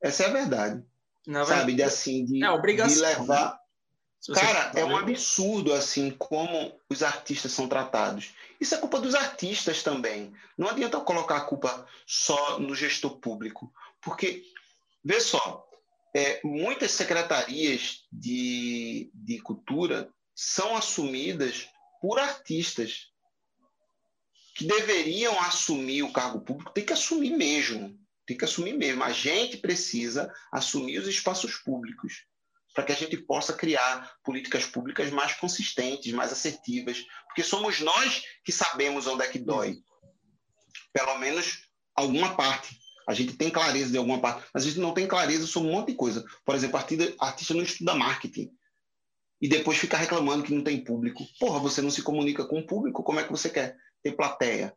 Essa 0.08 0.24
é 0.24 0.26
a 0.26 0.32
verdade. 0.32 0.84
Na 1.26 1.44
sabe? 1.44 1.74
De 1.74 1.82
assim, 1.82 2.24
de, 2.24 2.42
é 2.42 2.50
obrigação, 2.50 2.94
de 2.94 3.00
levar. 3.00 3.52
Né? 4.28 4.34
Cara, 4.34 4.72
é 4.74 4.84
um 4.84 4.96
absurdo 4.96 5.72
assim 5.72 6.10
como 6.10 6.72
os 6.88 7.02
artistas 7.02 7.52
são 7.52 7.68
tratados. 7.68 8.34
Isso 8.60 8.74
é 8.74 8.78
culpa 8.78 9.00
dos 9.00 9.14
artistas 9.14 9.82
também. 9.82 10.32
Não 10.56 10.68
adianta 10.68 11.00
colocar 11.00 11.36
a 11.36 11.44
culpa 11.44 11.86
só 12.06 12.58
no 12.58 12.74
gestor 12.74 13.18
público, 13.18 13.72
porque 14.00 14.42
vê 15.04 15.20
só, 15.20 15.68
é, 16.14 16.40
muitas 16.42 16.92
secretarias 16.92 18.04
de, 18.10 19.10
de 19.14 19.40
cultura 19.40 20.08
são 20.34 20.76
assumidas 20.76 21.68
por 22.00 22.18
artistas 22.18 23.10
que 24.54 24.64
deveriam 24.64 25.38
assumir 25.40 26.02
o 26.02 26.12
cargo 26.12 26.40
público, 26.40 26.72
tem 26.72 26.84
que 26.84 26.92
assumir 26.92 27.30
mesmo 27.30 27.96
tem 28.26 28.36
que 28.36 28.44
assumir 28.44 28.74
mesmo. 28.74 29.02
A 29.04 29.12
gente 29.12 29.56
precisa 29.58 30.32
assumir 30.52 30.98
os 30.98 31.06
espaços 31.06 31.56
públicos 31.56 32.24
para 32.74 32.84
que 32.84 32.92
a 32.92 32.96
gente 32.96 33.16
possa 33.16 33.54
criar 33.54 34.14
políticas 34.22 34.66
públicas 34.66 35.10
mais 35.10 35.34
consistentes, 35.34 36.12
mais 36.12 36.30
assertivas, 36.30 37.02
porque 37.26 37.42
somos 37.42 37.80
nós 37.80 38.22
que 38.44 38.52
sabemos 38.52 39.06
onde 39.06 39.24
é 39.24 39.28
que 39.28 39.38
dói. 39.38 39.78
Pelo 40.92 41.18
menos 41.18 41.66
alguma 41.94 42.36
parte. 42.36 42.78
A 43.08 43.14
gente 43.14 43.34
tem 43.34 43.48
clareza 43.50 43.92
de 43.92 43.96
alguma 43.96 44.20
parte, 44.20 44.46
mas 44.52 44.64
a 44.64 44.66
gente 44.66 44.80
não 44.80 44.92
tem 44.92 45.06
clareza 45.06 45.46
sobre 45.46 45.70
um 45.70 45.72
monte 45.72 45.92
de 45.92 45.94
coisa. 45.94 46.24
Por 46.44 46.54
exemplo, 46.54 46.76
a 46.76 47.26
artista 47.26 47.54
não 47.54 47.62
estuda 47.62 47.94
marketing 47.94 48.50
e 49.40 49.48
depois 49.48 49.78
fica 49.78 49.96
reclamando 49.96 50.42
que 50.42 50.52
não 50.52 50.62
tem 50.62 50.82
público. 50.82 51.24
Porra, 51.38 51.60
você 51.60 51.80
não 51.80 51.90
se 51.90 52.02
comunica 52.02 52.44
com 52.44 52.58
o 52.58 52.66
público, 52.66 53.02
como 53.02 53.20
é 53.20 53.24
que 53.24 53.30
você 53.30 53.48
quer 53.48 53.76
ter 54.02 54.12
plateia? 54.12 54.76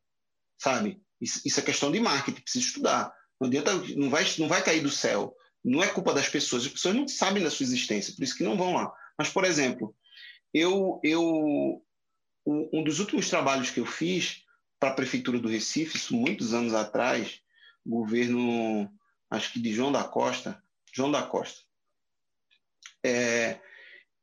Sabe? 0.58 1.02
Isso, 1.20 1.42
isso 1.44 1.60
é 1.60 1.64
questão 1.64 1.92
de 1.92 2.00
marketing, 2.00 2.42
precisa 2.42 2.66
estudar. 2.66 3.12
Não 3.40 3.48
adianta, 3.48 3.74
não 3.96 4.10
vai, 4.10 4.26
não 4.38 4.48
vai 4.48 4.64
cair 4.64 4.82
do 4.82 4.90
céu. 4.90 5.36
Não 5.64 5.84
é 5.84 5.88
culpa 5.88 6.14
das 6.14 6.28
pessoas. 6.28 6.66
As 6.66 6.72
pessoas 6.72 6.96
não 6.96 7.08
sabem 7.08 7.44
da 7.44 7.50
sua 7.50 7.64
existência, 7.64 8.14
por 8.14 8.24
isso 8.24 8.36
que 8.36 8.44
não 8.44 8.58
vão 8.58 8.74
lá. 8.74 8.94
Mas, 9.18 9.30
por 9.30 9.46
exemplo, 9.46 9.96
eu, 10.54 11.00
eu 11.04 11.84
um 12.46 12.84
dos 12.84 13.00
últimos 13.00 13.30
trabalhos 13.30 13.70
que 13.70 13.80
eu 13.80 13.86
fiz 13.86 14.44
para 14.80 14.90
a 14.90 14.94
prefeitura 14.94 15.40
do 15.40 15.50
Recife, 15.50 15.98
isso 15.98 16.16
muitos 16.16 16.54
anos 16.54 16.74
atrás, 16.74 17.42
governo, 17.86 18.90
acho 19.30 19.54
que 19.54 19.60
de 19.60 19.74
João 19.74 19.92
da 19.92 20.04
Costa, 20.04 20.64
João 20.92 21.12
da 21.12 21.22
Costa. 21.22 21.62
É, 23.04 23.60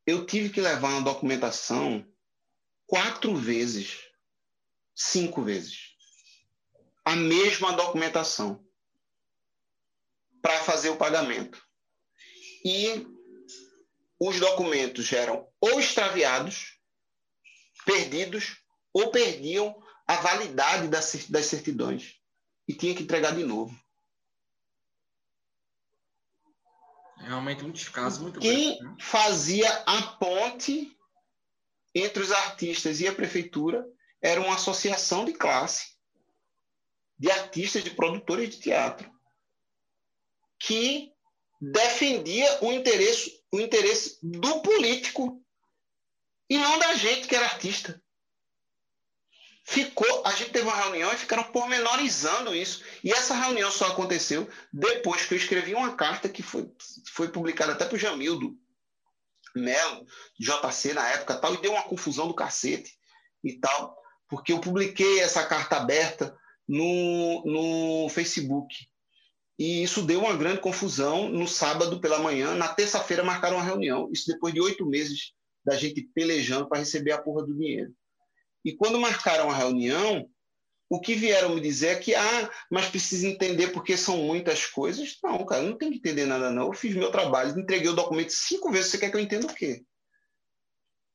eu 0.05 0.25
tive 0.25 0.49
que 0.49 0.59
levar 0.59 0.89
uma 0.89 1.01
documentação 1.01 2.05
quatro 2.85 3.35
vezes, 3.35 3.99
cinco 4.95 5.43
vezes, 5.43 5.95
a 7.05 7.15
mesma 7.15 7.73
documentação 7.73 8.66
para 10.47 10.63
fazer 10.63 10.89
o 10.89 10.95
pagamento. 10.95 11.61
E 12.63 13.05
os 14.17 14.39
documentos 14.39 15.11
eram 15.11 15.45
ou 15.59 15.77
extraviados, 15.77 16.79
perdidos, 17.85 18.55
ou 18.93 19.11
perdiam 19.11 19.77
a 20.07 20.15
validade 20.15 20.87
das, 20.87 21.05
certidões 21.45 22.15
e 22.65 22.73
tinha 22.73 22.95
que 22.95 23.03
entregar 23.03 23.35
de 23.35 23.43
novo. 23.43 23.77
Realmente 27.17 27.63
muitos 27.63 27.89
casos 27.89 28.19
muito 28.19 28.39
Quem 28.39 28.81
né? 28.81 28.95
fazia 29.01 29.69
a 29.85 30.01
ponte 30.13 30.97
entre 31.93 32.23
os 32.23 32.31
artistas 32.31 33.01
e 33.01 33.07
a 33.07 33.13
prefeitura 33.13 33.85
era 34.21 34.39
uma 34.39 34.55
associação 34.55 35.25
de 35.25 35.33
classe 35.33 35.97
de 37.19 37.29
artistas, 37.29 37.83
de 37.83 37.89
produtores 37.89 38.51
de 38.51 38.61
teatro 38.61 39.16
que 40.59 41.11
defendia 41.59 42.59
o 42.61 42.71
interesse, 42.71 43.43
o 43.51 43.59
interesse 43.59 44.19
do 44.21 44.61
político 44.61 45.43
e 46.49 46.57
não 46.57 46.79
da 46.79 46.93
gente 46.95 47.27
que 47.27 47.35
era 47.35 47.45
artista. 47.45 48.01
Ficou, 49.69 50.25
a 50.25 50.31
gente 50.31 50.51
teve 50.51 50.65
uma 50.65 50.77
reunião 50.77 51.11
e 51.11 51.17
ficaram 51.17 51.43
pormenorizando 51.43 52.55
isso. 52.55 52.83
E 53.03 53.11
essa 53.11 53.35
reunião 53.35 53.69
só 53.69 53.87
aconteceu 53.87 54.49
depois 54.71 55.25
que 55.25 55.33
eu 55.33 55.37
escrevi 55.37 55.75
uma 55.75 55.93
carta 55.93 56.29
que 56.29 56.41
foi, 56.41 56.71
foi 57.11 57.27
publicada 57.27 57.73
até 57.73 57.85
para 57.85 57.95
o 57.95 57.99
Jamildo 57.99 58.57
Melo, 59.53 60.05
JC 60.39 60.93
na 60.93 61.07
época, 61.09 61.35
tal, 61.35 61.53
e 61.53 61.61
deu 61.61 61.71
uma 61.73 61.83
confusão 61.83 62.27
do 62.27 62.33
cacete. 62.33 62.97
e 63.43 63.59
tal, 63.59 63.97
porque 64.29 64.53
eu 64.53 64.59
publiquei 64.59 65.19
essa 65.19 65.45
carta 65.45 65.77
aberta 65.77 66.37
no, 66.67 67.43
no 67.45 68.09
Facebook. 68.09 68.86
E 69.57 69.81
isso 69.83 70.03
deu 70.03 70.19
uma 70.19 70.35
grande 70.35 70.59
confusão 70.59 71.29
no 71.29 71.47
sábado 71.47 71.99
pela 71.99 72.19
manhã. 72.19 72.53
Na 72.53 72.67
terça-feira 72.67 73.23
marcaram 73.23 73.57
uma 73.57 73.63
reunião. 73.63 74.09
Isso 74.11 74.27
depois 74.27 74.53
de 74.53 74.61
oito 74.61 74.85
meses 74.85 75.33
da 75.65 75.75
gente 75.75 76.07
pelejando 76.13 76.69
para 76.69 76.79
receber 76.79 77.11
a 77.11 77.21
porra 77.21 77.45
do 77.45 77.55
dinheiro. 77.55 77.91
E 78.63 78.75
quando 78.75 78.99
marcaram 78.99 79.49
a 79.49 79.55
reunião, 79.55 80.29
o 80.89 81.01
que 81.01 81.15
vieram 81.15 81.55
me 81.55 81.61
dizer 81.61 81.87
é 81.87 81.95
que, 81.95 82.15
ah, 82.15 82.51
mas 82.71 82.87
precisa 82.87 83.27
entender 83.27 83.69
porque 83.69 83.97
são 83.97 84.17
muitas 84.17 84.65
coisas. 84.65 85.17
Não, 85.23 85.45
cara, 85.45 85.63
não 85.63 85.77
tem 85.77 85.91
que 85.91 85.97
entender 85.97 86.25
nada, 86.25 86.51
não. 86.51 86.67
Eu 86.67 86.73
fiz 86.73 86.95
meu 86.95 87.11
trabalho, 87.11 87.59
entreguei 87.59 87.89
o 87.89 87.95
documento 87.95 88.29
cinco 88.29 88.71
vezes. 88.71 88.91
Você 88.91 88.97
quer 88.97 89.09
que 89.09 89.17
eu 89.17 89.21
entenda 89.21 89.47
o 89.47 89.53
quê? 89.53 89.83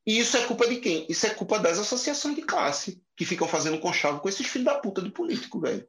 E 0.07 0.19
isso 0.19 0.37
é 0.37 0.45
culpa 0.45 0.67
de 0.67 0.77
quem? 0.77 1.07
Isso 1.09 1.27
é 1.27 1.31
culpa 1.31 1.59
das 1.59 1.79
associações 1.79 2.35
de 2.35 2.43
classe, 2.43 3.01
que 3.17 3.25
ficam 3.25 3.47
fazendo 3.47 3.79
conchavo 3.79 4.21
com 4.21 4.29
esses 4.29 4.47
filhos 4.47 4.67
da 4.67 4.79
puta 4.79 5.01
de 5.01 5.11
político, 5.11 5.61
velho. 5.61 5.89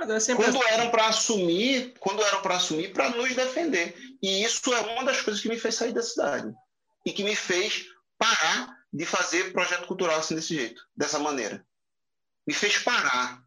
É 0.00 0.34
quando 0.34 0.56
assim. 0.62 0.72
eram 0.72 0.90
para 0.90 1.08
assumir, 1.08 1.94
quando 2.00 2.22
eram 2.22 2.40
para 2.40 2.56
assumir, 2.56 2.92
para 2.92 3.10
nos 3.10 3.34
defender. 3.34 3.94
E 4.22 4.42
isso 4.42 4.72
é 4.72 4.80
uma 4.80 5.04
das 5.04 5.20
coisas 5.20 5.42
que 5.42 5.48
me 5.48 5.58
fez 5.58 5.74
sair 5.74 5.92
da 5.92 6.02
cidade 6.02 6.52
e 7.04 7.12
que 7.12 7.22
me 7.22 7.36
fez 7.36 7.86
parar 8.18 8.76
de 8.92 9.04
fazer 9.06 9.52
projeto 9.52 9.86
cultural 9.86 10.18
assim 10.18 10.34
desse 10.34 10.54
jeito, 10.54 10.82
dessa 10.96 11.18
maneira. 11.18 11.66
Me 12.46 12.54
fez 12.54 12.78
parar, 12.78 13.42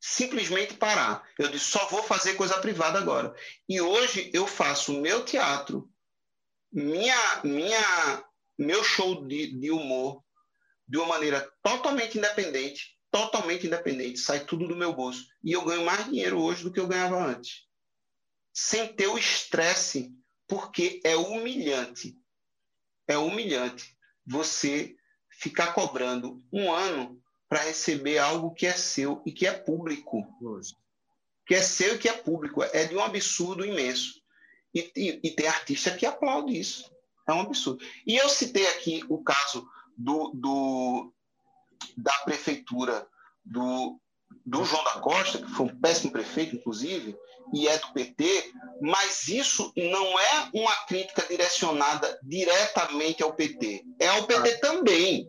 simplesmente 0.00 0.74
parar. 0.74 1.26
Eu 1.38 1.48
disse 1.48 1.66
só 1.66 1.86
vou 1.86 2.02
fazer 2.02 2.34
coisa 2.34 2.58
privada 2.58 2.98
agora. 2.98 3.34
E 3.68 3.80
hoje 3.80 4.30
eu 4.32 4.46
faço 4.46 5.00
meu 5.00 5.24
teatro, 5.24 5.90
minha 6.72 7.40
minha 7.44 8.24
meu 8.58 8.84
show 8.84 9.26
de, 9.26 9.58
de 9.58 9.70
humor 9.70 10.22
de 10.86 10.98
uma 10.98 11.06
maneira 11.06 11.50
totalmente 11.62 12.18
independente, 12.18 12.96
totalmente 13.12 13.66
independente, 13.66 14.18
sai 14.18 14.44
tudo 14.44 14.66
do 14.66 14.74
meu 14.74 14.94
bolso. 14.94 15.28
E 15.44 15.52
eu 15.52 15.62
ganho 15.64 15.84
mais 15.84 16.06
dinheiro 16.06 16.40
hoje 16.40 16.64
do 16.64 16.72
que 16.72 16.80
eu 16.80 16.88
ganhava 16.88 17.22
antes. 17.22 17.66
Sem 18.52 18.92
ter 18.94 19.06
o 19.06 19.18
estresse, 19.18 20.12
porque 20.48 21.00
é 21.04 21.14
humilhante. 21.14 22.16
É 23.06 23.18
humilhante 23.18 23.96
você 24.26 24.96
ficar 25.28 25.74
cobrando 25.74 26.42
um 26.50 26.72
ano 26.72 27.22
para 27.48 27.64
receber 27.64 28.16
algo 28.16 28.54
que 28.54 28.66
é 28.66 28.72
seu 28.72 29.22
e 29.26 29.32
que 29.32 29.46
é 29.46 29.52
público. 29.52 30.26
Que 31.46 31.54
é 31.54 31.62
seu 31.62 31.96
e 31.96 31.98
que 31.98 32.08
é 32.08 32.12
público. 32.14 32.62
É 32.62 32.86
de 32.86 32.96
um 32.96 33.02
absurdo 33.02 33.64
imenso. 33.64 34.22
E, 34.74 34.90
e, 34.96 35.20
e 35.22 35.30
tem 35.32 35.46
artista 35.46 35.94
que 35.94 36.06
aplaude 36.06 36.58
isso. 36.58 36.90
É 37.28 37.32
um 37.32 37.40
absurdo. 37.40 37.84
E 38.06 38.16
eu 38.16 38.28
citei 38.30 38.66
aqui 38.68 39.04
o 39.06 39.22
caso 39.22 39.68
do, 39.98 40.30
do 40.34 41.12
da 41.96 42.12
prefeitura 42.24 43.06
do, 43.44 43.98
do 44.44 44.64
João 44.64 44.84
da 44.84 45.00
Costa, 45.00 45.38
que 45.38 45.50
foi 45.50 45.66
um 45.66 45.80
péssimo 45.80 46.12
prefeito, 46.12 46.56
inclusive, 46.56 47.16
e 47.52 47.68
é 47.68 47.78
do 47.78 47.92
PT, 47.92 48.52
mas 48.80 49.28
isso 49.28 49.72
não 49.76 50.18
é 50.18 50.50
uma 50.54 50.74
crítica 50.86 51.26
direcionada 51.28 52.18
diretamente 52.22 53.22
ao 53.22 53.34
PT. 53.34 53.84
É 53.98 54.08
ao 54.08 54.26
PT 54.26 54.58
também. 54.58 55.28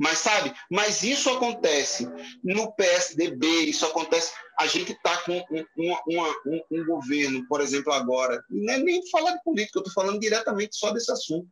Mas 0.00 0.18
sabe, 0.18 0.50
mas 0.70 1.02
isso 1.02 1.28
acontece 1.28 2.08
no 2.42 2.72
PSDB, 2.72 3.46
isso 3.64 3.84
acontece. 3.84 4.32
A 4.58 4.66
gente 4.66 4.92
está 4.92 5.14
com 5.18 5.36
um, 5.50 5.94
um, 6.08 6.62
um, 6.70 6.86
governo, 6.86 7.46
por 7.46 7.60
exemplo, 7.60 7.92
agora, 7.92 8.42
não 8.48 8.72
é 8.72 8.78
nem 8.78 9.06
falar 9.10 9.32
de 9.32 9.42
política, 9.42 9.78
eu 9.78 9.82
estou 9.82 9.92
falando 9.92 10.18
diretamente 10.18 10.74
só 10.74 10.90
desse 10.90 11.12
assunto, 11.12 11.46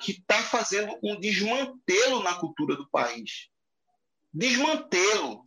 que 0.00 0.12
está 0.12 0.40
fazendo 0.44 0.96
um 1.02 1.18
desmantelo 1.18 2.22
na 2.22 2.34
cultura 2.34 2.76
do 2.76 2.88
país. 2.88 3.48
Desmantelo, 4.36 5.42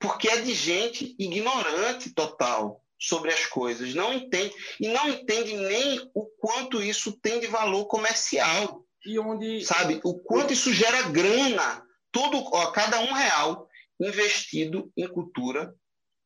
porque 0.00 0.26
é 0.26 0.40
de 0.40 0.54
gente 0.54 1.14
ignorante 1.18 2.14
total 2.14 2.82
sobre 2.98 3.30
as 3.30 3.44
coisas, 3.44 3.94
não 3.94 4.14
entende 4.14 4.54
e 4.80 4.88
não 4.88 5.06
entende 5.08 5.54
nem 5.54 6.10
o 6.14 6.24
quanto 6.40 6.82
isso 6.82 7.12
tem 7.12 7.40
de 7.40 7.46
valor 7.46 7.84
comercial. 7.84 8.86
E 9.04 9.18
onde 9.18 9.62
sabe 9.66 10.00
o 10.02 10.18
quanto 10.20 10.54
isso 10.54 10.72
gera 10.72 11.02
grana? 11.02 11.84
Tudo, 12.10 12.38
ó, 12.52 12.70
cada 12.70 13.00
um 13.00 13.12
real 13.12 13.68
investido 14.00 14.90
em 14.96 15.06
cultura 15.06 15.74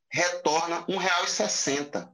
retorna 0.09 0.85
um 0.89 0.99
real 0.99 1.25
e 1.25 1.31
sessenta. 1.31 2.09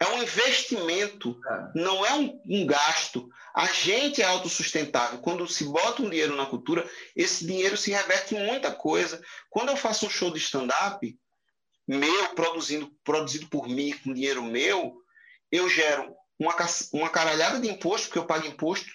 É 0.00 0.06
um 0.06 0.22
investimento, 0.22 1.38
é. 1.46 1.78
não 1.78 2.06
é 2.06 2.14
um, 2.14 2.40
um, 2.48 2.66
gasto. 2.66 3.28
A 3.54 3.66
gente 3.66 4.20
é 4.20 4.24
autossustentável. 4.24 5.20
Quando 5.20 5.46
se 5.46 5.64
bota 5.64 6.02
um 6.02 6.10
dinheiro 6.10 6.34
na 6.34 6.44
cultura, 6.44 6.88
esse 7.14 7.46
dinheiro 7.46 7.76
se 7.76 7.92
reverte 7.92 8.34
em 8.34 8.44
muita 8.44 8.74
coisa. 8.74 9.22
Quando 9.48 9.68
eu 9.68 9.76
faço 9.76 10.06
um 10.06 10.10
show 10.10 10.32
de 10.32 10.38
stand-up, 10.38 11.16
meu, 11.86 12.34
produzindo, 12.34 12.90
produzido 13.04 13.48
por 13.48 13.68
mim, 13.68 13.96
com 13.98 14.12
dinheiro 14.12 14.42
meu, 14.42 14.96
eu 15.52 15.68
gero 15.68 16.14
uma, 16.38 16.54
uma 16.92 17.10
caralhada 17.10 17.60
de 17.60 17.68
imposto, 17.68 18.08
porque 18.08 18.18
eu 18.18 18.26
pago 18.26 18.46
imposto. 18.46 18.90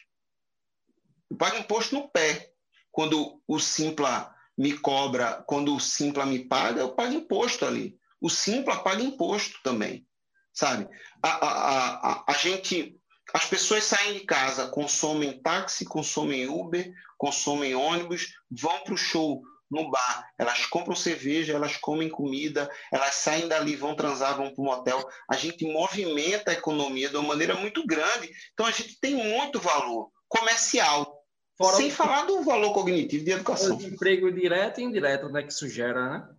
Eu 1.30 1.38
pago 1.38 1.58
imposto 1.58 1.96
no 1.96 2.10
pé. 2.10 2.52
Quando 2.92 3.42
o 3.48 3.60
Simpla 3.60 4.36
me 4.58 4.78
cobra, 4.78 5.42
quando 5.48 5.74
o 5.74 5.80
Simpla 5.80 6.26
me 6.26 6.44
paga, 6.46 6.82
eu 6.82 6.94
pago 6.94 7.14
imposto 7.14 7.66
ali. 7.66 7.98
O 8.20 8.30
Simpla 8.30 8.84
paga 8.84 9.02
imposto 9.02 9.58
também, 9.64 10.06
sabe? 10.52 10.86
A, 11.24 11.30
a, 11.30 12.12
a, 12.12 12.24
a 12.28 12.34
gente, 12.34 12.99
as 13.34 13.46
pessoas 13.46 13.84
saem 13.84 14.14
de 14.14 14.20
casa, 14.22 14.68
consomem 14.68 15.42
táxi, 15.42 15.86
consomem 15.86 16.48
Uber, 16.48 16.92
consomem 17.18 17.76
ônibus, 17.76 18.34
vão 18.50 18.80
para 18.84 18.94
o 18.94 18.98
show 18.98 19.42
no 19.70 19.90
bar, 19.92 20.28
elas 20.38 20.66
compram 20.66 20.96
cerveja, 20.96 21.54
elas 21.54 21.78
comem 21.78 22.10
comida, 22.10 22.70
elas 22.92 23.16
saem 23.16 23.48
dali, 23.48 23.76
vão 23.76 23.96
transar, 23.96 24.36
vão 24.36 24.54
para 24.54 24.62
o 24.62 24.66
motel. 24.66 25.08
A 25.30 25.36
gente 25.36 25.66
movimenta 25.66 26.52
a 26.52 26.56
economia 26.56 27.10
de 27.10 27.18
uma 27.18 27.28
maneira 27.28 27.54
muito 27.54 27.86
grande. 27.86 28.32
Então 28.54 28.66
a 28.66 28.72
gente 28.72 29.00
tem 29.00 29.16
muito 29.16 29.60
valor 29.60 30.10
comercial. 30.28 31.24
Fora 31.56 31.78
sem 31.78 31.90
o... 31.90 31.92
falar 31.92 32.26
do 32.26 32.42
valor 32.42 32.74
cognitivo 32.74 33.24
de 33.24 33.32
educação. 33.32 33.78
De 33.78 33.88
emprego 33.88 34.32
direto 34.32 34.82
e 34.82 34.84
indireto, 34.84 35.30
né, 35.30 35.44
que 35.44 35.54
isso 35.54 35.68
gera, 35.70 36.10
né? 36.10 36.30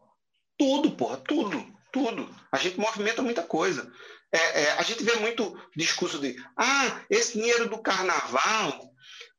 Tudo, 0.59 0.91
porra, 0.91 1.17
tudo, 1.19 1.65
tudo. 1.93 2.29
A 2.51 2.59
gente 2.59 2.79
movimenta 2.79 3.23
muita 3.23 3.43
coisa. 3.43 3.91
É, 4.33 4.63
é, 4.63 4.71
a 4.73 4.83
gente 4.83 5.03
vê 5.03 5.17
muito 5.17 5.59
discurso 5.77 6.19
de 6.19 6.37
ah, 6.57 7.05
esse 7.11 7.33
dinheiro 7.33 7.69
do 7.69 7.83
carnaval 7.83 8.93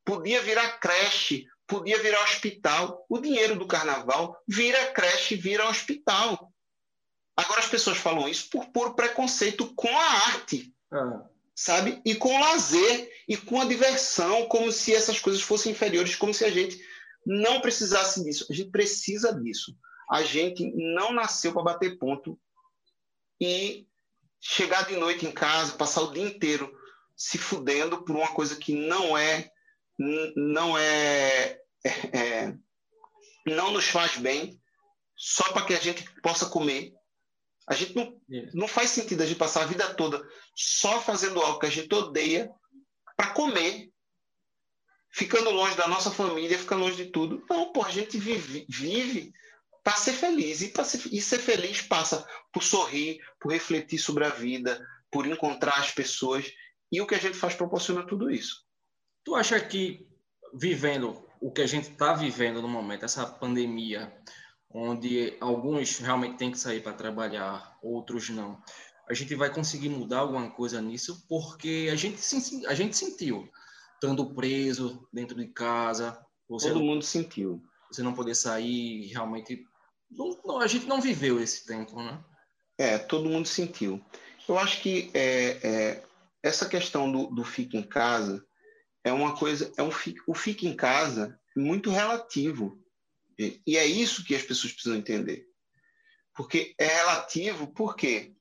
podia 0.04 0.42
virar 0.42 0.80
creche 0.80 1.48
podia 1.72 1.98
virar 2.00 2.22
hospital. 2.24 3.06
O 3.08 3.18
dinheiro 3.18 3.58
do 3.58 3.66
carnaval 3.66 4.38
vira 4.46 4.92
creche, 4.92 5.38
vira 5.38 5.70
hospital. 5.70 6.52
Agora 7.34 7.62
as 7.62 7.70
pessoas 7.70 7.98
falam 7.98 8.28
isso 8.28 8.50
por 8.50 8.68
puro 8.68 8.94
preconceito 8.94 9.74
com 9.74 9.88
a 9.88 10.04
arte, 10.04 10.76
ah. 10.92 11.26
sabe? 11.56 12.02
E 12.06 12.14
com 12.14 12.36
o 12.36 12.40
lazer, 12.42 13.10
e 13.26 13.38
com 13.38 13.62
a 13.62 13.66
diversão, 13.66 14.48
como 14.50 14.70
se 14.70 14.94
essas 14.94 15.18
coisas 15.22 15.42
fossem 15.42 15.72
inferiores, 15.72 16.14
como 16.14 16.34
se 16.34 16.44
a 16.44 16.52
gente 16.52 16.78
não 17.26 17.62
precisasse 17.62 18.22
disso. 18.22 18.46
A 18.50 18.54
gente 18.54 18.70
precisa 18.70 19.34
disso. 19.34 19.74
A 20.10 20.24
gente 20.24 20.70
não 20.76 21.14
nasceu 21.14 21.54
para 21.54 21.64
bater 21.64 21.98
ponto 21.98 22.38
e 23.40 23.88
chegar 24.42 24.88
de 24.88 24.96
noite 24.98 25.26
em 25.26 25.32
casa, 25.32 25.78
passar 25.78 26.02
o 26.02 26.12
dia 26.12 26.26
inteiro 26.26 26.76
se 27.16 27.38
fudendo 27.38 28.04
por 28.04 28.16
uma 28.16 28.30
coisa 28.30 28.56
que 28.56 28.74
não 28.74 29.16
é 29.16 29.52
não 30.36 30.76
é 30.76 31.60
é, 31.84 32.18
é, 32.18 32.58
não 33.46 33.72
nos 33.72 33.88
faz 33.88 34.18
bem 34.18 34.60
só 35.16 35.52
para 35.54 35.66
que 35.66 35.76
a 35.76 35.80
gente 35.80 36.04
possa 36.22 36.48
comer. 36.48 36.94
A 37.68 37.76
gente 37.76 37.96
não, 37.96 38.20
não 38.54 38.68
faz 38.68 38.90
sentido 38.90 39.22
a 39.22 39.26
gente 39.26 39.38
passar 39.38 39.62
a 39.62 39.68
vida 39.68 39.94
toda 39.94 40.28
só 40.56 41.00
fazendo 41.00 41.40
algo 41.40 41.60
que 41.60 41.68
a 41.68 41.72
gente 41.72 41.94
odeia 41.94 42.50
para 43.16 43.32
comer, 43.32 43.92
ficando 45.12 45.52
longe 45.52 45.76
da 45.76 45.88
nossa 45.88 46.10
família, 46.10 46.58
ficando 46.58 46.82
longe 46.82 47.06
de 47.06 47.12
tudo. 47.12 47.46
Não, 47.48 47.72
pô, 47.72 47.86
a 47.86 47.92
gente 47.92 48.18
vive, 48.18 48.66
vive 48.68 49.32
para 49.84 49.96
ser 49.96 50.14
feliz. 50.14 50.62
E, 50.62 50.72
ser, 50.84 51.14
e 51.14 51.22
ser 51.22 51.40
feliz 51.40 51.82
passa 51.82 52.28
por 52.52 52.64
sorrir, 52.64 53.20
por 53.40 53.52
refletir 53.52 54.00
sobre 54.00 54.26
a 54.26 54.30
vida, 54.30 54.86
por 55.12 55.26
encontrar 55.26 55.80
as 55.80 55.92
pessoas. 55.92 56.52
E 56.92 57.02
o 57.02 57.08
que 57.08 57.16
a 57.16 57.20
gente 57.20 57.38
faz 57.38 57.56
proporciona 57.56 58.06
tudo 58.06 58.30
isso. 58.30 58.66
Tu 59.24 59.36
acha 59.36 59.60
que 59.60 60.08
vivendo 60.54 61.26
o 61.42 61.52
que 61.52 61.62
a 61.62 61.68
gente 61.68 61.90
está 61.90 62.14
vivendo 62.14 62.62
no 62.62 62.68
momento, 62.68 63.04
essa 63.04 63.26
pandemia, 63.26 64.14
onde 64.70 65.36
alguns 65.42 65.98
realmente 65.98 66.38
têm 66.38 66.52
que 66.52 66.60
sair 66.60 66.82
para 66.82 66.94
trabalhar, 66.94 67.78
outros 67.82 68.30
não. 68.30 68.62
A 69.10 69.14
gente 69.14 69.34
vai 69.36 69.52
conseguir 69.52 69.90
mudar 69.90 70.20
alguma 70.20 70.52
coisa 70.52 70.80
nisso, 70.82 71.26
porque 71.28 71.90
a 71.92 71.96
gente, 71.96 72.22
a 72.68 72.76
gente 72.76 72.96
sentiu, 72.96 73.50
estando 73.96 74.34
preso 74.34 75.08
dentro 75.12 75.36
de 75.36 75.48
casa. 75.48 76.24
Todo 76.48 76.76
não, 76.76 76.84
mundo 76.84 77.04
sentiu. 77.04 77.62
Você 77.92 78.04
não 78.04 78.14
poder 78.14 78.36
sair, 78.36 79.08
realmente. 79.08 79.66
Não, 80.12 80.60
a 80.60 80.68
gente 80.68 80.86
não 80.86 81.00
viveu 81.00 81.40
esse 81.42 81.66
tempo, 81.66 82.02
né? 82.02 82.24
É, 82.78 82.98
todo 82.98 83.30
mundo 83.30 83.48
sentiu. 83.48 84.04
Eu 84.48 84.58
acho 84.58 84.82
que 84.82 85.10
é, 85.14 85.60
é, 85.64 86.04
essa 86.44 86.68
questão 86.68 87.12
do, 87.12 87.28
do 87.28 87.44
fica 87.44 87.78
em 87.78 87.84
casa 87.84 88.46
é 89.04 89.12
uma 89.12 89.36
coisa, 89.36 89.72
é 89.78 89.84
um 89.84 89.92
o 90.28 90.36
fica 90.36 90.66
em 90.66 90.76
casa 90.76 91.40
muito 91.56 91.90
relativo. 91.90 92.80
E 93.66 93.78
é 93.78 93.86
isso 93.86 94.24
que 94.24 94.36
as 94.36 94.44
pessoas 94.44 94.74
precisam 94.74 94.98
entender. 94.98 95.48
Porque 96.36 96.76
é 96.78 96.86
relativo 96.86 97.74
porque 97.74 98.36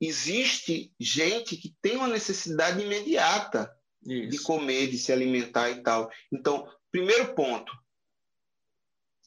existe 0.00 0.92
gente 1.00 1.56
que 1.56 1.74
tem 1.80 1.96
uma 1.96 2.08
necessidade 2.08 2.82
imediata 2.82 3.74
isso. 4.06 4.30
de 4.30 4.38
comer, 4.40 4.88
de 4.88 4.98
se 4.98 5.12
alimentar 5.12 5.70
e 5.70 5.82
tal. 5.82 6.10
Então, 6.32 6.70
primeiro 6.90 7.34
ponto, 7.34 7.72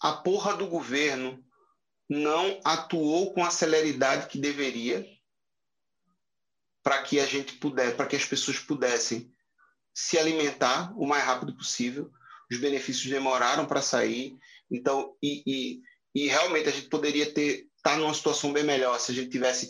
a 0.02 0.14
porra 0.14 0.56
do 0.56 0.68
governo 0.68 1.44
não 2.10 2.60
atuou 2.64 3.34
com 3.34 3.44
a 3.44 3.50
celeridade 3.50 4.28
que 4.28 4.38
deveria 4.38 5.06
para 6.82 7.02
que 7.02 7.20
a 7.20 7.26
gente 7.26 7.54
pudesse, 7.54 7.96
para 7.96 8.06
que 8.06 8.16
as 8.16 8.26
pessoas 8.26 8.60
pudessem 8.60 9.30
se 9.94 10.18
alimentar 10.18 10.94
o 10.98 11.06
mais 11.06 11.24
rápido 11.24 11.56
possível. 11.56 12.10
Os 12.50 12.58
benefícios 12.60 13.10
demoraram 13.10 13.66
para 13.66 13.82
sair, 13.82 14.38
então 14.72 15.14
e, 15.22 15.44
e, 15.46 15.82
e, 16.16 16.28
realmente 16.28 16.70
a 16.70 16.72
gente 16.72 16.88
poderia 16.88 17.34
ter 17.34 17.68
estar 17.76 17.92
tá 17.92 17.98
numa 17.98 18.14
situação 18.14 18.54
bem 18.54 18.64
melhor 18.64 18.98
se 19.00 19.12
a 19.12 19.16
gente 19.16 19.30
tivesse 19.30 19.70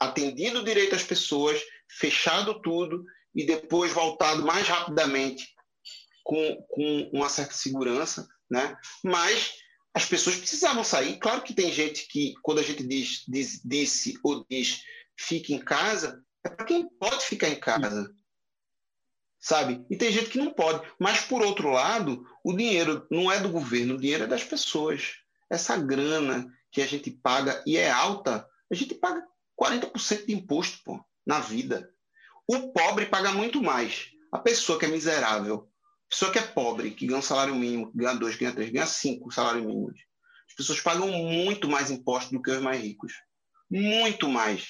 atendido 0.00 0.64
direito 0.64 0.96
às 0.96 1.04
pessoas, 1.04 1.60
fechado 1.88 2.60
tudo 2.60 3.04
e 3.32 3.46
depois 3.46 3.92
voltado 3.92 4.44
mais 4.44 4.66
rapidamente 4.66 5.54
com, 6.24 6.56
com 6.68 7.10
uma 7.12 7.28
certa 7.28 7.54
segurança, 7.54 8.28
né? 8.50 8.76
Mas 9.04 9.52
as 9.94 10.04
pessoas 10.04 10.36
precisavam 10.36 10.84
sair. 10.84 11.18
Claro 11.18 11.42
que 11.42 11.54
tem 11.54 11.72
gente 11.72 12.06
que, 12.06 12.34
quando 12.42 12.58
a 12.58 12.62
gente 12.62 12.86
diz, 12.86 13.24
diz 13.26 13.60
disse 13.64 14.18
ou 14.22 14.44
diz 14.48 14.82
fique 15.16 15.52
em 15.52 15.58
casa, 15.58 16.24
é 16.44 16.48
para 16.48 16.64
quem 16.64 16.88
pode 16.88 17.24
ficar 17.24 17.48
em 17.48 17.58
casa. 17.58 18.12
Sabe? 19.38 19.84
E 19.90 19.96
tem 19.96 20.12
gente 20.12 20.30
que 20.30 20.38
não 20.38 20.52
pode. 20.52 20.86
Mas, 20.98 21.22
por 21.22 21.42
outro 21.42 21.70
lado, 21.70 22.26
o 22.44 22.52
dinheiro 22.52 23.06
não 23.10 23.30
é 23.32 23.40
do 23.40 23.48
governo, 23.48 23.94
o 23.94 24.00
dinheiro 24.00 24.24
é 24.24 24.26
das 24.26 24.44
pessoas. 24.44 25.16
Essa 25.48 25.76
grana 25.76 26.46
que 26.70 26.82
a 26.82 26.86
gente 26.86 27.10
paga, 27.10 27.62
e 27.66 27.76
é 27.76 27.90
alta, 27.90 28.46
a 28.70 28.74
gente 28.74 28.94
paga 28.94 29.26
40% 29.60 30.26
de 30.26 30.32
imposto 30.32 30.78
pô, 30.84 31.02
na 31.26 31.40
vida. 31.40 31.92
O 32.46 32.72
pobre 32.72 33.06
paga 33.06 33.32
muito 33.32 33.62
mais. 33.62 34.10
A 34.30 34.38
pessoa 34.38 34.78
que 34.78 34.84
é 34.84 34.88
miserável, 34.88 35.69
pessoa 36.10 36.32
que 36.32 36.38
é 36.38 36.42
pobre, 36.42 36.90
que 36.90 37.06
ganha 37.06 37.20
um 37.20 37.22
salário 37.22 37.54
mínimo, 37.54 37.92
ganha 37.94 38.14
dois, 38.14 38.36
ganha 38.36 38.52
três, 38.52 38.70
ganha 38.70 38.86
cinco 38.86 39.30
salários 39.30 39.64
mínimos. 39.64 40.00
As 40.48 40.54
pessoas 40.54 40.80
pagam 40.80 41.06
muito 41.08 41.68
mais 41.68 41.90
imposto 41.90 42.32
do 42.32 42.42
que 42.42 42.50
os 42.50 42.60
mais 42.60 42.82
ricos. 42.82 43.12
Muito 43.70 44.28
mais. 44.28 44.66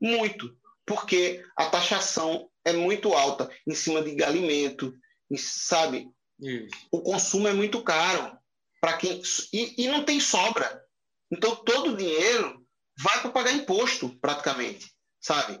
Muito. 0.00 0.56
Porque 0.86 1.44
a 1.54 1.66
taxação 1.66 2.48
é 2.64 2.72
muito 2.72 3.12
alta 3.12 3.50
em 3.66 3.74
cima 3.74 4.02
de 4.02 4.24
alimento, 4.24 4.94
sabe? 5.36 6.08
Isso. 6.40 6.74
O 6.90 7.02
consumo 7.02 7.46
é 7.46 7.52
muito 7.52 7.82
caro 7.82 8.38
para 8.80 8.96
quem 8.96 9.20
e, 9.52 9.84
e 9.84 9.88
não 9.88 10.04
tem 10.04 10.18
sobra. 10.18 10.82
Então 11.30 11.56
todo 11.56 11.92
o 11.92 11.96
dinheiro 11.96 12.66
vai 12.98 13.20
para 13.20 13.30
pagar 13.30 13.52
imposto, 13.52 14.18
praticamente, 14.18 14.90
sabe? 15.20 15.60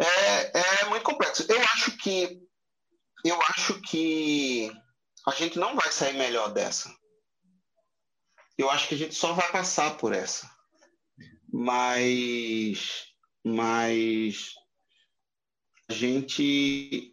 É, 0.00 0.82
é 0.82 0.84
muito 0.86 1.04
complexo. 1.04 1.46
Eu 1.48 1.60
acho 1.60 1.96
que 1.98 2.45
eu 3.28 3.40
acho 3.42 3.80
que 3.82 4.70
a 5.26 5.32
gente 5.32 5.58
não 5.58 5.74
vai 5.74 5.90
sair 5.90 6.16
melhor 6.16 6.52
dessa. 6.52 6.94
Eu 8.58 8.70
acho 8.70 8.88
que 8.88 8.94
a 8.94 8.98
gente 8.98 9.14
só 9.14 9.32
vai 9.32 9.50
passar 9.50 9.96
por 9.96 10.12
essa. 10.12 10.50
Mas 11.52 13.06
mas 13.44 14.54
a 15.88 15.92
gente 15.92 17.12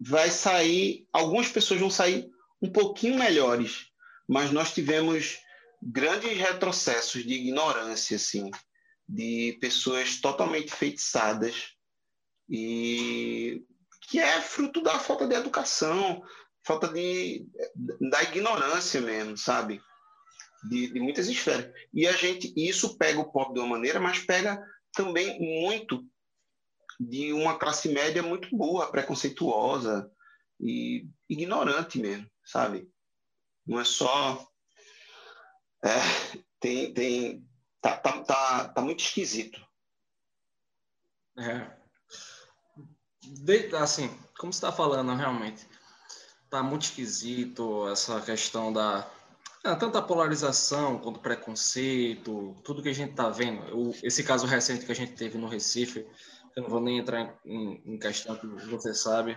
vai 0.00 0.28
sair, 0.28 1.06
algumas 1.12 1.48
pessoas 1.48 1.78
vão 1.78 1.88
sair 1.88 2.28
um 2.60 2.70
pouquinho 2.70 3.16
melhores, 3.16 3.86
mas 4.28 4.50
nós 4.50 4.74
tivemos 4.74 5.38
grandes 5.80 6.36
retrocessos 6.36 7.24
de 7.24 7.34
ignorância, 7.34 8.16
assim, 8.16 8.50
de 9.08 9.56
pessoas 9.60 10.20
totalmente 10.20 10.72
feitiçadas 10.72 11.76
e 12.50 13.64
que 14.08 14.18
é 14.18 14.40
fruto 14.40 14.80
da 14.80 14.98
falta 14.98 15.26
de 15.26 15.34
educação, 15.34 16.22
falta 16.64 16.88
de 16.88 17.46
da 18.10 18.22
ignorância 18.22 19.00
mesmo, 19.00 19.36
sabe? 19.36 19.82
De, 20.68 20.92
de 20.92 21.00
muitas 21.00 21.28
esferas. 21.28 21.72
E 21.92 22.06
a 22.06 22.12
gente, 22.12 22.52
isso 22.56 22.96
pega 22.96 23.20
o 23.20 23.30
pobre 23.30 23.54
de 23.54 23.60
uma 23.60 23.68
maneira, 23.68 24.00
mas 24.00 24.18
pega 24.18 24.64
também 24.92 25.38
muito 25.40 26.04
de 26.98 27.32
uma 27.32 27.58
classe 27.58 27.88
média 27.88 28.22
muito 28.22 28.48
boa, 28.56 28.90
preconceituosa 28.90 30.10
e 30.58 31.06
ignorante 31.28 31.98
mesmo, 31.98 32.30
sabe? 32.44 32.88
Não 33.66 33.78
é 33.78 33.84
só 33.84 34.46
é, 35.84 36.42
tem, 36.58 36.92
tem, 36.94 37.48
tá, 37.80 37.96
tá, 37.96 38.24
tá, 38.24 38.68
tá 38.68 38.80
muito 38.82 39.04
esquisito. 39.04 39.60
É. 41.38 41.75
De, 43.26 43.74
assim, 43.76 44.08
como 44.38 44.52
você 44.52 44.58
está 44.58 44.72
falando, 44.72 45.14
realmente, 45.14 45.66
tá 46.50 46.62
muito 46.62 46.82
esquisito 46.82 47.88
essa 47.88 48.20
questão 48.20 48.72
da 48.72 49.08
é, 49.66 49.74
tanto 49.74 49.98
a 49.98 50.02
polarização 50.02 50.96
quanto 50.98 51.18
preconceito, 51.18 52.54
tudo 52.62 52.80
que 52.80 52.88
a 52.88 52.94
gente 52.94 53.10
está 53.10 53.28
vendo. 53.28 53.92
Esse 54.00 54.22
caso 54.22 54.46
recente 54.46 54.86
que 54.86 54.92
a 54.92 54.94
gente 54.94 55.14
teve 55.14 55.36
no 55.36 55.48
Recife, 55.48 56.06
eu 56.54 56.62
não 56.62 56.70
vou 56.70 56.80
nem 56.80 56.98
entrar 56.98 57.34
em, 57.44 57.82
em 57.84 57.98
questão 57.98 58.36
que 58.36 58.46
você 58.46 58.94
sabe 58.94 59.36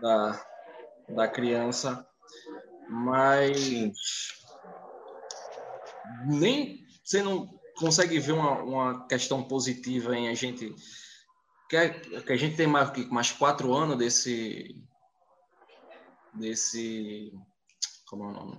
da, 0.00 0.46
da 1.08 1.26
criança, 1.26 2.06
mas 2.88 4.32
nem 6.26 6.86
você 7.02 7.22
não 7.22 7.48
consegue 7.76 8.20
ver 8.20 8.32
uma, 8.32 8.62
uma 8.62 9.06
questão 9.08 9.42
positiva 9.42 10.16
em 10.16 10.28
a 10.28 10.34
gente 10.34 10.72
que, 11.68 11.88
que 12.20 12.32
a 12.32 12.36
gente 12.36 12.56
tem 12.56 12.66
mais, 12.66 12.90
mais 13.08 13.32
quatro 13.32 13.74
anos 13.74 13.98
desse 13.98 14.74
desse 16.34 17.32
como 18.06 18.24
é 18.24 18.26
o 18.28 18.32
nome? 18.32 18.58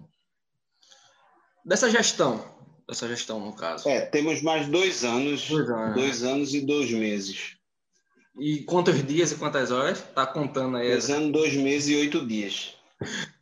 Dessa 1.65 1.89
gestão 1.89 2.57
dessa 2.87 3.07
gestão 3.07 3.39
no 3.39 3.53
caso. 3.53 3.87
É 3.89 4.01
temos 4.01 4.41
mais 4.41 4.67
dois 4.67 5.03
anos 5.03 5.47
dois 5.47 5.69
anos, 5.69 5.95
dois 5.95 6.23
anos 6.23 6.53
e 6.53 6.61
dois 6.61 6.91
meses. 6.91 7.57
E 8.39 8.63
quantos 8.63 9.03
dias 9.05 9.31
e 9.31 9.35
quantas 9.35 9.71
horas? 9.71 10.01
Tá 10.13 10.25
contando 10.25 10.77
aí 10.77 10.89
dois 10.89 11.09
anos 11.09 11.31
dois 11.31 11.53
meses 11.55 11.89
e 11.89 11.95
oito 11.95 12.25
dias. 12.25 12.75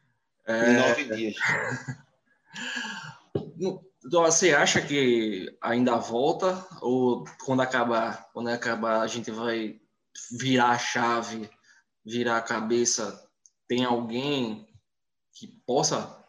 É... 0.47 0.69
e 0.69 0.73
nove 0.77 1.03
dias 1.05 1.35
você 4.11 4.53
acha 4.53 4.81
que 4.81 5.57
ainda 5.61 5.95
volta 5.97 6.65
ou 6.81 7.23
quando 7.43 7.61
acabar, 7.61 8.29
quando 8.33 8.49
acabar 8.49 9.01
a 9.01 9.07
gente 9.07 9.31
vai 9.31 9.79
virar 10.31 10.69
a 10.69 10.77
chave, 10.77 11.49
virar 12.05 12.37
a 12.37 12.41
cabeça? 12.41 13.27
Tem 13.67 13.83
alguém 13.83 14.67
que 15.33 15.47
possa 15.65 16.23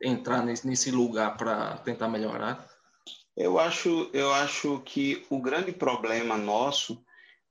entrar 0.00 0.44
nesse, 0.44 0.66
nesse 0.66 0.90
lugar 0.90 1.36
para 1.36 1.78
tentar 1.78 2.08
melhorar? 2.08 2.68
Eu 3.36 3.58
acho, 3.58 4.08
eu 4.12 4.32
acho 4.32 4.80
que 4.80 5.26
o 5.30 5.40
grande 5.40 5.72
problema 5.72 6.36
nosso 6.36 7.04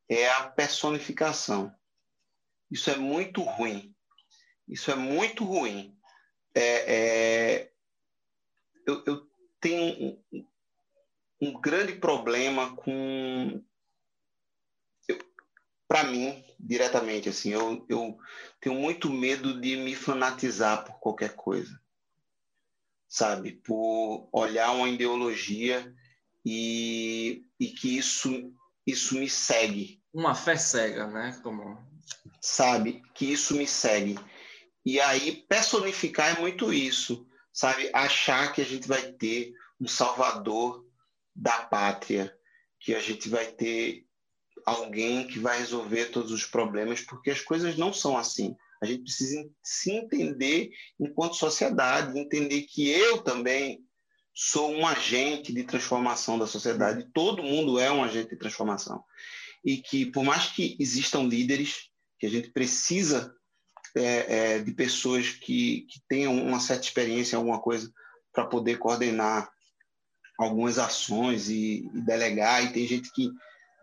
é 0.08 0.30
a 0.30 0.44
personificação. 0.44 1.74
Isso 2.72 2.90
é 2.90 2.96
muito 2.96 3.42
ruim. 3.42 3.94
Isso 4.68 4.90
é 4.92 4.96
muito 4.96 5.44
ruim. 5.44 5.98
É, 6.56 6.96
é... 6.96 7.72
Eu, 8.86 9.04
eu, 9.06 9.29
tem 9.60 10.22
um, 10.32 10.44
um 11.42 11.60
grande 11.60 11.94
problema 11.94 12.76
com 12.76 13.64
para 15.88 16.04
mim 16.04 16.44
diretamente 16.60 17.30
assim 17.30 17.52
eu, 17.52 17.86
eu 17.90 18.18
tenho 18.62 18.76
muito 18.76 19.10
medo 19.10 19.60
de 19.60 19.76
me 19.78 19.96
fanatizar 19.96 20.86
por 20.86 21.00
qualquer 21.00 21.36
coisa 21.36 21.80
sabe? 23.10 23.54
Por 23.54 24.30
olhar 24.32 24.72
uma 24.72 24.88
ideologia 24.88 25.94
e, 26.46 27.44
e 27.60 27.68
que 27.68 27.98
isso 27.98 28.54
isso 28.86 29.16
me 29.16 29.30
segue. 29.30 30.02
Uma 30.14 30.34
fé 30.36 30.56
cega 30.56 31.08
né? 31.08 31.38
Como 31.44 31.78
sabe? 32.40 33.02
Que 33.14 33.34
isso 33.34 33.56
me 33.56 33.68
segue. 33.68 34.18
E 34.86 35.02
aí 35.02 35.44
personificar 35.50 36.38
é 36.38 36.40
muito 36.40 36.72
isso 36.72 37.28
sabe? 37.60 37.90
Achar 37.94 38.54
que 38.54 38.62
a 38.62 38.66
gente 38.66 38.88
vai 38.88 39.12
ter 39.12 39.52
um 39.82 39.86
salvador 39.86 40.88
da 41.36 41.60
pátria, 41.64 42.34
que 42.80 42.96
a 42.96 43.02
gente 43.02 43.28
vai 43.28 43.48
ter 43.48 44.06
alguém 44.66 45.28
que 45.28 45.40
vai 45.40 45.60
resolver 45.60 46.06
todos 46.06 46.32
os 46.32 46.46
problemas, 46.46 47.02
porque 47.02 47.30
as 47.30 47.42
coisas 47.42 47.76
não 47.76 47.92
são 47.92 48.18
assim. 48.18 48.56
A 48.82 48.86
gente 48.86 49.04
precisa 49.04 49.46
se 49.62 49.92
entender 49.92 50.72
enquanto 50.98 51.36
sociedade, 51.36 52.18
entender 52.18 52.62
que 52.62 52.90
eu 52.90 53.22
também 53.22 53.84
sou 54.34 54.72
um 54.72 54.88
agente 54.88 55.52
de 55.52 55.66
transformação 55.66 56.40
da 56.40 56.48
sociedade. 56.48 57.10
Todo 57.14 57.44
mundo 57.44 57.78
é 57.78 57.92
um 57.92 58.02
agente 58.02 58.30
de 58.30 58.38
transformação. 58.38 59.04
E 59.66 59.76
que, 59.76 60.06
por 60.06 60.24
mais 60.24 60.46
que 60.46 60.78
existam 60.80 61.24
líderes, 61.24 61.90
que 62.18 62.26
a 62.26 62.30
gente 62.30 62.52
precisa 62.52 63.36
é, 63.96 64.56
é, 64.56 64.60
de 64.60 64.72
pessoas 64.72 65.30
que, 65.30 65.82
que 65.90 66.02
tenham 66.08 66.36
uma 66.36 66.60
certa 66.60 66.86
experiência 66.86 67.36
em 67.36 67.38
alguma 67.38 67.60
coisa 67.60 67.92
para 68.32 68.46
poder 68.46 68.78
coordenar 68.78 69.50
algumas 70.38 70.80
ações 70.80 71.50
e, 71.50 71.90
e, 71.94 72.02
delegar, 72.02 72.64
e 72.64 72.72
tem 72.72 72.88
gente 72.88 73.12
que, 73.12 73.30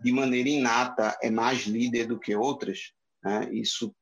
de 0.03 0.13
maneira 0.13 0.49
inata, 0.49 1.17
é 1.23 1.31
mais 1.31 1.67
líder 1.67 2.07
do 2.07 2.19
que 2.19 2.35
outras. 2.35 2.93
Né? 3.23 3.51
Isso 3.53 3.95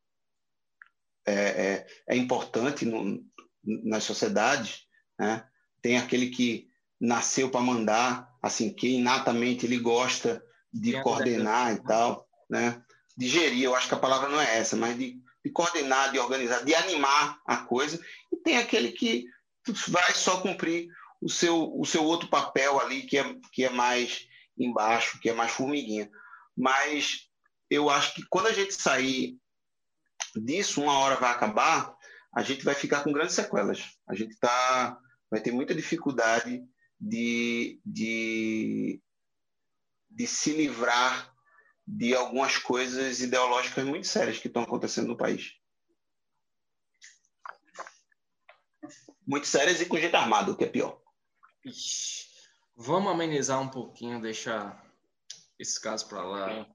é, 1.26 1.34
é, 1.34 1.86
é 2.08 2.16
importante 2.16 2.84
no, 2.84 3.24
nas 3.64 4.04
sociedades. 4.04 4.86
Né? 5.18 5.44
Tem 5.82 5.96
aquele 5.96 6.30
que 6.30 6.68
nasceu 7.00 7.50
para 7.50 7.60
mandar, 7.60 8.32
assim, 8.42 8.72
que 8.72 8.88
inatamente 8.88 9.66
ele 9.66 9.78
gosta 9.78 10.42
de 10.72 11.00
coordenar 11.02 11.72
e 11.74 11.82
tal, 11.82 12.26
né? 12.50 12.82
De 13.16 13.28
gerir, 13.28 13.62
eu 13.62 13.76
acho 13.76 13.86
que 13.86 13.94
a 13.94 13.98
palavra 13.98 14.28
não 14.28 14.40
é 14.40 14.58
essa, 14.58 14.74
mas 14.74 14.98
de, 14.98 15.20
de 15.44 15.50
coordenar, 15.50 16.10
de 16.10 16.18
organizar, 16.18 16.64
de 16.64 16.74
animar 16.74 17.40
a 17.46 17.58
coisa. 17.58 18.00
E 18.32 18.36
tem 18.36 18.56
aquele 18.56 18.92
que 18.92 19.26
vai 19.88 20.14
só 20.14 20.40
cumprir 20.40 20.88
o 21.20 21.28
seu, 21.28 21.78
o 21.78 21.84
seu 21.84 22.04
outro 22.04 22.28
papel 22.28 22.80
ali, 22.80 23.02
que 23.02 23.18
é, 23.18 23.36
que 23.52 23.64
é 23.64 23.70
mais 23.70 24.26
embaixo, 24.58 25.20
que 25.20 25.28
é 25.28 25.34
mais 25.34 25.52
formiguinha. 25.52 26.10
Mas 26.56 27.28
eu 27.68 27.90
acho 27.90 28.14
que 28.14 28.24
quando 28.28 28.46
a 28.46 28.52
gente 28.52 28.74
sair 28.74 29.36
disso, 30.36 30.82
uma 30.82 30.98
hora 30.98 31.16
vai 31.16 31.30
acabar, 31.30 31.94
a 32.34 32.42
gente 32.42 32.64
vai 32.64 32.74
ficar 32.74 33.04
com 33.04 33.12
grandes 33.12 33.34
sequelas. 33.34 33.96
A 34.08 34.14
gente 34.14 34.36
tá, 34.38 34.98
vai 35.30 35.40
ter 35.40 35.52
muita 35.52 35.74
dificuldade 35.74 36.62
de, 36.98 37.80
de, 37.84 39.00
de 40.10 40.26
se 40.26 40.52
livrar 40.52 41.33
de 41.86 42.14
algumas 42.14 42.56
coisas 42.56 43.20
ideológicas 43.20 43.84
muito 43.84 44.06
sérias 44.06 44.38
que 44.38 44.48
estão 44.48 44.62
acontecendo 44.62 45.08
no 45.08 45.16
país. 45.16 45.54
Muito 49.26 49.46
sérias 49.46 49.80
e 49.80 49.86
com 49.86 49.98
jeito 49.98 50.16
armado, 50.16 50.52
o 50.52 50.56
que 50.56 50.64
é 50.64 50.68
pior. 50.68 51.00
Ixi, 51.64 52.26
vamos 52.76 53.10
amenizar 53.10 53.60
um 53.60 53.68
pouquinho, 53.68 54.20
deixar 54.20 54.84
esse 55.58 55.80
caso 55.80 56.06
para 56.08 56.22
lá. 56.22 56.66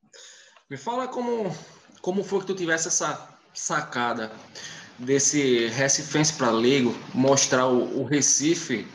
Me 0.69 0.77
fala 0.77 1.07
como, 1.07 1.55
como 2.01 2.23
foi 2.23 2.39
que 2.39 2.47
tu 2.47 2.55
tivesse 2.55 2.87
essa 2.87 3.37
sacada 3.53 4.31
desse 4.97 5.67
Recifense 5.67 6.33
para 6.33 6.51
leigo, 6.51 6.93
mostrar 7.13 7.67
o, 7.67 8.01
o 8.01 8.03
Recife 8.03 8.87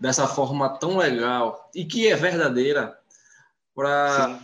dessa 0.00 0.26
forma 0.26 0.78
tão 0.78 0.96
legal 0.96 1.70
e 1.74 1.84
que 1.84 2.08
é 2.08 2.16
verdadeira 2.16 2.98
para 3.74 4.40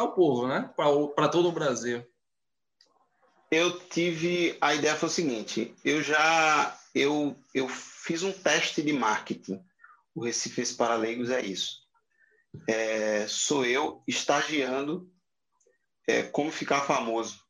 o 0.00 0.12
povo, 0.12 0.48
né? 0.48 0.72
Para 1.14 1.28
todo 1.28 1.48
o 1.48 1.52
Brasil. 1.52 2.06
Eu 3.50 3.78
tive 3.88 4.56
a 4.60 4.74
ideia 4.74 4.96
foi 4.96 5.08
o 5.10 5.12
seguinte, 5.12 5.74
eu 5.84 6.02
já 6.02 6.78
eu, 6.94 7.36
eu 7.54 7.68
fiz 7.68 8.22
um 8.22 8.32
teste 8.32 8.82
de 8.82 8.92
marketing. 8.92 9.62
O 10.14 10.24
Recife 10.24 10.74
para 10.74 10.94
Leigos 10.94 11.30
é 11.30 11.44
isso. 11.44 11.82
É, 12.68 13.26
sou 13.26 13.64
eu 13.64 14.02
estagiando 14.06 15.10
é, 16.06 16.22
como 16.22 16.50
ficar 16.50 16.82
famoso. 16.82 17.40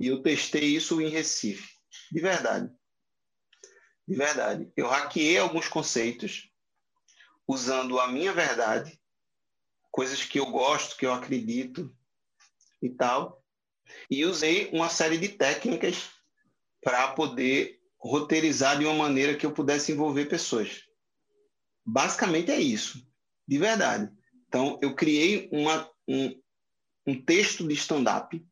E 0.00 0.08
eu 0.08 0.22
testei 0.22 0.64
isso 0.64 1.00
em 1.00 1.08
Recife. 1.08 1.68
De 2.10 2.20
verdade. 2.20 2.70
De 4.06 4.14
verdade. 4.14 4.72
Eu 4.76 4.86
hackeei 4.86 5.38
alguns 5.38 5.68
conceitos 5.68 6.50
usando 7.46 7.98
a 7.98 8.08
minha 8.08 8.32
verdade, 8.32 8.98
coisas 9.98 10.22
que 10.22 10.38
eu 10.38 10.46
gosto, 10.46 10.96
que 10.96 11.04
eu 11.04 11.12
acredito 11.12 11.92
e 12.80 12.88
tal. 12.88 13.44
E 14.08 14.24
usei 14.24 14.70
uma 14.70 14.88
série 14.88 15.18
de 15.18 15.30
técnicas 15.30 16.08
para 16.80 17.14
poder 17.14 17.80
roteirizar 17.98 18.78
de 18.78 18.84
uma 18.84 18.94
maneira 18.94 19.36
que 19.36 19.44
eu 19.44 19.50
pudesse 19.50 19.90
envolver 19.90 20.26
pessoas. 20.26 20.84
Basicamente 21.84 22.52
é 22.52 22.60
isso, 22.60 23.04
de 23.44 23.58
verdade. 23.58 24.08
Então, 24.46 24.78
eu 24.80 24.94
criei 24.94 25.48
uma, 25.50 25.90
um, 26.06 26.40
um 27.04 27.20
texto 27.20 27.66
de 27.66 27.74
stand-up 27.74 28.46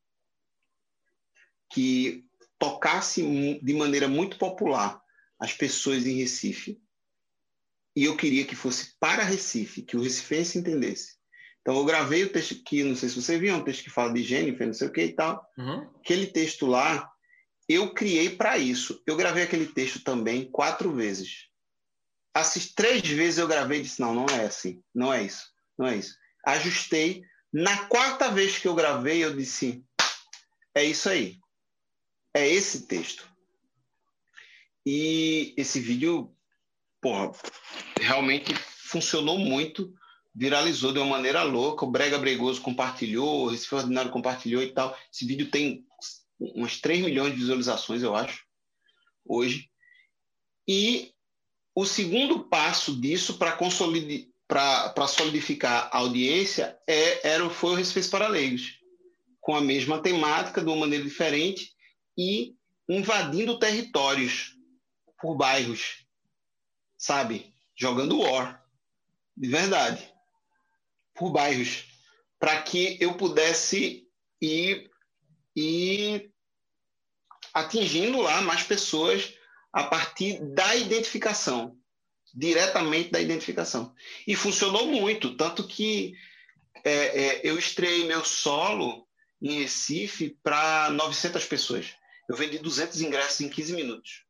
que 1.73 2.27
tocasse 2.59 3.23
de 3.63 3.73
maneira 3.73 4.09
muito 4.09 4.37
popular 4.37 5.01
as 5.39 5.53
pessoas 5.53 6.09
em 6.09 6.17
Recife. 6.17 6.83
E 7.95 8.03
eu 8.03 8.17
queria 8.17 8.45
que 8.45 8.57
fosse 8.57 8.97
para 8.99 9.23
Recife, 9.23 9.83
que 9.83 9.97
o 9.97 10.03
recifense 10.03 10.59
entendesse. 10.59 11.15
Então 11.67 11.79
eu 11.79 11.85
gravei 11.85 12.23
o 12.23 12.33
texto 12.33 12.63
que, 12.63 12.85
não 12.85 12.95
sei 12.95 13.09
se 13.09 13.21
você 13.21 13.37
viu, 13.37 13.53
é 13.53 13.57
um 13.57 13.65
texto 13.65 13.83
que 13.83 13.91
fala 13.91 14.13
de 14.13 14.23
Jennifer, 14.23 14.65
não 14.65 14.73
sei 14.73 14.87
o 14.87 14.93
que 14.93 15.03
e 15.03 15.13
tal. 15.13 15.45
Uhum. 15.59 15.91
Aquele 15.99 16.29
texto 16.29 16.65
lá, 16.65 17.11
eu 17.69 17.93
criei 17.93 18.31
para 18.31 18.57
isso. 18.57 19.03
Eu 19.05 19.17
gravei 19.17 19.43
aquele 19.43 19.67
texto 19.67 20.01
também 20.05 20.49
quatro 20.49 20.93
vezes. 20.93 21.49
Essas 22.33 22.67
três 22.73 23.03
vezes 23.09 23.39
eu 23.39 23.49
gravei 23.49 23.81
e 23.81 23.83
disse, 23.83 24.01
não, 24.01 24.15
não 24.15 24.27
é 24.27 24.45
assim, 24.45 24.81
não 24.95 25.13
é 25.13 25.25
isso, 25.25 25.47
não 25.77 25.89
é 25.89 25.97
isso. 25.97 26.15
Ajustei. 26.47 27.25
Na 27.53 27.87
quarta 27.87 28.31
vez 28.31 28.59
que 28.59 28.69
eu 28.69 28.75
gravei, 28.75 29.25
eu 29.25 29.35
disse, 29.35 29.83
é 30.75 30.85
isso 30.85 31.09
aí 31.09 31.41
é 32.37 32.47
esse 32.47 32.87
texto. 32.87 33.27
E 34.85 35.55
esse 35.57 35.81
vídeo, 35.81 36.37
porra, 37.01 37.33
realmente 37.99 38.55
funcionou 38.55 39.39
muito, 39.39 39.93
viralizou 40.37 40.93
de 40.93 40.99
uma 40.99 41.17
maneira 41.17 41.43
louca. 41.43 41.85
O 41.85 41.91
Brega 41.91 42.19
Bregoso 42.19 42.61
compartilhou, 42.61 43.45
o 43.45 43.49
Recife 43.49 43.75
Ordinário 43.75 44.11
compartilhou 44.11 44.63
e 44.63 44.73
tal. 44.73 44.97
Esse 45.13 45.25
vídeo 45.25 45.51
tem 45.51 45.85
umas 46.39 46.79
3 46.79 47.03
milhões 47.03 47.33
de 47.33 47.41
visualizações, 47.41 48.03
eu 48.03 48.15
acho, 48.15 48.45
hoje. 49.25 49.71
E 50.69 51.13
o 51.75 51.87
segundo 51.87 52.45
passo 52.45 53.01
disso 53.01 53.39
para 53.39 53.53
consolidar 53.53 54.29
para 54.49 55.09
solidificar 55.09 55.91
a 55.93 55.99
audiência 55.99 56.79
é, 56.87 57.29
era, 57.29 57.51
foi 57.51 57.73
o 57.73 57.75
Recife 57.75 58.09
para 58.09 58.29
Leigos, 58.29 58.79
com 59.41 59.57
a 59.57 59.61
mesma 59.61 60.01
temática, 60.01 60.61
de 60.61 60.69
uma 60.69 60.77
maneira 60.77 61.03
diferente, 61.03 61.75
e 62.17 62.55
invadindo 62.89 63.59
territórios 63.59 64.57
por 65.21 65.35
bairros, 65.35 66.07
sabe? 66.97 67.53
Jogando 67.75 68.21
war, 68.21 68.65
de 69.37 69.49
verdade, 69.49 70.16
por 71.17 71.31
bairros, 71.31 71.85
para 72.39 72.63
que 72.63 72.99
eu 73.01 73.15
pudesse 73.15 74.07
ir, 74.41 74.91
ir 75.55 76.31
atingindo 77.53 78.21
lá 78.21 78.41
mais 78.43 78.63
pessoas 78.63 79.35
a 79.73 79.85
partir 79.85 80.39
da 80.55 80.77
identificação, 80.77 81.77
diretamente 82.35 83.11
da 83.11 83.21
identificação. 83.21 83.95
E 84.27 84.37
funcionou 84.37 84.87
muito, 84.87 85.37
tanto 85.37 85.67
que 85.67 86.15
é, 86.85 86.93
é, 86.93 87.41
eu 87.45 87.59
estreiei 87.59 88.07
meu 88.07 88.25
solo 88.25 89.07
em 89.41 89.61
Recife 89.61 90.39
para 90.43 90.91
900 90.91 91.45
pessoas. 91.47 91.95
Eu 92.29 92.37
vendi 92.37 92.59
200 92.59 93.01
ingressos 93.01 93.41
em 93.41 93.49
15 93.49 93.73
minutos. 93.73 94.25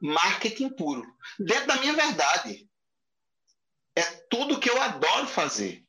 Marketing 0.00 0.70
puro. 0.70 1.04
Dentro 1.38 1.66
da 1.66 1.76
minha 1.76 1.92
verdade. 1.92 2.68
É 3.96 4.02
tudo 4.28 4.58
que 4.58 4.68
eu 4.68 4.80
adoro 4.80 5.26
fazer. 5.26 5.83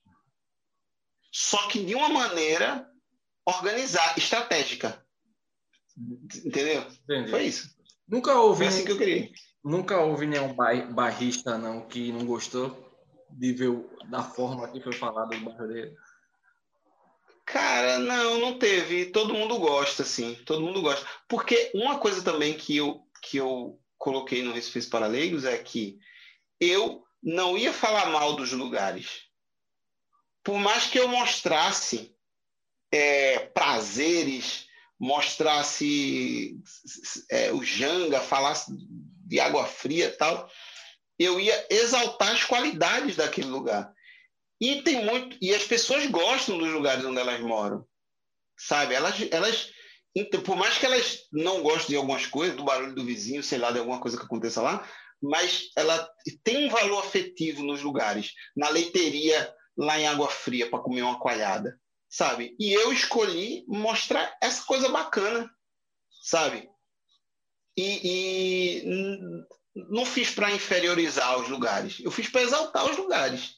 Só 1.37 1.67
que 1.67 1.83
de 1.83 1.93
uma 1.93 2.07
maneira 2.07 2.89
organizada, 3.45 4.17
estratégica. 4.17 5.05
Entendeu? 6.45 6.81
Entendi. 7.03 7.29
Foi 7.29 7.43
isso. 7.43 7.75
Nunca 8.07 8.39
houve. 8.39 8.59
Foi 8.59 8.67
assim 8.67 8.85
que 8.85 8.93
eu 8.93 8.97
queria. 8.97 9.29
Nunca 9.61 9.99
houve 9.99 10.25
nenhum 10.25 10.55
barrista 10.93 11.57
não 11.57 11.85
que 11.89 12.09
não 12.13 12.25
gostou 12.25 12.89
de 13.29 13.51
ver 13.51 13.85
da 14.09 14.23
forma 14.23 14.71
que 14.71 14.79
foi 14.79 14.93
falado 14.93 15.35
o 15.35 15.39
bairro 15.41 15.67
dele. 15.67 15.93
Cara, 17.45 17.99
não, 17.99 18.39
não 18.39 18.57
teve. 18.57 19.07
Todo 19.07 19.33
mundo 19.33 19.59
gosta, 19.59 20.03
assim. 20.03 20.35
Todo 20.45 20.61
mundo 20.61 20.81
gosta. 20.81 21.05
Porque 21.27 21.69
uma 21.75 21.99
coisa 21.99 22.23
também 22.23 22.53
que 22.53 22.77
eu, 22.77 23.01
que 23.21 23.35
eu 23.35 23.77
coloquei 23.97 24.41
no 24.41 24.53
Recife 24.53 24.89
para 24.89 25.07
Leigos 25.07 25.43
é 25.43 25.57
que 25.57 25.99
eu 26.61 27.03
não 27.21 27.57
ia 27.57 27.73
falar 27.73 28.05
mal 28.05 28.37
dos 28.37 28.53
lugares. 28.53 29.24
Por 30.45 30.59
mais 30.59 30.85
que 30.85 30.99
eu 30.99 31.07
mostrasse 31.07 32.15
é, 32.93 33.39
prazeres, 33.39 34.67
mostrasse 34.99 36.55
é, 37.31 37.51
o 37.51 37.63
Janga, 37.63 38.21
falasse 38.21 38.71
de 39.27 39.39
água 39.39 39.65
fria 39.65 40.15
tal, 40.15 40.47
eu 41.17 41.39
ia 41.39 41.65
exaltar 41.69 42.31
as 42.31 42.43
qualidades 42.43 43.15
daquele 43.15 43.47
lugar. 43.47 43.91
E 44.61 44.83
tem 44.83 45.03
muito 45.03 45.35
e 45.41 45.53
as 45.53 45.63
pessoas 45.63 46.05
gostam 46.05 46.59
dos 46.59 46.71
lugares 46.71 47.03
onde 47.03 47.19
elas 47.19 47.41
moram. 47.41 47.83
Sabe? 48.55 48.93
Elas 48.93 49.15
elas 49.31 49.73
por 50.45 50.55
mais 50.55 50.77
que 50.77 50.85
elas 50.85 51.23
não 51.33 51.61
gostem 51.61 51.89
de 51.89 51.95
algumas 51.97 52.25
coisas, 52.27 52.55
do 52.55 52.63
barulho 52.63 52.93
do 52.93 53.03
vizinho, 53.03 53.43
sei 53.43 53.57
lá, 53.57 53.71
de 53.71 53.79
alguma 53.79 53.99
coisa 53.99 54.15
que 54.15 54.23
aconteça 54.23 54.61
lá, 54.61 54.87
mas 55.21 55.71
ela 55.75 56.07
tem 56.43 56.67
um 56.67 56.69
valor 56.69 56.99
afetivo 56.99 57.63
nos 57.63 57.81
lugares, 57.81 58.31
na 58.55 58.69
leiteria 58.69 59.53
lá 59.77 59.99
em 59.99 60.07
Água 60.07 60.29
Fria 60.29 60.69
para 60.69 60.79
comer 60.79 61.01
uma 61.01 61.19
coalhada, 61.19 61.79
sabe? 62.09 62.55
E 62.59 62.73
eu 62.73 62.91
escolhi 62.91 63.65
mostrar 63.67 64.37
essa 64.41 64.63
coisa 64.63 64.89
bacana, 64.89 65.49
sabe? 66.23 66.69
E, 67.77 67.99
e 68.83 69.45
não 69.75 70.05
fiz 70.05 70.31
para 70.31 70.51
inferiorizar 70.51 71.37
os 71.39 71.49
lugares, 71.49 71.99
eu 71.99 72.11
fiz 72.11 72.29
para 72.29 72.41
exaltar 72.41 72.89
os 72.89 72.97
lugares, 72.97 73.55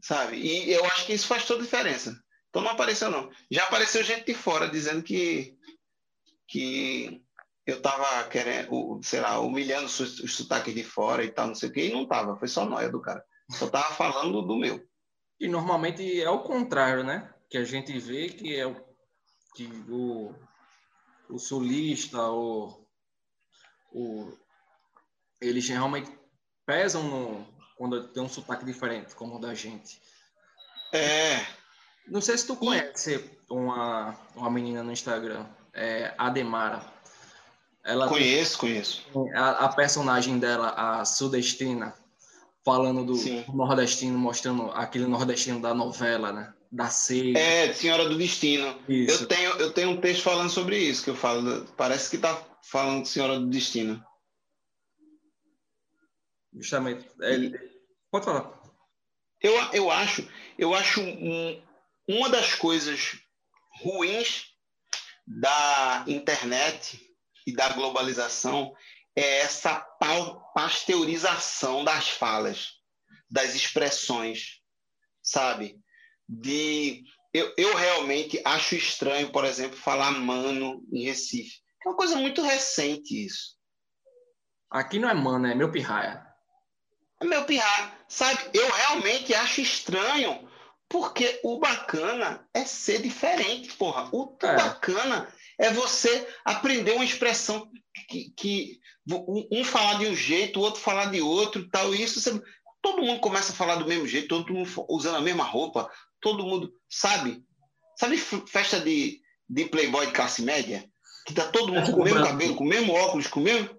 sabe? 0.00 0.36
E 0.36 0.72
eu 0.72 0.84
acho 0.86 1.06
que 1.06 1.12
isso 1.12 1.26
faz 1.26 1.44
toda 1.44 1.60
a 1.60 1.64
diferença. 1.64 2.16
Então 2.48 2.62
não 2.62 2.70
apareceu 2.70 3.10
não. 3.10 3.30
Já 3.50 3.64
apareceu 3.64 4.04
gente 4.04 4.26
de 4.26 4.34
fora 4.34 4.68
dizendo 4.68 5.02
que 5.02 5.56
que 6.46 7.22
eu 7.66 7.78
estava 7.78 8.28
querendo, 8.28 9.00
sei 9.02 9.20
lá, 9.20 9.40
humilhando 9.40 9.86
os 9.86 10.34
sotaques 10.34 10.74
de 10.74 10.84
fora 10.84 11.24
e 11.24 11.30
tal, 11.30 11.46
não 11.46 11.54
sei 11.54 11.68
o 11.70 11.72
quê, 11.72 11.86
e 11.86 11.92
não 11.92 12.06
tava, 12.06 12.36
foi 12.36 12.48
só 12.48 12.66
nóia 12.66 12.90
do 12.90 13.00
cara. 13.00 13.24
Só 13.52 13.68
tava 13.68 13.94
falando 13.94 14.42
do 14.42 14.56
meu. 14.56 14.84
E 15.38 15.48
normalmente 15.48 16.20
é 16.20 16.30
o 16.30 16.40
contrário, 16.40 17.04
né? 17.04 17.32
Que 17.50 17.58
a 17.58 17.64
gente 17.64 17.98
vê 17.98 18.28
que 18.28 18.54
é 18.56 18.66
o, 18.66 18.76
que 19.54 19.66
o, 19.88 20.34
o 21.28 21.38
sulista, 21.38 22.30
o, 22.30 22.86
o, 23.92 24.32
eles 25.40 25.68
realmente 25.68 26.10
pesam 26.64 27.02
no, 27.02 27.46
quando 27.76 28.08
tem 28.08 28.22
um 28.22 28.28
sotaque 28.28 28.64
diferente, 28.64 29.14
como 29.14 29.36
o 29.36 29.40
da 29.40 29.54
gente. 29.54 30.00
É. 30.92 31.44
Não 32.06 32.20
sei 32.20 32.36
se 32.36 32.46
tu 32.46 32.56
conhece 32.56 33.30
uma, 33.48 34.16
uma 34.34 34.50
menina 34.50 34.82
no 34.82 34.92
Instagram, 34.92 35.46
é 35.72 36.14
Ademara. 36.18 36.84
Ela 37.84 38.08
conheço, 38.08 38.58
conheço. 38.58 39.04
A, 39.34 39.64
a, 39.64 39.68
personagem 39.72 40.38
dela, 40.38 40.70
a 40.70 41.04
sudestina, 41.04 41.94
falando 42.64 43.04
do 43.04 43.52
nordestino, 43.52 44.18
mostrando 44.18 44.70
aquele 44.72 45.06
nordestino 45.06 45.60
da 45.60 45.74
novela, 45.74 46.32
né? 46.32 46.54
Da 46.70 46.88
seita. 46.88 47.38
É, 47.38 47.72
Senhora 47.72 48.08
do 48.08 48.16
Destino. 48.16 48.78
Isso. 48.88 49.24
Eu 49.24 49.26
tenho, 49.28 49.50
eu 49.52 49.72
tenho 49.72 49.90
um 49.90 50.00
texto 50.00 50.22
falando 50.22 50.50
sobre 50.50 50.78
isso, 50.78 51.04
que 51.04 51.10
eu 51.10 51.16
falo, 51.16 51.66
parece 51.76 52.10
que 52.10 52.18
tá 52.18 52.42
falando 52.62 53.02
de 53.02 53.08
Senhora 53.08 53.38
do 53.38 53.46
Destino. 53.46 54.02
Justamente. 56.54 57.06
Ele... 57.20 57.58
Pode 58.10 58.24
falar. 58.24 58.62
Eu, 59.40 59.54
eu 59.72 59.90
acho, 59.90 60.26
eu 60.56 60.74
acho 60.74 61.00
um, 61.00 61.62
uma 62.08 62.28
das 62.28 62.54
coisas 62.54 63.18
ruins 63.82 64.52
da 65.26 66.04
internet 66.06 67.00
e 67.46 67.52
da 67.52 67.70
globalização 67.70 68.72
é 69.16 69.40
essa 69.40 69.80
pasteurização 70.54 71.84
das 71.84 72.08
falas, 72.08 72.72
das 73.30 73.54
expressões, 73.54 74.60
sabe? 75.22 75.78
De 76.28 77.04
eu, 77.32 77.52
eu 77.56 77.74
realmente 77.74 78.40
acho 78.44 78.74
estranho, 78.74 79.30
por 79.32 79.44
exemplo, 79.44 79.76
falar 79.76 80.10
mano 80.12 80.84
em 80.92 81.04
Recife. 81.04 81.60
É 81.84 81.88
uma 81.88 81.96
coisa 81.96 82.16
muito 82.16 82.42
recente 82.42 83.26
isso. 83.26 83.56
Aqui 84.70 84.98
não 84.98 85.08
é 85.08 85.14
mano, 85.14 85.46
é 85.46 85.54
meu 85.54 85.70
pirraia. 85.70 86.24
É 87.20 87.24
meu 87.24 87.44
pirraia. 87.44 87.92
Sabe, 88.08 88.50
eu 88.54 88.70
realmente 88.70 89.34
acho 89.34 89.60
estranho, 89.60 90.48
porque 90.88 91.40
o 91.42 91.58
bacana 91.58 92.46
é 92.52 92.64
ser 92.64 93.00
diferente, 93.00 93.72
porra. 93.76 94.08
O 94.12 94.36
é. 94.42 94.56
bacana 94.56 95.32
é 95.62 95.70
você 95.72 96.28
aprender 96.44 96.92
uma 96.92 97.04
expressão 97.04 97.70
que, 98.08 98.30
que 98.36 98.80
um 99.08 99.64
falar 99.64 99.98
de 99.98 100.06
um 100.06 100.14
jeito, 100.14 100.58
o 100.58 100.62
outro 100.62 100.80
falar 100.80 101.06
de 101.06 101.20
outro, 101.20 101.68
tal. 101.70 101.94
isso 101.94 102.20
você, 102.20 102.42
todo 102.82 103.02
mundo 103.02 103.20
começa 103.20 103.52
a 103.52 103.54
falar 103.54 103.76
do 103.76 103.86
mesmo 103.86 104.06
jeito, 104.06 104.28
todo 104.28 104.52
mundo 104.52 104.68
usando 104.88 105.16
a 105.16 105.20
mesma 105.20 105.44
roupa, 105.44 105.88
todo 106.20 106.44
mundo 106.44 106.74
sabe. 106.90 107.44
Sabe 107.96 108.16
festa 108.18 108.80
de, 108.80 109.20
de 109.48 109.64
playboy 109.66 110.06
de 110.06 110.12
classe 110.12 110.42
média? 110.42 110.84
Que 111.26 111.32
tá 111.32 111.44
todo 111.44 111.72
mundo 111.72 111.92
com 111.92 112.00
o 112.00 112.04
mesmo 112.04 112.18
branco. 112.18 112.32
cabelo, 112.32 112.56
com 112.56 112.64
o 112.64 112.68
mesmo 112.68 112.92
óculos, 112.92 113.28
com 113.28 113.38
o 113.38 113.44
mesmo. 113.44 113.70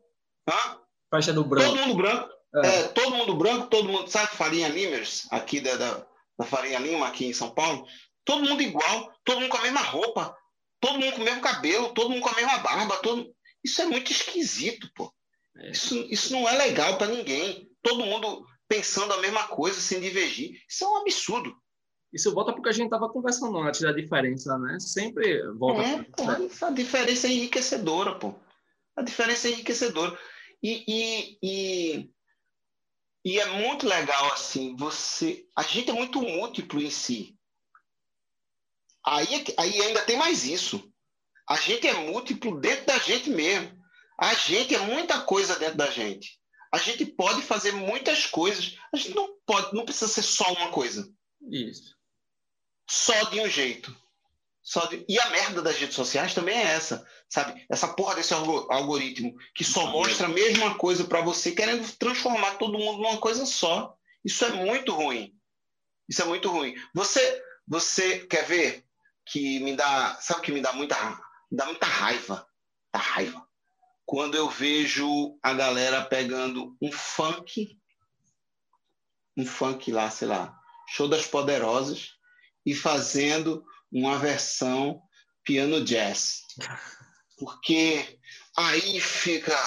Hã? 0.47 0.77
Festa 1.13 1.33
do 1.33 1.43
branco. 1.43 1.69
Todo 1.69 1.81
mundo 1.81 1.95
branco. 1.95 2.29
É. 2.55 2.67
É, 2.67 2.83
todo 2.89 3.15
mundo 3.15 3.35
branco, 3.35 3.67
todo 3.67 3.89
mundo. 3.89 4.09
Sabe 4.09 4.33
Farinha 4.35 4.69
Limers, 4.69 5.27
aqui 5.31 5.59
da, 5.59 5.75
da, 5.75 6.05
da 6.39 6.45
Farinha 6.45 6.79
Lima, 6.79 7.07
aqui 7.07 7.25
em 7.25 7.33
São 7.33 7.49
Paulo? 7.49 7.85
Todo 8.23 8.47
mundo 8.47 8.61
igual, 8.61 9.13
todo 9.25 9.41
mundo 9.41 9.49
com 9.49 9.57
a 9.57 9.63
mesma 9.63 9.81
roupa, 9.81 10.37
todo 10.83 10.99
mundo 10.99 11.13
com 11.13 11.21
o 11.21 11.23
mesmo 11.23 11.39
cabelo, 11.39 11.93
todo 11.93 12.09
mundo 12.09 12.21
com 12.21 12.29
a 12.29 12.35
mesma 12.35 12.57
barba, 12.57 12.97
todo... 12.97 13.33
isso 13.63 13.81
é 13.81 13.85
muito 13.85 14.11
esquisito, 14.11 14.91
pô. 14.93 15.13
É. 15.55 15.71
Isso, 15.71 15.95
isso 16.09 16.33
não 16.33 16.47
é 16.47 16.57
legal 16.57 16.97
para 16.97 17.07
ninguém. 17.07 17.69
Todo 17.81 18.05
mundo 18.05 18.45
pensando 18.67 19.13
a 19.13 19.21
mesma 19.21 19.47
coisa, 19.47 19.79
sem 19.79 20.01
divergir. 20.01 20.61
Isso 20.67 20.83
é 20.83 20.87
um 20.89 20.97
absurdo. 20.97 21.55
Isso 22.11 22.33
volta 22.33 22.51
porque 22.51 22.67
a 22.67 22.73
gente 22.73 22.85
estava 22.85 23.07
conversando 23.07 23.57
antes 23.59 23.79
da 23.79 23.93
diferença, 23.93 24.57
né? 24.57 24.77
Sempre 24.79 25.41
volta. 25.53 25.83
É, 25.83 26.03
pô, 26.03 26.65
a 26.65 26.69
diferença 26.71 27.27
é 27.27 27.31
enriquecedora, 27.31 28.15
pô. 28.15 28.35
A 28.95 29.01
diferença 29.01 29.47
é 29.47 29.51
enriquecedora. 29.51 30.19
E, 30.61 30.83
e, 30.85 31.37
e, 31.41 32.09
e 33.23 33.39
é 33.39 33.45
muito 33.45 33.87
legal, 33.87 34.33
assim, 34.33 34.75
você... 34.75 35.45
A 35.55 35.63
gente 35.63 35.89
é 35.89 35.93
muito 35.93 36.21
múltiplo 36.21 36.81
em 36.81 36.89
si. 36.89 37.37
Aí, 39.05 39.27
é 39.35 39.61
aí 39.61 39.81
ainda 39.81 40.01
tem 40.01 40.17
mais 40.17 40.45
isso. 40.45 40.91
A 41.47 41.57
gente 41.57 41.87
é 41.87 41.93
múltiplo 41.93 42.59
dentro 42.59 42.85
da 42.85 42.97
gente 42.97 43.29
mesmo. 43.29 43.71
A 44.19 44.33
gente 44.33 44.73
é 44.73 44.79
muita 44.79 45.21
coisa 45.21 45.57
dentro 45.57 45.75
da 45.75 45.89
gente. 45.89 46.39
A 46.71 46.77
gente 46.77 47.05
pode 47.05 47.41
fazer 47.41 47.71
muitas 47.73 48.25
coisas. 48.25 48.77
A 48.93 48.97
gente 48.97 49.13
não 49.13 49.37
pode, 49.45 49.75
não 49.75 49.85
precisa 49.85 50.07
ser 50.07 50.23
só 50.23 50.51
uma 50.53 50.69
coisa. 50.69 51.07
Isso. 51.51 51.95
Só 52.89 53.23
de 53.25 53.39
um 53.41 53.49
jeito. 53.49 53.95
Só 54.61 54.85
de... 54.85 55.05
E 55.09 55.19
a 55.19 55.29
merda 55.29 55.61
das 55.61 55.77
redes 55.77 55.95
sociais 55.95 56.33
também 56.33 56.55
é 56.55 56.63
essa, 56.63 57.05
sabe? 57.29 57.65
Essa 57.69 57.93
porra 57.93 58.15
desse 58.15 58.33
algoritmo 58.33 59.35
que 59.53 59.63
só 59.63 59.87
mostra 59.87 60.27
a 60.27 60.29
mesma 60.29 60.75
coisa 60.75 61.03
para 61.03 61.21
você, 61.21 61.51
querendo 61.51 61.85
transformar 61.97 62.55
todo 62.55 62.79
mundo 62.79 63.01
numa 63.01 63.17
coisa 63.17 63.45
só. 63.45 63.95
Isso 64.23 64.45
é 64.45 64.51
muito 64.51 64.93
ruim. 64.93 65.35
Isso 66.07 66.21
é 66.21 66.25
muito 66.25 66.49
ruim. 66.49 66.75
Você, 66.95 67.43
você 67.67 68.25
quer 68.25 68.45
ver? 68.45 68.85
Que 69.25 69.59
me 69.59 69.75
dá, 69.75 70.17
sabe 70.19 70.41
que 70.41 70.51
me 70.51 70.61
dá 70.61 70.73
muita, 70.73 70.95
dá 71.51 71.65
muita 71.65 71.85
raiva, 71.85 72.47
da 72.91 72.99
raiva. 72.99 73.47
Quando 74.05 74.35
eu 74.35 74.49
vejo 74.49 75.37
a 75.41 75.53
galera 75.53 76.03
pegando 76.03 76.75
um 76.81 76.91
funk, 76.91 77.79
um 79.37 79.45
funk 79.45 79.91
lá, 79.91 80.09
sei 80.09 80.27
lá, 80.27 80.57
show 80.87 81.07
das 81.07 81.25
poderosas 81.25 82.13
e 82.65 82.75
fazendo 82.75 83.65
uma 83.91 84.17
versão 84.17 85.01
piano 85.43 85.83
jazz. 85.83 86.43
Porque 87.37 88.19
aí 88.55 88.99
fica 88.99 89.57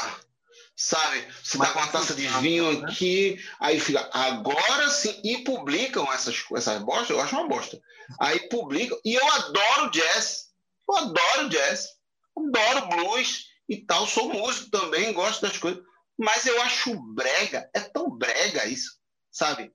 sabe? 0.77 1.27
Você 1.43 1.57
tá 1.57 1.72
com 1.72 1.79
uma 1.79 1.89
taça 1.89 2.14
de 2.14 2.29
vinho 2.29 2.81
né? 2.81 2.87
aqui, 2.87 3.43
aí 3.59 3.81
fica, 3.81 4.11
agora 4.12 4.91
sim, 4.91 5.18
e 5.24 5.39
publicam 5.39 6.12
essas, 6.12 6.45
essas 6.55 6.83
bostas, 6.83 7.11
eu 7.11 7.20
acho 7.20 7.35
uma 7.35 7.49
bosta. 7.49 7.81
Aí 8.20 8.49
publicam, 8.51 8.99
e 9.05 9.14
eu 9.14 9.27
adoro 9.33 9.91
jazz, 9.91 10.51
eu 10.87 10.97
adoro 10.97 11.49
jazz, 11.49 11.89
adoro 12.37 12.89
blues 12.89 13.47
e 13.68 13.79
tal, 13.79 14.07
sou 14.07 14.29
músico 14.29 14.70
também, 14.70 15.14
gosto 15.14 15.41
das 15.41 15.57
coisas, 15.57 15.83
mas 16.18 16.47
eu 16.47 16.61
acho 16.62 16.95
brega, 17.14 17.68
é 17.74 17.81
tão 17.81 18.11
brega 18.11 18.66
isso, 18.66 18.99
sabe? 19.31 19.72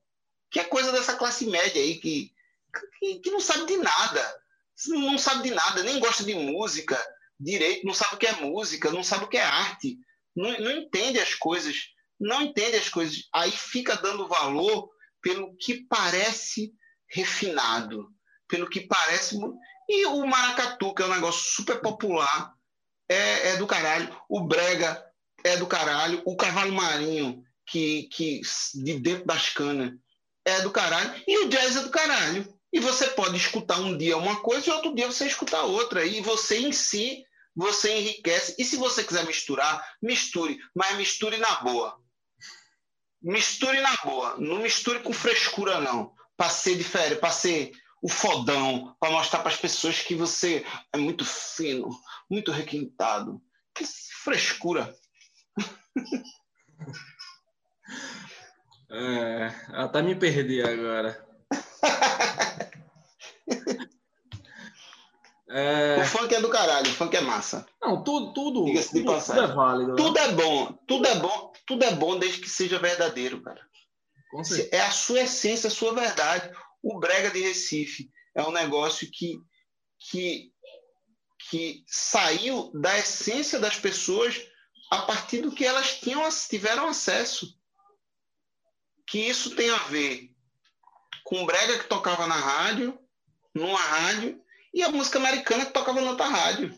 Que 0.52 0.60
é 0.60 0.64
coisa 0.64 0.92
dessa 0.92 1.16
classe 1.16 1.48
média 1.48 1.82
aí 1.82 1.96
que, 1.96 2.32
que, 3.00 3.16
que 3.20 3.32
não 3.32 3.40
sabe 3.40 3.66
de 3.66 3.78
nada, 3.78 4.42
não 4.88 5.18
sabe 5.18 5.44
de 5.44 5.52
nada, 5.52 5.82
nem 5.84 6.00
gosta 6.00 6.24
de 6.24 6.36
música 6.36 6.98
direito, 7.40 7.86
não 7.86 7.94
sabe 7.94 8.16
o 8.16 8.18
que 8.20 8.28
é 8.28 8.34
música, 8.34 8.92
não 8.92 9.04
sabe 9.04 9.26
o 9.26 9.28
que 9.28 9.38
é 9.38 9.44
arte, 9.44 9.98
não, 10.36 10.60
não 10.60 10.72
entende 10.72 11.20
as 11.20 11.34
coisas, 11.34 11.76
não 12.20 12.42
entende 12.42 12.78
as 12.78 12.90
coisas. 12.90 13.28
Aí 13.34 13.52
fica 13.52 13.96
dando 13.96 14.28
valor 14.28 14.90
pelo 15.22 15.56
que 15.58 15.86
parece 15.88 16.74
refinado, 17.08 18.08
pelo 18.48 18.70
que 18.70 18.82
parece. 18.82 19.38
E 19.90 20.06
o 20.06 20.26
maracatu, 20.26 20.94
que 20.94 21.04
é 21.04 21.06
um 21.06 21.14
negócio 21.14 21.56
super 21.56 21.82
popular, 21.82 22.54
é, 23.10 23.50
é 23.50 23.58
do 23.58 23.68
caralho. 23.68 24.16
O 24.30 24.42
brega 24.42 25.04
é 25.44 25.58
do 25.58 25.68
caralho. 25.68 26.22
O 26.26 26.36
cavalo 26.36 26.72
marinho, 26.72 27.44
que, 27.66 28.04
que 28.04 28.42
de 28.76 29.00
dentro 29.00 29.26
das 29.26 29.50
canas, 29.50 29.92
é 30.46 30.62
do 30.62 30.72
caralho. 30.72 31.22
E 31.28 31.46
o 31.46 31.50
jazz 31.50 31.76
é 31.76 31.82
do 31.82 31.90
caralho. 31.90 32.48
E 32.74 32.80
você 32.80 33.08
pode 33.08 33.36
escutar 33.36 33.80
um 33.80 33.98
dia 33.98 34.16
uma 34.16 34.40
coisa 34.40 34.70
e 34.70 34.72
outro 34.72 34.96
dia 34.96 35.08
você 35.08 35.26
escutar 35.26 35.64
outra. 35.64 36.06
E 36.06 36.22
você 36.22 36.58
em 36.58 36.72
si 36.72 37.26
você 37.56 37.98
enriquece. 37.98 38.56
E 38.58 38.64
se 38.64 38.78
você 38.78 39.04
quiser 39.04 39.26
misturar, 39.26 39.86
misture, 40.02 40.60
mas 40.76 40.98
misture 40.98 41.38
na 41.38 41.56
boa. 41.62 42.00
Misture 43.22 43.80
na 43.82 43.96
boa, 43.98 44.38
não 44.38 44.60
misture 44.60 45.02
com 45.02 45.14
frescura, 45.14 45.80
não. 45.80 46.16
Para 46.36 46.50
ser 46.50 46.76
diferente, 46.76 47.20
para 47.20 47.32
ser 47.32 47.72
o 48.02 48.10
fodão, 48.10 48.96
para 49.00 49.12
mostrar 49.12 49.40
para 49.40 49.52
as 49.52 49.58
pessoas 49.58 50.00
que 50.00 50.16
você 50.16 50.66
é 50.92 50.98
muito 50.98 51.24
fino, 51.24 51.90
muito 52.30 52.52
requintado. 52.52 53.40
Que 53.76 53.86
frescura. 54.24 54.96
É, 58.90 59.48
até 59.70 60.02
me 60.02 60.16
perdi 60.16 60.62
agora. 60.62 61.26
É... 65.54 66.02
O 66.02 66.06
funk 66.06 66.34
é 66.34 66.40
do 66.40 66.50
caralho, 66.50 66.90
o 66.90 66.94
funk 66.94 67.16
é 67.16 67.22
massa. 67.22 67.68
Não, 67.82 68.04
tudo, 68.04 68.34
tudo, 68.34 68.66
tudo, 68.66 68.90
tudo 68.90 69.42
é 69.42 69.48
válido. 69.48 69.92
Né? 69.92 69.98
Tudo 69.98 70.14
né? 70.14 70.24
é 70.24 70.32
bom, 70.32 70.80
tudo 70.88 71.08
é 71.08 71.16
bom, 71.16 71.54
tudo 71.68 71.84
é 71.84 71.92
bom 71.92 72.18
desde 72.18 72.40
que 72.40 72.50
seja 72.50 72.80
verdadeiro, 72.80 73.42
cara. 73.42 73.62
É 74.72 74.82
a 74.82 74.92
sua 74.92 75.22
essência, 75.22 75.68
a 75.68 75.72
sua 75.72 75.94
verdade. 75.94 76.50
O 76.82 77.00
Brega 77.00 77.30
de 77.30 77.42
Recife 77.42 78.10
é 78.34 78.42
um 78.44 78.52
negócio 78.52 79.10
que, 79.12 79.38
que, 80.00 80.54
que 81.50 81.84
saiu 81.86 82.72
da 82.74 82.98
essência 82.98 83.60
das 83.60 83.76
pessoas 83.76 84.42
a 84.90 85.02
partir 85.02 85.42
do 85.42 85.52
que 85.52 85.66
elas 85.66 86.00
tinham, 86.00 86.28
tiveram 86.50 86.88
acesso. 86.88 87.54
Que 89.06 89.20
isso 89.20 89.54
tem 89.54 89.70
a 89.70 89.80
ver 89.80 90.32
com 91.26 91.44
o 91.44 91.46
Brega 91.46 91.80
que 91.80 91.90
tocava 91.90 92.26
na 92.26 92.36
rádio, 92.36 92.98
numa 93.54 93.80
rádio, 93.80 94.41
e 94.74 94.84
a 94.84 94.90
música 94.90 95.20
americana 95.20 95.66
que 95.66 95.74
tocava 95.74 96.02
na 96.02 96.12
outra 96.12 96.26
rádio. 96.26 96.74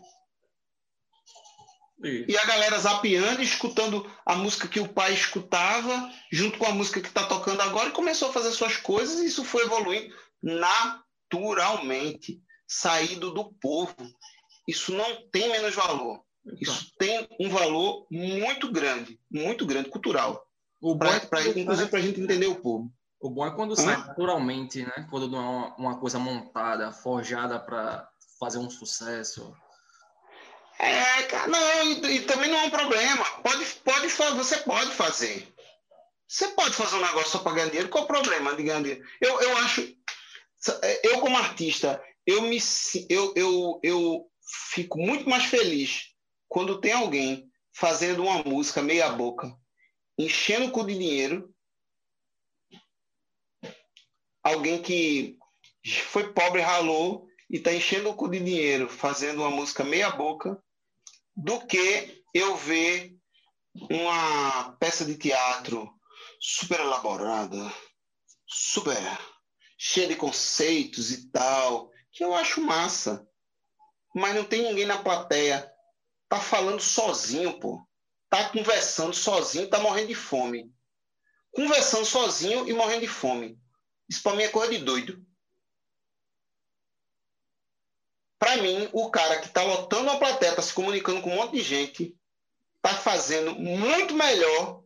Isso. 2.04 2.26
E 2.28 2.38
a 2.38 2.46
galera 2.46 2.78
zapeando, 2.80 3.42
escutando 3.42 4.10
a 4.26 4.36
música 4.36 4.68
que 4.68 4.80
o 4.80 4.90
pai 4.90 5.14
escutava, 5.14 6.12
junto 6.32 6.58
com 6.58 6.66
a 6.66 6.74
música 6.74 7.00
que 7.00 7.08
está 7.08 7.26
tocando 7.26 7.62
agora, 7.62 7.90
e 7.90 7.94
começou 7.94 8.30
a 8.30 8.34
fazer 8.34 8.52
suas 8.52 8.76
coisas, 8.76 9.20
e 9.20 9.28
isso 9.28 9.46
foi 9.46 9.64
evoluindo 9.64 10.14
naturalmente, 10.42 12.42
saído 12.68 13.32
do 13.32 13.54
povo. 13.54 13.96
Isso 14.68 14.92
não 14.92 15.30
tem 15.30 15.50
menos 15.50 15.74
valor. 15.74 16.22
Então. 16.46 16.58
Isso 16.60 16.92
tem 16.98 17.26
um 17.40 17.50
valor 17.50 18.06
muito 18.12 18.72
grande, 18.72 19.18
muito 19.32 19.66
grande, 19.66 19.90
cultural. 19.90 20.46
Pra, 21.00 21.22
pra, 21.22 21.48
inclusive 21.48 21.90
para 21.90 22.00
a 22.00 22.02
gente 22.02 22.20
entender 22.20 22.48
o 22.48 22.62
povo. 22.62 22.92
O 23.24 23.30
bom 23.30 23.48
é 23.48 23.56
quando 23.56 23.74
sai 23.74 23.96
naturalmente, 23.96 24.84
né? 24.84 25.08
Quando 25.10 25.30
não 25.30 25.38
é 25.38 25.42
uma, 25.42 25.76
uma 25.78 25.98
coisa 25.98 26.20
montada, 26.20 26.92
forjada 26.92 27.58
para 27.58 28.06
fazer 28.38 28.58
um 28.58 28.70
sucesso. 28.70 29.56
É, 30.78 31.24
cara, 31.24 31.48
não, 31.48 31.84
e, 31.86 32.18
e, 32.18 32.22
também 32.24 32.52
não 32.52 32.58
é 32.58 32.64
um 32.64 32.70
problema. 32.70 33.24
Pode, 33.42 33.64
pode, 33.76 34.10
você 34.10 34.58
pode 34.58 34.92
fazer. 34.92 35.48
Você 36.28 36.50
pode 36.50 36.76
fazer 36.76 36.98
um 36.98 37.02
negócio 37.02 37.30
só 37.30 37.40
para 37.40 37.54
ganhar 37.54 37.68
dinheiro. 37.68 37.88
Qual 37.88 38.04
o 38.04 38.08
problema 38.08 38.58
de 38.58 38.64
ganhar 38.64 38.82
dinheiro? 38.82 39.06
Eu, 39.22 39.40
eu 39.40 39.58
acho. 39.60 39.96
Eu, 41.02 41.22
como 41.22 41.38
artista, 41.38 42.04
eu, 42.28 42.42
me, 42.42 42.58
eu, 43.08 43.34
eu, 43.38 43.80
eu 43.84 44.30
fico 44.74 44.98
muito 44.98 45.30
mais 45.30 45.46
feliz 45.46 46.10
quando 46.50 46.82
tem 46.82 46.92
alguém 46.92 47.50
fazendo 47.72 48.24
uma 48.24 48.44
música 48.44 48.82
meia-boca, 48.82 49.50
enchendo 50.18 50.66
o 50.66 50.72
cu 50.72 50.86
de 50.86 50.94
dinheiro 50.94 51.53
alguém 54.44 54.82
que 54.82 55.38
foi 56.08 56.34
pobre, 56.34 56.62
ralou 56.62 57.28
e 57.50 57.58
está 57.58 57.74
enchendo 57.74 58.10
o 58.10 58.16
cu 58.16 58.30
de 58.30 58.40
dinheiro 58.40 58.90
fazendo 58.90 59.42
uma 59.42 59.50
música 59.50 59.84
meia 59.84 60.10
boca, 60.10 60.62
do 61.36 61.66
que 61.66 62.24
eu 62.34 62.56
ver 62.56 63.16
uma 63.74 64.74
peça 64.74 65.04
de 65.06 65.16
teatro 65.16 65.92
super 66.40 66.80
elaborada, 66.80 67.74
super 68.46 68.98
cheia 69.78 70.08
de 70.08 70.16
conceitos 70.16 71.12
e 71.12 71.30
tal, 71.30 71.92
que 72.12 72.24
eu 72.24 72.34
acho 72.36 72.62
massa. 72.62 73.28
Mas 74.14 74.36
não 74.36 74.44
tem 74.44 74.62
ninguém 74.64 74.86
na 74.86 75.02
plateia. 75.02 75.72
Tá 76.30 76.40
falando 76.40 76.82
sozinho, 76.82 77.60
pô. 77.60 77.86
Tá 78.30 78.50
conversando 78.50 79.14
sozinho, 79.14 79.70
tá 79.70 79.80
morrendo 79.80 80.08
de 80.08 80.16
fome. 80.16 80.72
Conversando 81.52 82.06
sozinho 82.06 82.68
e 82.68 82.74
morrendo 82.74 83.02
de 83.02 83.08
fome. 83.08 83.60
Isso 84.10 84.22
para 84.22 84.36
mim 84.36 84.44
é 84.44 84.50
coisa 84.50 84.72
de 84.72 84.80
doido. 84.80 85.26
Para 88.40 88.58
mim, 88.58 88.90
o 88.92 89.10
cara 89.10 89.40
que 89.40 89.48
está 89.48 89.64
lotando 89.64 90.10
a 90.10 90.18
plateia, 90.18 90.56
tá 90.56 90.62
se 90.62 90.74
comunicando 90.74 91.22
com 91.22 91.32
um 91.32 91.36
monte 91.36 91.54
de 91.54 91.62
gente, 91.62 92.18
está 92.76 92.94
fazendo 92.94 93.56
muito 93.56 94.14
melhor, 94.14 94.84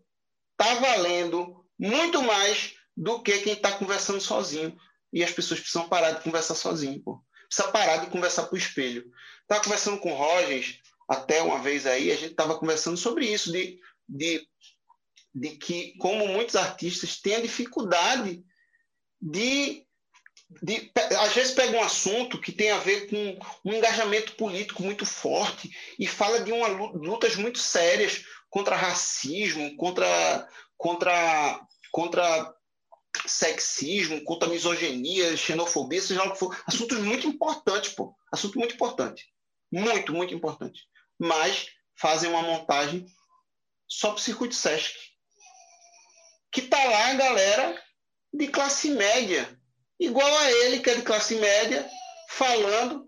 está 0.51 0.75
valendo 0.75 1.65
muito 1.79 2.21
mais 2.21 2.75
do 2.95 3.21
que 3.21 3.39
quem 3.39 3.53
está 3.53 3.71
conversando 3.71 4.21
sozinho. 4.21 4.77
E 5.11 5.23
as 5.23 5.31
pessoas 5.31 5.59
precisam 5.59 5.89
parar 5.89 6.11
de 6.11 6.23
conversar 6.23 6.53
sozinho, 6.53 7.01
pô. 7.01 7.23
Precisa 7.47 7.71
parar 7.71 7.97
de 7.97 8.11
conversar 8.11 8.43
para 8.43 8.55
o 8.55 8.57
espelho. 8.57 9.11
Estava 9.41 9.63
conversando 9.63 9.99
com 9.99 10.11
o 10.11 10.15
Rogers 10.15 10.79
até 11.07 11.41
uma 11.41 11.59
vez 11.59 11.85
aí, 11.85 12.11
a 12.11 12.15
gente 12.15 12.31
estava 12.31 12.59
conversando 12.59 12.97
sobre 12.97 13.25
isso, 13.25 13.51
de, 13.51 13.79
de, 14.07 14.45
de 15.33 15.49
que, 15.55 15.97
como 15.97 16.27
muitos 16.27 16.55
artistas 16.55 17.19
têm 17.21 17.35
a 17.35 17.41
dificuldade 17.41 18.43
de, 19.21 19.85
de. 20.61 20.91
Às 21.19 21.33
vezes 21.33 21.53
pega 21.53 21.77
um 21.77 21.83
assunto 21.83 22.39
que 22.39 22.51
tem 22.51 22.71
a 22.71 22.79
ver 22.79 23.09
com 23.09 23.39
um 23.65 23.73
engajamento 23.73 24.33
político 24.33 24.83
muito 24.83 25.05
forte 25.05 25.69
e 25.97 26.07
fala 26.07 26.41
de 26.41 26.51
uma, 26.51 26.67
lutas 26.67 27.35
muito 27.35 27.59
sérias 27.59 28.23
contra 28.49 28.75
racismo, 28.75 29.75
contra, 29.75 30.47
contra, 30.77 31.59
contra 31.91 32.55
sexismo, 33.25 34.23
contra 34.23 34.49
misoginia, 34.49 35.35
xenofobia, 35.35 36.01
seja 36.01 36.21
lá 36.21 36.29
o 36.29 36.33
que 36.33 36.39
for. 36.39 36.57
Assuntos 36.65 36.99
muito 36.99 37.27
importantes, 37.27 37.93
pô. 37.93 38.15
Assunto 38.31 38.57
muito 38.57 38.75
importante. 38.75 39.25
Muito, 39.71 40.13
muito 40.13 40.33
importante. 40.33 40.87
Mas 41.19 41.67
fazem 41.95 42.29
uma 42.29 42.41
montagem 42.41 43.05
só 43.87 44.09
para 44.09 44.19
o 44.19 44.21
circuito 44.21 44.55
Sesc. 44.55 44.93
Que 46.51 46.61
tá 46.61 46.81
lá 46.83 47.09
a 47.09 47.13
galera 47.15 47.83
de 48.33 48.47
classe 48.47 48.89
média, 48.91 49.49
igual 49.99 50.37
a 50.37 50.51
ele, 50.51 50.79
que 50.79 50.89
é 50.89 50.95
de 50.95 51.01
classe 51.01 51.35
média, 51.35 51.87
falando 52.29 53.07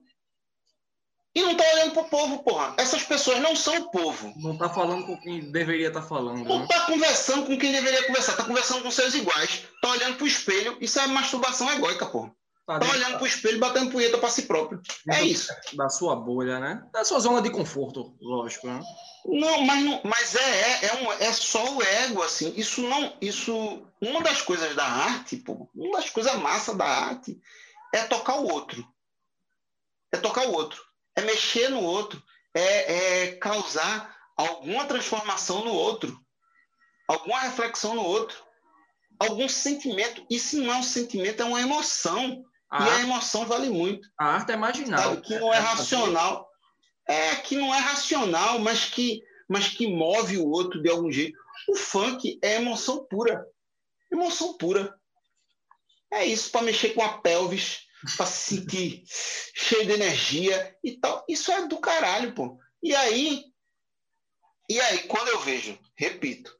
e 1.35 1.41
não 1.41 1.51
está 1.51 1.63
olhando 1.73 1.93
para 1.93 2.01
o 2.01 2.09
povo, 2.09 2.43
porra. 2.43 2.73
Essas 2.77 3.03
pessoas 3.03 3.39
não 3.39 3.55
são 3.55 3.75
o 3.77 3.91
povo. 3.91 4.33
Não 4.37 4.53
está 4.53 4.67
falando 4.67 5.05
com 5.05 5.17
quem 5.17 5.51
deveria 5.51 5.87
estar 5.87 6.01
tá 6.01 6.07
falando. 6.07 6.43
Não 6.43 6.63
está 6.63 6.79
né? 6.79 6.85
conversando 6.87 7.45
com 7.45 7.57
quem 7.57 7.71
deveria 7.71 8.07
conversar. 8.07 8.31
Está 8.31 8.43
conversando 8.43 8.81
com 8.81 8.91
seus 8.91 9.13
iguais. 9.13 9.63
Está 9.75 9.91
olhando 9.91 10.15
para 10.15 10.23
o 10.23 10.27
espelho. 10.27 10.77
Isso 10.81 10.99
é 10.99 11.07
masturbação 11.07 11.71
egóica, 11.71 12.05
porra. 12.07 12.33
Tá, 12.65 12.79
tá 12.79 12.89
olhando 12.91 13.13
para 13.13 13.23
o 13.23 13.27
espelho 13.27 13.57
e 13.57 13.59
batendo 13.59 13.91
punheta 13.91 14.17
para 14.17 14.29
si 14.29 14.43
próprio. 14.43 14.81
É 15.09 15.23
isso. 15.23 15.51
Da 15.73 15.89
sua 15.89 16.15
bolha, 16.15 16.59
né? 16.59 16.83
Da 16.91 17.05
sua 17.05 17.19
zona 17.19 17.41
de 17.41 17.49
conforto, 17.49 18.15
lógico. 18.21 18.67
Né? 18.67 18.79
Não, 19.25 19.61
mas, 19.61 19.83
não, 19.83 20.01
mas 20.03 20.35
é, 20.35 20.39
é, 20.39 20.85
é, 20.85 20.93
um, 20.95 21.13
é 21.13 21.33
só 21.33 21.75
o 21.75 21.81
ego, 21.81 22.21
assim. 22.21 22.53
Isso 22.55 22.81
não. 22.81 23.13
Isso. 23.21 23.81
Uma 24.01 24.21
das 24.21 24.41
coisas 24.41 24.75
da 24.75 24.85
arte, 24.85 25.37
pô, 25.37 25.69
uma 25.75 25.97
das 25.97 26.09
coisas 26.09 26.33
massa 26.35 26.73
da 26.73 26.85
arte 26.85 27.39
é 27.93 28.03
tocar 28.03 28.37
o 28.39 28.47
outro. 28.47 28.87
É 30.11 30.17
tocar 30.17 30.47
o 30.47 30.53
outro. 30.53 30.81
É 31.15 31.21
mexer 31.21 31.69
no 31.69 31.81
outro. 31.81 32.21
É, 32.53 33.25
é 33.25 33.35
causar 33.35 34.15
alguma 34.35 34.85
transformação 34.85 35.63
no 35.63 35.73
outro. 35.73 36.19
Alguma 37.07 37.41
reflexão 37.41 37.95
no 37.95 38.03
outro. 38.03 38.37
Algum 39.19 39.49
sentimento. 39.49 40.25
E 40.29 40.39
se 40.39 40.57
não 40.57 40.73
é 40.73 40.77
um 40.77 40.83
sentimento, 40.83 41.41
é 41.41 41.45
uma 41.45 41.61
emoção. 41.61 42.45
A 42.69 42.85
e 42.85 42.89
arte, 42.89 42.93
a 42.93 43.01
emoção 43.01 43.45
vale 43.45 43.69
muito. 43.69 44.09
A 44.17 44.25
arte 44.25 44.51
é 44.51 44.55
marginal. 44.55 44.99
Sabe? 44.99 45.21
Que 45.21 45.37
não 45.37 45.53
é 45.53 45.57
racional 45.57 46.49
é, 47.09 47.35
que 47.37 47.57
não 47.57 47.73
é 47.73 47.79
racional, 47.79 48.59
mas 48.59 48.85
que, 48.85 49.23
mas 49.47 49.67
que 49.67 49.87
move 49.87 50.37
o 50.37 50.47
outro 50.47 50.79
de 50.79 50.89
algum 50.89 51.11
jeito. 51.11 51.35
O 51.67 51.75
funk 51.75 52.37
é 52.39 52.57
emoção 52.57 53.03
pura. 53.09 53.43
Emoção 54.11 54.57
pura. 54.57 54.99
É 56.11 56.25
isso 56.25 56.51
para 56.51 56.63
mexer 56.63 56.93
com 56.93 57.03
a 57.03 57.19
pelvis, 57.19 57.87
para 58.17 58.25
se 58.25 58.55
sentir 58.55 59.03
cheio 59.53 59.85
de 59.85 59.93
energia 59.93 60.77
e 60.83 60.97
tal. 60.97 61.23
Isso 61.27 61.51
é 61.51 61.67
do 61.67 61.79
caralho, 61.79 62.33
pô. 62.33 62.59
E 62.81 62.95
aí, 62.95 63.45
e 64.69 64.79
aí 64.79 65.07
quando 65.07 65.27
eu 65.27 65.39
vejo, 65.41 65.77
repito, 65.95 66.57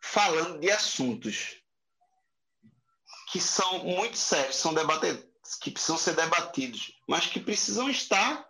falando 0.00 0.58
de 0.58 0.70
assuntos 0.70 1.62
que 3.30 3.40
são 3.40 3.84
muito 3.84 4.16
sérios, 4.16 4.56
são 4.56 4.72
debatidos, 4.72 5.26
que 5.60 5.70
precisam 5.70 5.98
ser 5.98 6.16
debatidos, 6.16 6.92
mas 7.06 7.26
que 7.26 7.38
precisam 7.38 7.90
estar 7.90 8.48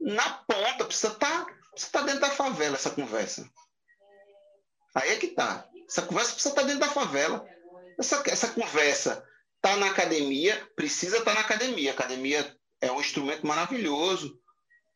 na 0.00 0.30
ponta, 0.30 0.84
precisa 0.84 1.12
estar 1.12 1.44
tá, 1.44 1.52
precisa 1.72 1.92
tá 1.92 2.02
dentro 2.02 2.20
da 2.20 2.30
favela 2.30 2.76
essa 2.76 2.90
conversa. 2.90 3.50
Aí 4.94 5.10
é 5.10 5.16
que 5.16 5.28
tá. 5.28 5.68
Essa 5.88 6.02
conversa 6.02 6.32
precisa 6.32 6.50
estar 6.50 6.62
tá 6.62 6.66
dentro 6.66 6.80
da 6.80 6.92
favela. 6.92 7.46
Essa, 7.98 8.22
essa 8.26 8.48
conversa 8.48 9.24
está 9.56 9.76
na 9.76 9.90
academia, 9.90 10.68
precisa 10.76 11.18
estar 11.18 11.32
tá 11.32 11.34
na 11.34 11.40
academia. 11.40 11.90
A 11.90 11.94
academia 11.94 12.56
é 12.80 12.90
um 12.90 13.00
instrumento 13.00 13.46
maravilhoso 13.46 14.38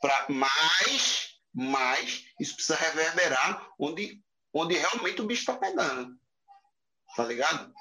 para 0.01 0.27
mais, 0.29 1.31
mais 1.55 2.25
isso 2.41 2.55
precisa 2.55 2.77
reverberar 2.77 3.69
onde, 3.79 4.23
onde 4.53 4.77
realmente 4.77 5.21
o 5.21 5.27
bicho 5.27 5.43
está 5.43 5.57
pegando. 5.57 6.15
Tá 7.17 7.25
ligado? 7.25 7.73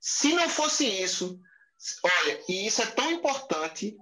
Se 0.00 0.34
não 0.34 0.48
fosse 0.48 0.86
isso, 0.86 1.40
olha, 2.02 2.44
e 2.48 2.66
isso 2.66 2.82
é 2.82 2.86
tão 2.86 3.10
importante 3.10 3.96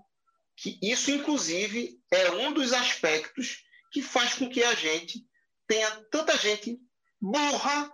que 0.56 0.78
isso, 0.82 1.10
inclusive, 1.10 2.00
é 2.10 2.30
um 2.32 2.52
dos 2.52 2.72
aspectos 2.72 3.64
que 3.90 4.02
faz 4.02 4.34
com 4.34 4.48
que 4.48 4.62
a 4.62 4.74
gente 4.74 5.24
tenha 5.66 5.90
tanta 6.10 6.36
gente 6.36 6.78
burra 7.20 7.90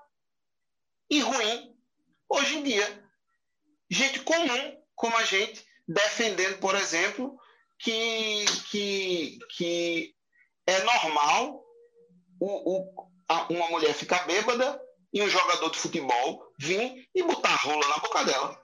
e 1.11 1.21
ruim 1.21 1.75
hoje 2.29 2.59
em 2.59 2.63
dia. 2.63 3.05
Gente 3.91 4.21
comum, 4.21 4.77
como 4.95 5.17
a 5.17 5.25
gente, 5.25 5.65
defendendo, 5.87 6.59
por 6.59 6.75
exemplo, 6.75 7.39
que, 7.79 8.45
que, 8.71 9.39
que 9.57 10.15
é 10.67 10.83
normal 10.83 11.65
o, 12.41 12.77
o, 12.77 13.09
a, 13.29 13.47
uma 13.51 13.69
mulher 13.71 13.95
ficar 13.95 14.27
bêbada 14.27 14.81
e 15.13 15.23
um 15.23 15.31
jogador 15.31 15.71
de 15.71 15.79
futebol 15.79 16.53
vir 16.59 17.09
e 17.15 17.23
botar 17.23 17.51
a 17.51 17.57
rola 17.57 17.89
na 17.89 17.99
boca 17.99 18.25
dela. 18.25 18.61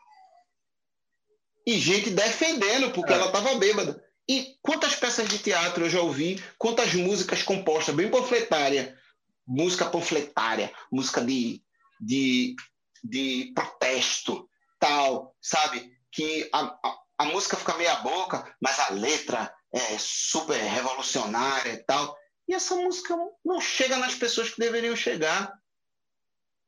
E 1.66 1.78
gente 1.78 2.10
defendendo 2.10 2.90
porque 2.92 3.12
é. 3.12 3.16
ela 3.16 3.26
estava 3.26 3.54
bêbada. 3.54 4.02
E 4.28 4.56
quantas 4.62 4.94
peças 4.94 5.28
de 5.28 5.38
teatro 5.38 5.84
eu 5.84 5.90
já 5.90 6.00
ouvi, 6.00 6.42
quantas 6.58 6.94
músicas 6.94 7.42
compostas, 7.42 7.94
bem 7.94 8.10
panfletária, 8.10 8.98
música 9.46 9.84
panfletária, 9.86 10.72
música 10.90 11.20
de, 11.20 11.62
de, 12.00 12.54
de 13.02 13.52
protesto, 13.54 14.48
tal, 14.78 15.36
sabe? 15.40 15.92
Que 16.12 16.48
a, 16.52 16.60
a, 16.60 16.98
a 17.18 17.24
música 17.26 17.56
fica 17.56 17.76
meia 17.76 17.96
boca, 17.96 18.54
mas 18.60 18.78
a 18.78 18.90
letra 18.90 19.54
é 19.72 19.98
super 19.98 20.56
revolucionária 20.56 21.72
e 21.72 21.84
tal. 21.84 22.16
E 22.46 22.54
essa 22.54 22.74
música 22.76 23.16
não 23.44 23.60
chega 23.60 23.96
nas 23.96 24.14
pessoas 24.14 24.50
que 24.50 24.60
deveriam 24.60 24.94
chegar. 24.94 25.58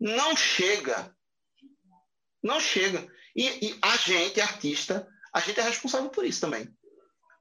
Não 0.01 0.37
chega. 0.37 1.14
Não 2.43 2.61
chega. 2.61 3.07
E, 3.35 3.68
e, 3.68 3.79
a 3.83 3.97
gente, 3.97 4.41
artista, 4.41 5.07
a 5.33 5.41
gente 5.41 5.61
é 5.61 5.62
responsável 5.62 6.09
por 6.09 6.24
isso 6.24 6.41
também. 6.41 6.74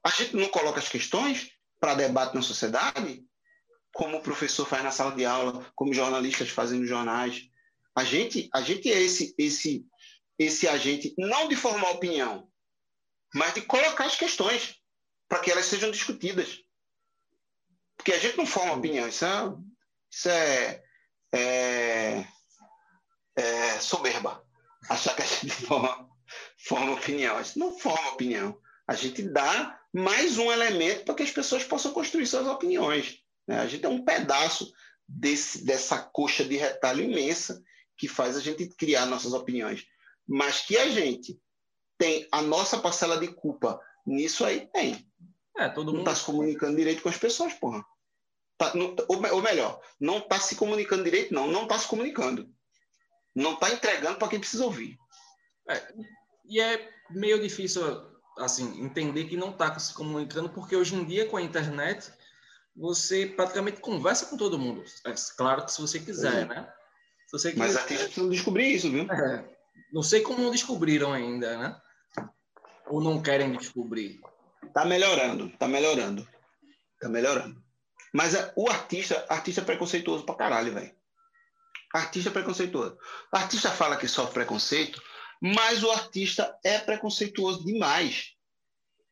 A 0.04 0.10
gente 0.10 0.36
não 0.36 0.48
coloca 0.48 0.78
as 0.78 0.88
questões 0.88 1.50
para 1.80 1.94
debate 1.94 2.34
na 2.34 2.42
sociedade, 2.42 3.24
como 3.92 4.18
o 4.18 4.22
professor 4.22 4.66
faz 4.66 4.84
na 4.84 4.90
sala 4.90 5.14
de 5.14 5.24
aula, 5.24 5.66
como 5.74 5.94
jornalistas 5.94 6.50
fazem 6.50 6.80
nos 6.80 6.88
jornais. 6.88 7.48
A 7.96 8.04
gente, 8.04 8.50
a 8.52 8.60
gente 8.60 8.92
é 8.92 9.00
esse, 9.00 9.34
esse, 9.38 9.86
esse 10.38 10.68
agente, 10.68 11.14
não 11.16 11.48
de 11.48 11.56
formar 11.56 11.92
opinião, 11.92 12.46
mas 13.34 13.54
de 13.54 13.62
colocar 13.62 14.04
as 14.04 14.16
questões 14.16 14.76
para 15.26 15.38
que 15.38 15.50
elas 15.50 15.64
sejam 15.64 15.90
discutidas. 15.90 16.60
Porque 17.96 18.12
a 18.12 18.18
gente 18.18 18.36
não 18.36 18.44
forma 18.44 18.74
opinião, 18.74 19.08
isso 19.08 19.24
é, 19.24 19.58
isso 20.10 20.28
é, 20.28 20.84
é, 21.32 22.26
é 23.34 23.80
soberba. 23.80 24.46
Achar 24.90 25.16
que 25.16 25.22
a 25.22 25.26
gente 25.26 25.50
forma, 25.64 26.06
forma 26.58 26.92
opinião. 26.92 27.38
A 27.38 27.42
gente 27.42 27.58
não 27.58 27.78
forma 27.78 28.10
opinião. 28.10 28.60
A 28.86 28.94
gente 28.94 29.22
dá 29.22 29.80
mais 29.90 30.36
um 30.36 30.52
elemento 30.52 31.06
para 31.06 31.14
que 31.14 31.22
as 31.22 31.30
pessoas 31.30 31.64
possam 31.64 31.94
construir 31.94 32.26
suas 32.26 32.46
opiniões. 32.46 33.22
Né? 33.48 33.58
A 33.58 33.66
gente 33.66 33.86
é 33.86 33.88
um 33.88 34.04
pedaço 34.04 34.70
desse, 35.08 35.64
dessa 35.64 35.98
coxa 35.98 36.44
de 36.44 36.56
retalho 36.56 37.02
imensa 37.02 37.64
que 37.96 38.08
faz 38.08 38.36
a 38.36 38.40
gente 38.40 38.66
criar 38.68 39.06
nossas 39.06 39.32
opiniões. 39.32 39.86
Mas 40.26 40.60
que 40.60 40.76
a 40.76 40.88
gente 40.88 41.40
tem 41.98 42.28
a 42.30 42.42
nossa 42.42 42.78
parcela 42.78 43.18
de 43.18 43.28
culpa 43.28 43.80
nisso 44.06 44.44
aí, 44.44 44.68
tem. 44.72 45.06
É, 45.56 45.68
todo 45.68 45.92
não 45.92 46.00
está 46.00 46.14
se 46.14 46.24
comunicando 46.24 46.76
direito 46.76 47.02
com 47.02 47.08
as 47.08 47.16
pessoas, 47.16 47.54
porra. 47.54 47.84
Tá, 48.58 48.74
não, 48.74 48.94
ou, 49.08 49.34
ou, 49.34 49.42
melhor, 49.42 49.80
não 50.00 50.18
está 50.18 50.38
se 50.38 50.56
comunicando 50.56 51.04
direito, 51.04 51.32
não. 51.32 51.46
Não 51.46 51.62
está 51.64 51.78
se 51.78 51.88
comunicando. 51.88 52.48
Não 53.34 53.54
está 53.54 53.70
entregando 53.70 54.18
para 54.18 54.28
quem 54.28 54.40
precisa 54.40 54.64
ouvir. 54.64 54.98
É, 55.68 55.94
e 56.44 56.60
é 56.60 56.90
meio 57.10 57.40
difícil 57.40 57.82
assim 58.38 58.82
entender 58.82 59.24
que 59.24 59.36
não 59.36 59.50
está 59.50 59.78
se 59.78 59.94
comunicando, 59.94 60.50
porque 60.50 60.76
hoje 60.76 60.94
em 60.94 61.04
dia, 61.04 61.26
com 61.26 61.36
a 61.36 61.42
internet, 61.42 62.12
você 62.74 63.26
praticamente 63.26 63.80
conversa 63.80 64.26
com 64.26 64.36
todo 64.36 64.58
mundo. 64.58 64.84
É 65.04 65.14
claro 65.36 65.64
que 65.64 65.72
se 65.72 65.80
você 65.80 65.98
quiser, 65.98 66.50
é. 66.50 66.75
Né? 67.26 67.38
Você 67.38 67.50
quiser, 67.50 67.58
Mas 67.58 67.76
artistas 67.76 68.06
precisam 68.06 68.30
descobrir 68.30 68.72
isso, 68.72 68.90
viu? 68.90 69.10
É, 69.10 69.44
não 69.92 70.02
sei 70.02 70.20
como 70.20 70.42
não 70.42 70.50
descobriram 70.50 71.12
ainda, 71.12 71.56
né? 71.56 71.80
Ou 72.86 73.00
não 73.00 73.20
querem 73.20 73.52
descobrir. 73.52 74.20
Tá 74.72 74.84
melhorando, 74.84 75.50
tá 75.58 75.66
melhorando. 75.66 76.26
Tá 77.00 77.08
melhorando. 77.08 77.62
Mas 78.12 78.34
é, 78.34 78.52
o 78.56 78.68
artista, 78.68 79.26
artista 79.28 79.60
é 79.60 79.64
preconceituoso 79.64 80.24
pra 80.24 80.34
caralho, 80.34 80.72
velho. 80.72 80.94
Artista 81.92 82.30
é 82.30 82.32
preconceituoso. 82.32 82.96
O 83.32 83.36
artista 83.36 83.70
fala 83.70 83.96
que 83.96 84.08
sofre 84.08 84.34
preconceito, 84.34 85.02
mas 85.40 85.82
o 85.82 85.90
artista 85.90 86.58
é 86.64 86.78
preconceituoso 86.78 87.64
demais. 87.64 88.32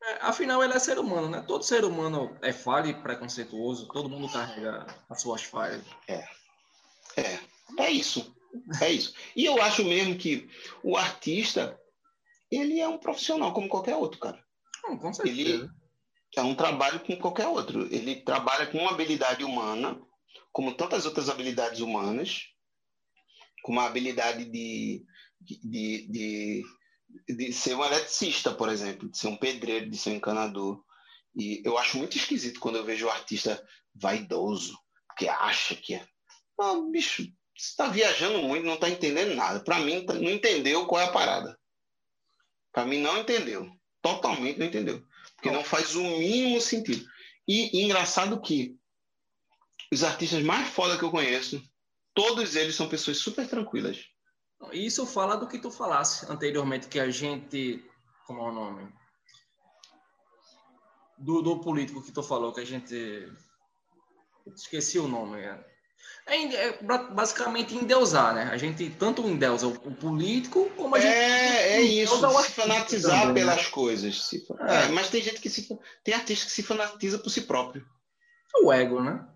É, 0.03 0.19
afinal, 0.21 0.63
ele 0.63 0.75
é 0.75 0.79
ser 0.79 0.99
humano, 0.99 1.29
né? 1.29 1.43
Todo 1.47 1.65
ser 1.65 1.85
humano 1.85 2.37
é 2.43 2.53
falho 2.53 2.89
e 2.89 2.95
preconceituoso, 2.95 3.89
todo 3.89 4.09
mundo 4.09 4.31
carrega 4.31 4.87
as 5.09 5.21
suas 5.21 5.43
falhas. 5.43 5.83
É. 6.07 6.27
É. 7.17 7.39
É 7.79 7.91
isso. 7.91 8.35
É 8.81 8.91
isso. 8.91 9.15
E 9.35 9.45
eu 9.45 9.61
acho 9.61 9.85
mesmo 9.85 10.17
que 10.17 10.49
o 10.83 10.97
artista, 10.97 11.79
ele 12.51 12.81
é 12.81 12.89
um 12.89 12.99
profissional 12.99 13.53
como 13.53 13.69
qualquer 13.69 13.97
outro, 13.97 14.21
cara. 14.21 14.43
Não, 14.85 14.97
com 14.99 15.13
certeza. 15.13 15.41
Ele 15.41 15.71
é 16.37 16.43
um 16.43 16.55
trabalho 16.55 17.01
como 17.01 17.19
qualquer 17.19 17.49
outro. 17.49 17.93
Ele 17.93 18.17
trabalha 18.17 18.67
com 18.67 18.79
uma 18.79 18.91
habilidade 18.91 19.45
humana, 19.45 20.01
como 20.53 20.75
tantas 20.75 21.07
outras 21.07 21.29
habilidades 21.29 21.81
humanas, 21.81 22.45
com 23.63 23.73
uma 23.73 23.87
habilidade 23.87 24.45
de, 24.45 25.05
de, 25.41 26.07
de, 26.09 26.63
de 27.29 27.53
ser 27.53 27.75
um 27.75 27.85
eletricista, 27.85 28.53
por 28.53 28.69
exemplo, 28.69 29.11
de 29.11 29.19
ser 29.19 29.29
um 29.29 29.37
pedreiro, 29.37 29.91
de 29.91 29.97
ser 29.97 30.11
um 30.11 30.15
encanador. 30.15 30.85
E 31.35 31.63
eu 31.65 31.77
acho 31.77 31.99
muito 31.99 32.17
esquisito 32.17 32.61
quando 32.61 32.77
eu 32.77 32.85
vejo 32.85 33.07
o 33.07 33.11
artista 33.11 33.61
vaidoso, 33.95 34.79
que 35.17 35.29
acha 35.29 35.75
que 35.75 35.95
é. 35.95 36.07
Ah, 36.61 36.81
bicho, 36.91 37.27
você 37.57 37.69
está 37.69 37.89
viajando 37.89 38.43
muito, 38.43 38.67
não 38.67 38.75
está 38.75 38.89
entendendo 38.89 39.35
nada. 39.35 39.61
Para 39.63 39.79
mim, 39.79 40.05
não 40.05 40.31
entendeu 40.31 40.87
qual 40.87 41.01
é 41.01 41.05
a 41.05 41.13
parada. 41.13 41.59
Para 42.73 42.85
mim, 42.85 42.99
não 42.99 43.19
entendeu. 43.19 43.71
Totalmente 44.03 44.59
não 44.59 44.67
entendeu. 44.67 45.03
Porque 45.37 45.51
não 45.51 45.63
faz 45.63 45.95
o 45.95 46.03
mínimo 46.03 46.61
sentido. 46.61 47.07
E, 47.47 47.79
e 47.79 47.85
engraçado 47.85 48.41
que 48.41 48.77
os 49.93 50.03
artistas 50.03 50.43
mais 50.43 50.69
foda 50.69 50.99
que 50.99 51.05
eu 51.05 51.11
conheço, 51.11 51.63
todos 52.13 52.57
eles 52.57 52.75
são 52.75 52.89
pessoas 52.89 53.19
super 53.19 53.49
tranquilas. 53.49 54.05
Isso 54.73 55.07
fala 55.07 55.37
do 55.37 55.47
que 55.47 55.59
tu 55.59 55.71
falasse 55.71 56.31
anteriormente, 56.31 56.89
que 56.89 56.99
a 56.99 57.11
gente. 57.11 57.85
Como 58.27 58.41
é 58.41 58.49
o 58.49 58.53
nome? 58.53 58.93
Do, 61.19 61.43
do 61.43 61.61
político 61.61 62.03
que 62.03 62.13
tu 62.13 62.23
falou, 62.23 62.53
que 62.53 62.61
a 62.61 62.65
gente. 62.65 63.29
Esqueci 64.55 64.99
o 64.99 65.07
nome. 65.07 65.41
É. 65.41 65.74
É, 66.27 66.43
é 66.43 66.79
basicamente 67.11 67.75
endeusar, 67.75 68.35
né? 68.35 68.49
A 68.51 68.57
gente 68.57 68.89
tanto 68.91 69.27
endeusa 69.29 69.67
o 69.67 69.95
político 69.95 70.71
como 70.77 70.97
a 70.97 71.01
gente. 71.01 71.13
É, 71.13 71.77
é 71.77 71.81
isso, 71.83 72.17
se 72.43 72.51
fanatizar 72.53 73.27
também, 73.27 73.45
né? 73.45 73.51
pelas 73.51 73.67
né? 73.67 73.71
coisas. 73.71 74.23
Se, 74.23 74.47
é. 74.61 74.85
é. 74.85 74.89
mas 74.89 75.11
tem 75.11 75.23
gente 75.23 75.41
que 75.41 75.51
se. 75.51 75.69
Tem 76.03 76.15
artista 76.15 76.47
que 76.47 76.53
se 76.53 76.63
fanatiza 76.63 77.19
por 77.19 77.29
si 77.29 77.43
próprio. 77.43 77.87
É 78.57 78.65
o 78.65 78.73
ego, 78.73 79.03
né? 79.03 79.27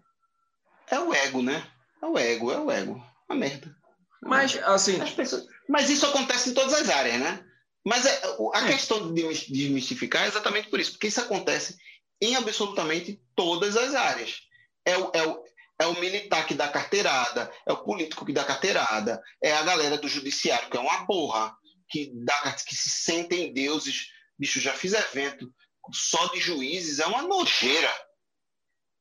É 0.91 0.99
o 0.99 1.13
ego, 1.13 1.43
né? 1.43 1.63
É 2.03 2.07
o 2.07 2.19
ego, 2.19 2.53
é 2.53 2.59
o 2.59 2.71
ego. 2.71 3.03
A 3.29 3.35
merda. 3.35 3.75
Mas, 4.23 4.57
assim. 4.65 4.99
Pessoas... 5.15 5.47
Mas 5.69 5.91
isso 5.91 6.07
acontece 6.07 6.51
em 6.51 6.55
todas 6.55 6.73
as 6.73 6.89
áreas, 6.89 7.21
né? 7.21 7.45
Mas 7.85 8.07
a, 8.07 8.11
a 8.55 8.65
é. 8.65 8.73
questão 8.73 9.13
de 9.13 9.23
desmistificar 9.23 10.25
é 10.25 10.29
exatamente 10.29 10.69
por 10.69 10.81
isso, 10.81 10.93
porque 10.93 11.07
isso 11.09 11.21
acontece 11.21 11.77
em 12.21 12.35
absolutamente 12.37 13.21
todas 13.35 13.77
as 13.77 13.95
áreas. 13.95 14.41
É 14.85 14.97
o, 14.97 15.11
é 15.15 15.27
o, 15.27 15.45
é 15.81 15.87
o 15.87 16.01
militar 16.01 16.47
que 16.47 16.55
dá 16.55 16.69
carteirada, 16.69 17.53
é 17.67 17.73
o 17.73 17.85
político 17.85 18.27
que 18.27 18.33
dá 18.33 18.45
carteirada, 18.45 19.23
é 19.43 19.53
a 19.53 19.63
galera 19.63 19.97
do 19.97 20.09
judiciário 20.09 20.69
que 20.69 20.77
é 20.77 20.81
uma 20.81 21.07
porra, 21.07 21.57
que, 21.89 22.11
dá, 22.25 22.53
que 22.53 22.75
se 22.75 22.91
sentem 22.91 23.53
deuses. 23.53 24.09
Bicho, 24.39 24.61
já 24.61 24.75
fiz 24.75 24.93
evento 24.93 25.53
só 25.93 26.27
de 26.27 26.41
juízes, 26.41 26.99
é 26.99 27.07
uma 27.07 27.23
nojeira. 27.23 27.93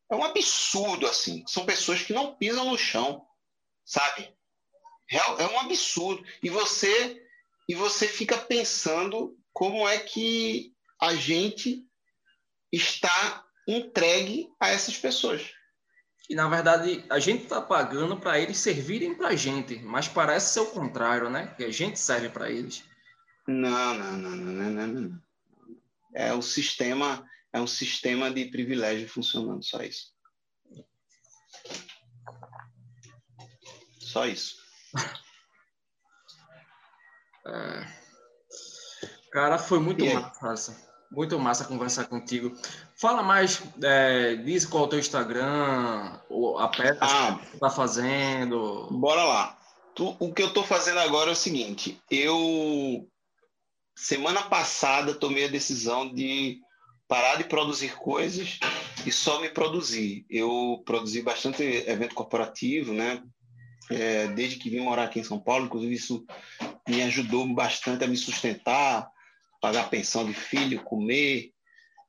É 0.09 0.15
um 0.15 0.23
absurdo, 0.23 1.05
assim. 1.05 1.43
São 1.47 1.65
pessoas 1.65 2.01
que 2.01 2.13
não 2.13 2.35
pisam 2.35 2.65
no 2.65 2.77
chão, 2.77 3.25
sabe? 3.85 4.33
É, 5.11 5.45
um 5.47 5.59
absurdo. 5.59 6.23
E 6.41 6.49
você, 6.49 7.21
e 7.67 7.75
você 7.75 8.07
fica 8.07 8.37
pensando 8.37 9.37
como 9.51 9.87
é 9.87 9.99
que 9.99 10.73
a 11.01 11.13
gente 11.15 11.85
está 12.71 13.45
entregue 13.67 14.49
a 14.59 14.69
essas 14.69 14.97
pessoas. 14.97 15.56
E 16.29 16.35
na 16.35 16.47
verdade 16.49 17.05
a 17.09 17.19
gente 17.19 17.43
está 17.43 17.61
pagando 17.61 18.19
para 18.19 18.39
eles 18.39 18.57
servirem 18.57 19.15
para 19.15 19.29
a 19.29 19.35
gente, 19.35 19.79
mas 19.79 20.07
parece 20.07 20.53
ser 20.53 20.59
o 20.59 20.71
contrário, 20.71 21.29
né? 21.29 21.47
Que 21.55 21.63
a 21.63 21.71
gente 21.71 21.97
serve 21.97 22.29
para 22.29 22.51
eles. 22.51 22.83
Não, 23.47 23.93
não, 23.93 24.17
não, 24.17 24.35
não, 24.35 24.69
não, 24.69 24.87
não. 24.87 25.21
É 26.13 26.33
o 26.33 26.41
sistema, 26.41 27.25
é 27.53 27.61
um 27.61 27.67
sistema 27.67 28.29
de 28.29 28.45
privilégio 28.45 29.07
funcionando, 29.07 29.63
só 29.63 29.81
isso. 29.81 30.13
Só 33.99 34.25
isso. 34.25 34.57
É... 37.45 38.07
Cara, 39.31 39.57
foi 39.57 39.79
muito 39.79 40.03
massa. 40.41 40.75
Muito 41.09 41.39
massa 41.39 41.65
conversar 41.65 42.05
contigo. 42.05 42.55
Fala 42.95 43.23
mais, 43.23 43.61
é, 43.81 44.35
diz 44.35 44.65
qual 44.65 44.83
é 44.83 44.87
o 44.87 44.89
teu 44.89 44.99
Instagram, 44.99 46.19
a 46.59 46.67
peça 46.67 46.99
ah, 47.01 47.39
que 47.39 47.51
tu 47.51 47.59
tá 47.59 47.69
fazendo. 47.69 48.87
Bora 48.91 49.23
lá. 49.23 49.57
Tu, 49.95 50.15
o 50.19 50.33
que 50.33 50.43
eu 50.43 50.53
tô 50.53 50.63
fazendo 50.63 50.99
agora 50.99 51.31
é 51.31 51.33
o 51.33 51.35
seguinte, 51.35 51.99
eu 52.11 53.07
semana 53.95 54.43
passada 54.43 55.15
tomei 55.15 55.45
a 55.45 55.49
decisão 55.49 56.13
de 56.13 56.59
parar 57.07 57.35
de 57.35 57.45
produzir 57.45 57.95
coisas 57.95 58.59
e 59.05 59.11
só 59.11 59.41
me 59.41 59.49
produzir. 59.49 60.25
Eu 60.29 60.83
produzi 60.85 61.21
bastante 61.21 61.63
evento 61.63 62.13
corporativo, 62.13 62.93
né? 62.93 63.23
É, 63.89 64.27
desde 64.27 64.57
que 64.57 64.69
vim 64.69 64.81
morar 64.81 65.05
aqui 65.05 65.19
em 65.19 65.23
São 65.23 65.39
Paulo, 65.39 65.65
inclusive 65.65 65.95
isso 65.95 66.25
me 66.87 67.01
ajudou 67.03 67.47
bastante 67.53 68.03
a 68.03 68.07
me 68.07 68.17
sustentar, 68.17 69.09
pagar 69.61 69.89
pensão 69.89 70.25
de 70.25 70.33
filho, 70.33 70.83
comer, 70.83 71.51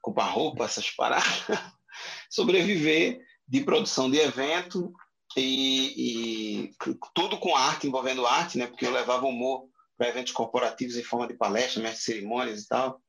comprar 0.01 0.27
roupa, 0.27 0.65
essas 0.65 0.91
paradas, 0.91 1.27
sobreviver 2.31 3.21
de 3.47 3.63
produção 3.63 4.11
de 4.11 4.19
evento 4.19 4.93
e, 5.37 6.69
e, 6.69 6.71
tudo 7.15 7.39
com 7.39 7.57
arte, 7.57 7.87
envolvendo 7.87 8.27
arte, 8.27 8.59
né? 8.59 8.67
Porque 8.67 8.87
eu 8.87 8.91
levava 8.91 9.27
humor 9.27 9.69
para 9.97 10.09
eventos 10.09 10.33
corporativos 10.33 10.97
em 10.97 11.03
forma 11.03 11.27
de 11.27 11.35
palestra, 11.35 11.83
mestre 11.83 12.05
cerimônias 12.05 12.63
e 12.63 12.69
tal, 12.69 13.03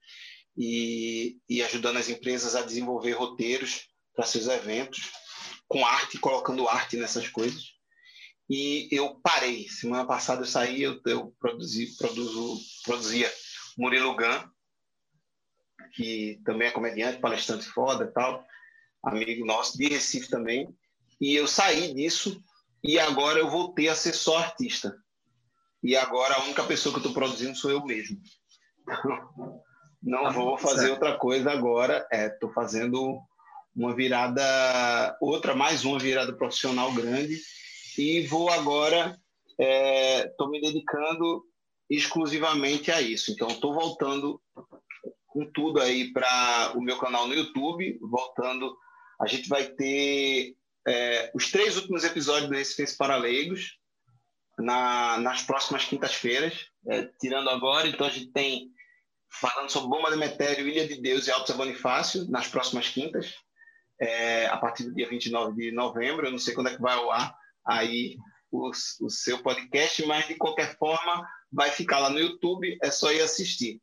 e, 0.57 1.37
e 1.47 1.61
ajudando 1.61 1.97
as 1.97 2.09
empresas 2.09 2.55
a 2.55 2.61
desenvolver 2.61 3.11
roteiros 3.11 3.87
para 4.15 4.25
seus 4.25 4.47
eventos, 4.47 5.11
com 5.67 5.85
arte, 5.85 6.17
colocando 6.17 6.67
arte 6.67 6.97
nessas 6.97 7.27
coisas. 7.27 7.79
E 8.49 8.87
eu 8.91 9.15
parei. 9.21 9.69
Semana 9.69 10.05
passada 10.05 10.41
eu 10.41 10.45
saí, 10.45 10.81
eu, 10.81 10.99
eu 11.05 11.33
produzi, 11.39 11.95
produzo, 11.95 12.59
produzia 12.83 13.31
Murilo 13.79 14.13
Gun, 14.13 14.49
que 15.93 16.41
também 16.43 16.67
é 16.67 16.71
comediante, 16.71 17.21
palestrante 17.21 17.65
foda 17.65 18.11
tal, 18.11 18.45
amigo 19.01 19.45
nosso 19.45 19.77
de 19.77 19.87
Recife 19.87 20.29
também. 20.29 20.67
E 21.19 21.33
eu 21.33 21.47
saí 21.47 21.93
disso 21.93 22.43
e 22.83 22.99
agora 22.99 23.39
eu 23.39 23.49
voltei 23.49 23.87
a 23.87 23.95
ser 23.95 24.13
só 24.13 24.37
artista. 24.37 24.93
E 25.81 25.95
agora 25.95 26.35
a 26.35 26.43
única 26.43 26.63
pessoa 26.65 26.93
que 26.93 26.99
eu 26.99 27.07
estou 27.07 27.13
produzindo 27.13 27.55
sou 27.55 27.71
eu 27.71 27.85
mesmo. 27.85 28.21
Não 30.03 30.27
ah, 30.27 30.31
vou 30.31 30.57
fazer 30.57 30.87
certo. 30.87 30.91
outra 30.91 31.17
coisa 31.17 31.49
agora. 31.51 32.05
Estou 32.11 32.49
é, 32.49 32.53
fazendo 32.53 33.21
uma 33.73 33.95
virada, 33.95 35.17
outra, 35.21 35.55
mais 35.55 35.85
uma 35.85 35.97
virada 35.97 36.33
profissional 36.33 36.93
grande. 36.93 37.37
E 37.97 38.27
vou 38.27 38.49
agora, 38.49 39.17
estou 39.57 40.47
é, 40.47 40.51
me 40.51 40.61
dedicando 40.61 41.48
exclusivamente 41.89 42.91
a 42.91 43.01
isso. 43.01 43.31
Então, 43.31 43.47
estou 43.47 43.73
voltando 43.73 44.41
com 45.27 45.45
tudo 45.51 45.81
aí 45.81 46.11
para 46.11 46.73
o 46.75 46.81
meu 46.81 46.97
canal 46.97 47.27
no 47.27 47.33
YouTube. 47.33 47.97
Voltando, 48.01 48.75
a 49.19 49.27
gente 49.27 49.47
vai 49.47 49.65
ter 49.65 50.55
é, 50.87 51.31
os 51.33 51.51
três 51.51 51.77
últimos 51.77 52.03
episódios 52.03 52.49
do 52.49 52.55
Recifense 52.55 52.97
para 52.97 53.17
Leigos 53.17 53.77
na, 54.57 55.17
nas 55.19 55.41
próximas 55.41 55.85
quintas-feiras, 55.85 56.67
é, 56.87 57.09
tirando 57.19 57.49
agora. 57.49 57.87
Então 57.87 58.07
a 58.07 58.09
gente 58.09 58.31
tem 58.31 58.71
falando 59.31 59.69
sobre 59.69 59.89
Bomba 59.89 60.09
Demetério, 60.09 60.67
Ilha 60.67 60.87
de 60.87 60.99
Deus 60.99 61.27
e 61.27 61.31
Alto 61.31 61.53
Bonifácio 61.53 62.29
nas 62.29 62.47
próximas 62.47 62.89
quintas, 62.89 63.35
é, 63.99 64.47
a 64.47 64.57
partir 64.57 64.83
do 64.83 64.93
dia 64.93 65.07
29 65.07 65.55
de 65.55 65.71
novembro. 65.71 66.25
Eu 66.25 66.31
não 66.31 66.39
sei 66.39 66.53
quando 66.53 66.69
é 66.69 66.75
que 66.75 66.81
vai 66.81 66.95
ao 66.95 67.11
ar 67.11 67.35
aí 67.65 68.17
o, 68.51 68.69
o 68.69 69.09
seu 69.09 69.41
podcast, 69.43 70.03
mas 70.05 70.27
de 70.27 70.35
qualquer 70.35 70.75
forma 70.77 71.27
vai 71.51 71.71
ficar 71.71 71.99
lá 71.99 72.09
no 72.09 72.19
YouTube, 72.19 72.77
é 72.81 72.91
só 72.91 73.11
ir 73.11 73.21
assistir. 73.21 73.81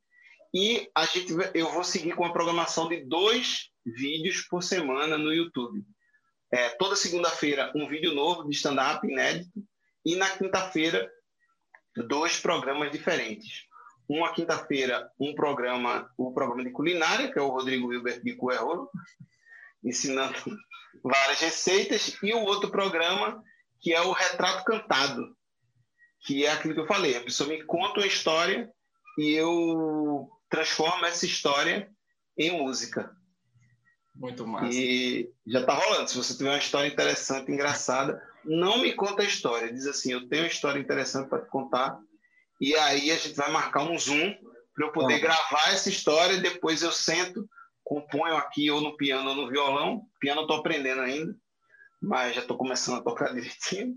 E 0.55 0.89
a 0.95 1.05
gente, 1.05 1.35
eu 1.55 1.71
vou 1.73 1.85
seguir 1.85 2.15
com 2.15 2.25
a 2.25 2.33
programação 2.33 2.89
de 2.89 3.05
dois 3.05 3.71
vídeos 3.85 4.43
por 4.43 4.63
semana 4.63 5.19
no 5.19 5.33
YouTube. 5.33 5.85
É, 6.51 6.71
toda 6.71 6.97
segunda-feira, 6.97 7.73
um 7.75 7.89
vídeo 7.89 8.15
novo 8.15 8.49
de 8.49 8.55
stand-up 8.55 9.07
inédito 9.07 9.63
e 10.05 10.15
na 10.17 10.31
quinta-feira, 10.31 11.11
dois 12.09 12.39
programas 12.39 12.91
diferentes. 12.91 13.65
Uma 14.09 14.33
quinta-feira, 14.33 15.11
um 15.19 15.35
programa, 15.35 16.09
o 16.17 16.33
programa 16.33 16.65
de 16.65 16.71
culinária, 16.71 17.31
que 17.31 17.39
é 17.39 17.43
o 17.43 17.49
Rodrigo 17.49 17.89
Wilber 17.89 18.23
de 18.23 18.35
Coerrolo, 18.35 18.89
ensinando 19.85 20.35
várias 21.03 21.41
receitas, 21.41 22.17
e 22.23 22.33
o 22.33 22.45
outro 22.45 22.71
programa, 22.71 23.43
que 23.81 23.93
é 23.93 24.01
o 24.01 24.13
Retrato 24.13 24.65
Cantado, 24.65 25.36
que 26.21 26.45
é 26.45 26.53
aquilo 26.53 26.75
que 26.75 26.81
eu 26.81 26.87
falei. 26.87 27.17
A 27.17 27.23
pessoa 27.23 27.49
me 27.49 27.63
conta 27.65 28.01
uma 28.01 28.07
história 28.07 28.71
e 29.19 29.33
eu 29.33 30.29
transformo 30.49 31.05
essa 31.07 31.27
história 31.27 31.91
em 32.37 32.51
música. 32.51 33.15
Muito 34.15 34.47
massa. 34.47 34.75
E 34.75 35.31
já 35.47 35.61
está 35.61 35.75
rolando. 35.75 36.09
Se 36.09 36.17
você 36.17 36.37
tiver 36.37 36.51
uma 36.51 36.59
história 36.59 36.89
interessante, 36.89 37.53
engraçada, 37.53 38.21
não 38.45 38.79
me 38.79 38.93
conta 38.95 39.23
a 39.23 39.27
história. 39.27 39.73
Diz 39.73 39.87
assim: 39.87 40.13
eu 40.13 40.29
tenho 40.29 40.43
uma 40.43 40.49
história 40.49 40.79
interessante 40.79 41.29
para 41.29 41.43
te 41.43 41.49
contar. 41.49 41.99
E 42.61 42.75
aí 42.77 43.11
a 43.11 43.17
gente 43.17 43.35
vai 43.35 43.51
marcar 43.51 43.83
um 43.83 43.99
Zoom 43.99 44.35
para 44.75 44.87
eu 44.87 44.93
poder 44.93 45.19
gravar 45.19 45.69
essa 45.69 45.89
história. 45.89 46.39
Depois 46.39 46.83
eu 46.83 46.93
sento, 46.93 47.49
componho 47.85 48.37
aqui 48.37 48.71
ou 48.71 48.81
no 48.81 48.97
piano 48.97 49.31
ou 49.31 49.35
no 49.35 49.49
violão. 49.49 50.03
Piano 50.19 50.41
eu 50.41 50.45
estou 50.45 50.59
aprendendo 50.59 51.03
ainda, 51.03 51.37
mas 52.01 52.35
já 52.35 52.41
estou 52.41 52.57
começando 52.57 52.99
a 52.99 53.03
tocar 53.03 53.33
direitinho. 53.35 53.95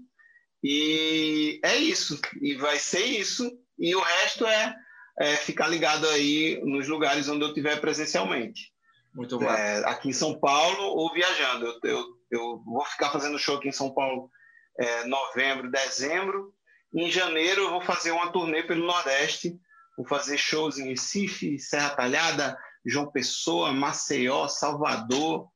E 0.63 1.59
é 1.63 1.75
isso. 1.77 2.19
E 2.41 2.55
vai 2.55 2.77
ser 2.77 3.05
isso. 3.05 3.49
E 3.77 3.95
o 3.95 4.01
resto 4.01 4.45
é, 4.45 4.75
é 5.19 5.35
ficar 5.35 5.67
ligado 5.67 6.07
aí 6.09 6.59
nos 6.63 6.87
lugares 6.87 7.29
onde 7.29 7.43
eu 7.43 7.49
estiver 7.49 7.79
presencialmente. 7.79 8.73
Muito 9.13 9.39
bom. 9.39 9.49
É, 9.49 9.79
aqui 9.85 10.09
em 10.09 10.13
São 10.13 10.39
Paulo 10.39 10.81
ou 10.81 11.11
viajando. 11.13 11.65
Eu, 11.65 11.79
eu, 11.83 12.05
eu, 12.31 12.63
vou 12.65 12.85
ficar 12.85 13.09
fazendo 13.09 13.39
show 13.39 13.57
aqui 13.57 13.69
em 13.69 13.73
São 13.73 13.93
Paulo 13.93 14.29
é, 14.77 15.05
novembro, 15.05 15.71
dezembro. 15.71 16.53
Em 16.93 17.09
janeiro 17.09 17.63
eu 17.63 17.69
vou 17.71 17.81
fazer 17.81 18.11
uma 18.11 18.31
turnê 18.31 18.63
pelo 18.63 18.85
Nordeste. 18.85 19.59
Vou 19.97 20.07
fazer 20.07 20.37
shows 20.37 20.77
em 20.77 20.89
Recife, 20.89 21.59
Serra 21.59 21.89
Talhada, 21.89 22.57
João 22.85 23.11
Pessoa, 23.11 23.73
Maceió, 23.73 24.47
Salvador, 24.47 25.49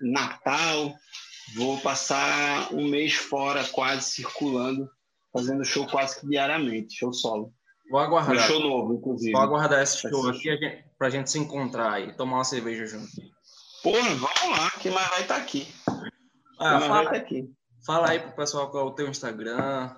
Natal. 0.00 0.94
Vou 1.54 1.78
passar 1.80 2.72
um 2.72 2.88
mês 2.88 3.14
fora, 3.14 3.64
quase 3.64 4.10
circulando, 4.10 4.88
fazendo 5.32 5.64
show 5.64 5.86
quase 5.86 6.20
que 6.20 6.26
diariamente, 6.26 6.94
show 6.94 7.12
solo. 7.12 7.52
Vou 7.90 8.00
aguardar. 8.00 8.36
Um 8.36 8.38
show 8.40 8.60
novo, 8.60 8.94
inclusive. 8.94 9.32
Vou 9.32 9.40
aguardar 9.40 9.82
esse 9.82 9.98
show 9.98 10.28
aqui 10.28 10.84
para 10.98 11.06
a 11.06 11.10
gente 11.10 11.30
se 11.30 11.38
encontrar 11.38 12.00
e 12.02 12.12
tomar 12.14 12.38
uma 12.38 12.44
cerveja 12.44 12.86
junto. 12.86 13.10
Porra, 13.82 14.14
vamos 14.14 14.58
lá, 14.58 14.70
que 14.72 14.90
mais 14.90 15.08
vai 15.08 15.22
estar 15.22 15.36
tá 15.36 15.40
aqui. 15.40 15.68
Ah, 16.58 16.80
fala, 16.80 17.04
vai 17.04 17.12
tá 17.12 17.16
aqui. 17.16 17.50
fala 17.86 18.10
aí 18.10 18.18
pro 18.18 18.32
pessoal 18.32 18.70
qual 18.70 18.86
é 18.86 18.90
o 18.90 18.94
teu 18.94 19.08
Instagram. 19.08 19.94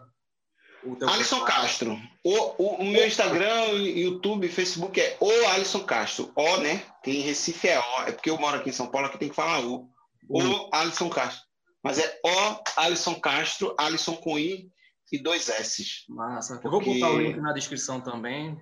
O 0.84 0.96
teu 0.96 1.08
Alisson 1.08 1.40
Castro. 1.44 1.98
O, 2.24 2.62
o, 2.62 2.74
o, 2.76 2.84
meu 2.84 3.06
Instagram, 3.06 3.72
YouTube, 3.74 4.48
Facebook 4.48 4.98
é 5.00 5.16
o 5.20 5.48
Alisson 5.48 5.80
Castro. 5.80 6.30
O, 6.34 6.56
né? 6.58 6.82
Tem 7.02 7.16
em 7.16 7.22
Recife 7.22 7.68
é 7.68 7.78
O. 7.78 8.02
É 8.06 8.12
porque 8.12 8.30
eu 8.30 8.38
moro 8.38 8.56
aqui 8.56 8.70
em 8.70 8.72
São 8.72 8.86
Paulo, 8.86 9.08
aqui 9.08 9.18
tem 9.18 9.28
que 9.28 9.34
falar 9.34 9.60
O. 9.60 9.88
O. 10.30 10.70
Alisson 10.72 11.10
Castro. 11.10 11.44
Mas 11.82 11.98
é 11.98 12.20
O 12.24 12.62
Alisson 12.76 13.14
Castro, 13.20 13.74
Alisson 13.78 14.16
com 14.16 14.38
I 14.38 14.70
e 15.12 15.18
dois 15.18 15.48
S. 15.48 16.04
Massa. 16.08 16.60
Eu 16.62 16.70
vou 16.70 16.80
botar 16.80 17.10
o 17.10 17.20
link 17.20 17.36
na 17.40 17.52
descrição 17.52 18.00
também. 18.00 18.56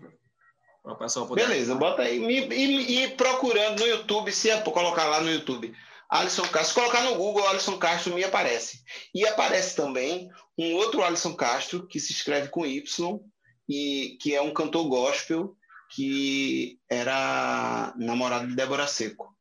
Para 0.82 0.92
o 0.94 0.96
pessoal 0.96 1.26
poder. 1.26 1.46
Beleza, 1.46 1.74
bota 1.74 2.02
aí. 2.02 2.18
E, 2.18 2.48
e, 2.48 3.04
e, 3.04 3.08
procurando 3.10 3.80
no 3.80 3.86
YouTube, 3.86 4.32
se 4.32 4.48
é 4.48 4.60
colocar 4.62 5.04
lá 5.06 5.20
no 5.20 5.30
YouTube. 5.30 5.74
Alisson 6.08 6.44
Castro, 6.44 6.64
se 6.64 6.74
colocar 6.74 7.02
no 7.02 7.16
Google, 7.16 7.46
Alisson 7.48 7.78
Castro 7.78 8.14
me 8.14 8.24
aparece. 8.24 8.82
E 9.14 9.26
aparece 9.26 9.76
também 9.76 10.30
um 10.56 10.74
outro 10.74 11.04
Alisson 11.04 11.34
Castro, 11.34 11.86
que 11.86 12.00
se 12.00 12.12
escreve 12.12 12.48
com 12.48 12.64
Y, 12.64 13.20
e 13.68 14.16
que 14.20 14.34
é 14.34 14.40
um 14.40 14.54
cantor 14.54 14.88
gospel, 14.88 15.54
que 15.90 16.78
era 16.90 17.92
namorado 17.98 18.48
de 18.48 18.56
Débora 18.56 18.86
Seco. 18.86 19.36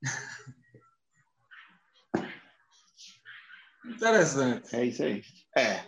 Interessante. 3.84 4.74
É 4.74 4.84
isso 4.84 5.02
aí. 5.02 5.22
É. 5.56 5.84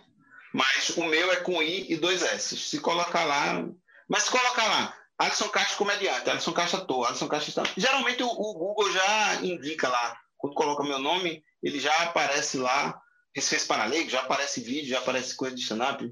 Mas 0.53 0.89
o 0.97 1.03
meu 1.03 1.31
é 1.31 1.37
com 1.37 1.61
I 1.61 1.91
e 1.91 1.97
dois 1.97 2.21
S. 2.21 2.57
Se 2.57 2.79
colocar 2.79 3.25
lá. 3.25 3.67
Mas 4.07 4.23
se 4.23 4.31
colocar 4.31 4.65
lá, 4.65 4.95
Alisson 5.17 5.49
Castro 5.49 5.77
comediante, 5.77 6.29
Alisson 6.29 6.53
Castro 6.53 6.81
ator, 6.81 7.07
Alisson 7.07 7.27
Castro 7.27 7.49
está. 7.49 7.63
Geralmente 7.75 8.21
o, 8.21 8.27
o, 8.27 8.53
Google 8.53 8.91
já 8.91 9.35
indica 9.41 9.87
lá. 9.87 10.17
Quando 10.37 10.53
coloca 10.53 10.83
meu 10.83 10.99
nome, 10.99 11.43
ele 11.63 11.79
já 11.79 11.93
aparece 12.03 12.57
lá. 12.57 12.99
Esse 13.33 13.49
fez 13.49 13.65
Paralego, 13.65 14.09
já 14.09 14.21
aparece 14.21 14.61
vídeo, 14.61 14.89
já 14.89 14.99
aparece 14.99 15.35
coisa 15.35 15.55
de 15.55 15.61
stand-up. 15.61 16.09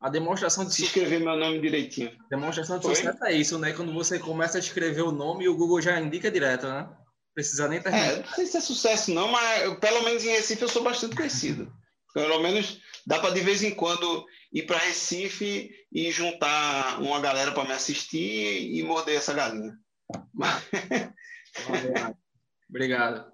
A 0.00 0.10
demonstração 0.10 0.64
de 0.64 0.72
Se 0.72 0.84
escrever 0.84 1.18
meu 1.18 1.36
nome 1.36 1.60
direitinho. 1.60 2.14
Demonstração 2.30 2.78
de 2.78 2.86
sucesso 2.86 3.24
é 3.24 3.32
isso, 3.32 3.58
né? 3.58 3.72
Quando 3.72 3.92
você 3.92 4.18
começa 4.18 4.58
a 4.58 4.60
escrever 4.60 5.02
o 5.02 5.12
nome, 5.12 5.48
o 5.48 5.56
Google 5.56 5.80
já 5.80 5.98
indica 5.98 6.30
direto, 6.30 6.68
né? 6.68 6.88
Precisa 7.38 7.68
nem 7.68 7.80
terminar. 7.80 8.14
É, 8.14 8.16
não 8.16 8.34
sei 8.34 8.46
se 8.46 8.56
é 8.56 8.60
sucesso, 8.60 9.14
não, 9.14 9.28
mas 9.28 9.78
pelo 9.78 10.02
menos 10.02 10.24
em 10.24 10.30
Recife 10.30 10.60
eu 10.60 10.68
sou 10.68 10.82
bastante 10.82 11.14
conhecido. 11.14 11.72
Pelo 12.12 12.40
menos 12.40 12.80
dá 13.06 13.20
para 13.20 13.32
de 13.32 13.38
vez 13.38 13.62
em 13.62 13.72
quando 13.72 14.26
ir 14.52 14.64
para 14.64 14.78
Recife 14.78 15.70
e 15.92 16.10
juntar 16.10 17.00
uma 17.00 17.20
galera 17.20 17.52
para 17.52 17.62
me 17.62 17.70
assistir 17.70 18.76
e 18.76 18.82
morder 18.82 19.18
essa 19.18 19.32
galinha. 19.32 19.72
Obrigado. 22.68 23.32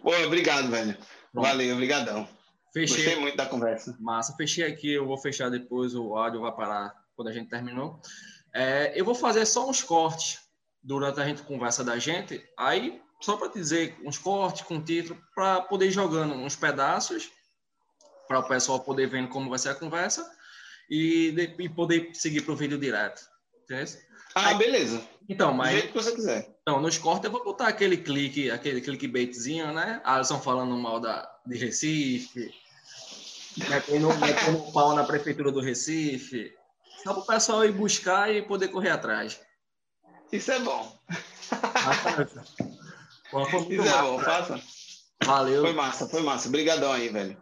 Pô, 0.00 0.16
obrigado, 0.24 0.70
velho. 0.70 0.96
Bom, 1.30 1.42
Valeu, 1.42 1.74
obrigadão. 1.74 2.26
Fechei. 2.72 3.04
Gostei 3.04 3.20
muito 3.20 3.36
da 3.36 3.44
conversa. 3.44 3.94
Massa, 4.00 4.34
fechei 4.34 4.64
aqui, 4.64 4.92
eu 4.92 5.06
vou 5.06 5.18
fechar 5.18 5.50
depois, 5.50 5.94
o 5.94 6.16
áudio 6.16 6.40
vai 6.40 6.56
parar 6.56 6.94
quando 7.14 7.28
a 7.28 7.32
gente 7.32 7.50
terminou. 7.50 8.00
É, 8.54 8.98
eu 8.98 9.04
vou 9.04 9.14
fazer 9.14 9.44
só 9.44 9.68
uns 9.68 9.82
cortes 9.82 10.38
durante 10.82 11.20
a 11.20 11.26
gente 11.26 11.42
conversa 11.42 11.84
da 11.84 11.98
gente, 11.98 12.42
aí 12.56 12.98
só 13.20 13.36
para 13.36 13.48
dizer 13.48 13.98
uns 14.04 14.18
cortes 14.18 14.62
com 14.62 14.82
título, 14.82 15.20
para 15.34 15.60
poder 15.62 15.86
ir 15.86 15.92
jogando 15.92 16.34
uns 16.34 16.56
pedaços, 16.56 17.30
para 18.26 18.38
o 18.38 18.48
pessoal 18.48 18.80
poder 18.80 19.08
vendo 19.08 19.28
como 19.28 19.50
vai 19.50 19.58
ser 19.58 19.70
a 19.70 19.74
conversa 19.74 20.28
e, 20.88 21.32
de, 21.32 21.64
e 21.64 21.68
poder 21.68 22.10
seguir 22.14 22.42
para 22.42 22.52
o 22.52 22.56
vídeo 22.56 22.78
direto. 22.78 23.22
Entendeu? 23.64 23.86
Ah, 24.34 24.48
aí, 24.48 24.54
beleza. 24.58 25.02
Então, 25.28 25.52
mas. 25.52 25.70
Do 25.70 25.78
jeito 25.78 25.92
que 25.92 26.02
você 26.02 26.12
quiser. 26.12 26.56
Então, 26.62 26.80
nos 26.80 26.96
cortes 26.98 27.24
eu 27.24 27.30
vou 27.30 27.44
botar 27.44 27.68
aquele 27.68 27.96
clique, 27.96 28.50
aquele 28.50 28.80
clickbaitzinho, 28.80 29.72
né? 29.72 30.00
Alisson 30.04 30.40
falando 30.40 30.76
mal 30.76 31.00
da, 31.00 31.28
de 31.46 31.58
Recife, 31.58 32.54
metendo, 33.68 34.14
metendo 34.18 34.72
pau 34.72 34.94
na 34.94 35.04
prefeitura 35.04 35.50
do 35.50 35.60
Recife. 35.60 36.52
Só 37.02 37.14
para 37.14 37.22
o 37.22 37.26
pessoal 37.26 37.64
ir 37.64 37.72
buscar 37.72 38.32
e 38.32 38.42
poder 38.42 38.68
correr 38.68 38.90
atrás. 38.90 39.40
Isso 40.30 40.52
é 40.52 40.58
bom. 40.60 41.00
Bom, 43.32 43.44
foi 43.44 43.60
Isso 43.60 43.88
é 43.88 44.02
bom, 44.02 44.18
faça. 44.18 44.60
Valeu. 45.24 45.62
Foi 45.62 45.72
massa, 45.72 46.08
foi 46.08 46.22
massa. 46.22 46.48
Obrigadão 46.48 46.92
aí, 46.92 47.08
velho. 47.08 47.40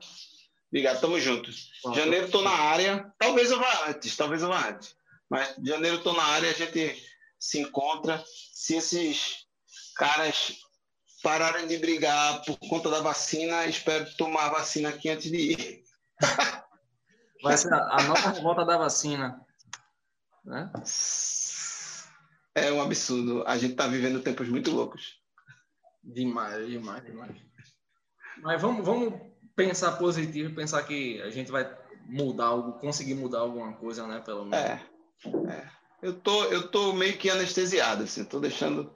Obrigado, 0.70 1.00
tamo 1.00 1.18
junto. 1.18 1.50
Janeiro 1.94 2.30
tô 2.30 2.42
na 2.42 2.50
área. 2.50 3.12
Talvez 3.18 3.50
eu 3.50 3.58
vá 3.58 3.88
antes, 3.88 4.16
talvez 4.16 4.42
eu 4.42 4.48
vá 4.48 4.68
antes. 4.68 4.94
Mas 5.30 5.54
janeiro 5.62 6.02
tô 6.02 6.12
na 6.12 6.24
área, 6.24 6.50
a 6.50 6.54
gente 6.54 7.02
se 7.38 7.60
encontra. 7.60 8.22
Se 8.52 8.76
esses 8.76 9.46
caras 9.96 10.58
pararem 11.22 11.66
de 11.66 11.78
brigar 11.78 12.42
por 12.44 12.58
conta 12.58 12.90
da 12.90 13.00
vacina, 13.00 13.66
espero 13.66 14.06
tomar 14.16 14.46
a 14.46 14.50
vacina 14.50 14.90
aqui 14.90 15.08
antes 15.08 15.30
de 15.30 15.52
ir. 15.52 15.84
Vai 17.42 17.56
ser 17.56 17.72
a 17.72 18.02
nova 18.02 18.30
revolta 18.30 18.64
da 18.64 18.76
vacina. 18.76 19.40
Né? 20.44 20.70
É 22.54 22.72
um 22.72 22.82
absurdo. 22.82 23.44
A 23.46 23.56
gente 23.56 23.74
tá 23.74 23.86
vivendo 23.86 24.22
tempos 24.22 24.48
muito 24.48 24.70
loucos. 24.70 25.17
Demais, 26.08 26.66
demais, 26.66 27.04
demais. 27.04 27.36
Mas 28.42 28.62
vamos, 28.62 28.84
vamos 28.84 29.12
pensar 29.54 29.92
positivo, 29.92 30.54
pensar 30.54 30.82
que 30.84 31.20
a 31.20 31.30
gente 31.30 31.50
vai 31.50 31.70
mudar 32.06 32.46
algo, 32.46 32.78
conseguir 32.78 33.14
mudar 33.14 33.40
alguma 33.40 33.74
coisa, 33.74 34.06
né? 34.06 34.20
Pelo 34.20 34.46
menos. 34.46 34.64
É, 34.64 34.82
é. 35.50 35.70
Eu 36.00 36.14
tô, 36.14 36.44
eu 36.44 36.68
tô 36.68 36.92
meio 36.92 37.18
que 37.18 37.28
anestesiado, 37.28 38.04
assim, 38.04 38.24
tô 38.24 38.40
deixando 38.40 38.94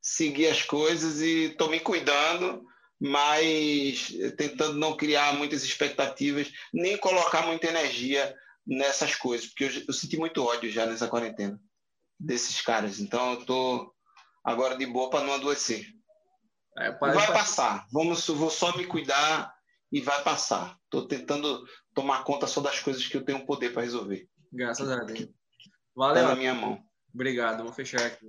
seguir 0.00 0.48
as 0.48 0.62
coisas 0.62 1.20
e 1.22 1.54
tô 1.56 1.68
me 1.68 1.80
cuidando, 1.80 2.62
mas 3.00 4.12
tentando 4.36 4.78
não 4.78 4.96
criar 4.96 5.34
muitas 5.34 5.64
expectativas, 5.64 6.52
nem 6.72 6.98
colocar 6.98 7.46
muita 7.46 7.66
energia 7.66 8.34
nessas 8.66 9.14
coisas, 9.14 9.46
porque 9.46 9.64
eu, 9.64 9.84
eu 9.88 9.94
senti 9.94 10.18
muito 10.18 10.44
ódio 10.44 10.70
já 10.70 10.86
nessa 10.86 11.08
quarentena 11.08 11.58
desses 12.20 12.60
caras. 12.60 13.00
Então 13.00 13.32
eu 13.32 13.44
tô 13.44 13.94
agora 14.44 14.76
de 14.76 14.86
boa 14.86 15.10
para 15.10 15.24
não 15.24 15.34
adoecer. 15.34 15.86
É, 16.76 16.90
vai 16.92 17.26
passar. 17.32 17.86
Vamos, 17.92 18.26
vou 18.26 18.50
só 18.50 18.76
me 18.76 18.86
cuidar 18.86 19.54
e 19.92 20.00
vai 20.00 20.22
passar. 20.22 20.76
Estou 20.84 21.06
tentando 21.06 21.64
tomar 21.94 22.24
conta 22.24 22.46
só 22.46 22.60
das 22.60 22.80
coisas 22.80 23.06
que 23.06 23.16
eu 23.16 23.24
tenho 23.24 23.46
poder 23.46 23.72
para 23.72 23.82
resolver. 23.82 24.28
Graças 24.52 24.90
a 24.90 25.04
Deus. 25.04 25.28
Valeu. 25.94 26.22
Tá 26.22 26.28
na 26.30 26.36
minha 26.36 26.54
mão. 26.54 26.82
Obrigado. 27.14 27.62
Vou 27.62 27.72
fechar 27.72 28.04
aqui. 28.04 28.26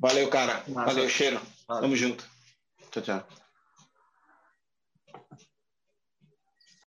Valeu, 0.00 0.28
cara. 0.28 0.64
Valeu, 0.68 1.08
cheiro. 1.08 1.40
Valeu. 1.66 1.82
Tamo 1.82 1.96
junto. 1.96 2.28
Tchau, 2.90 3.02
tchau. 3.02 3.28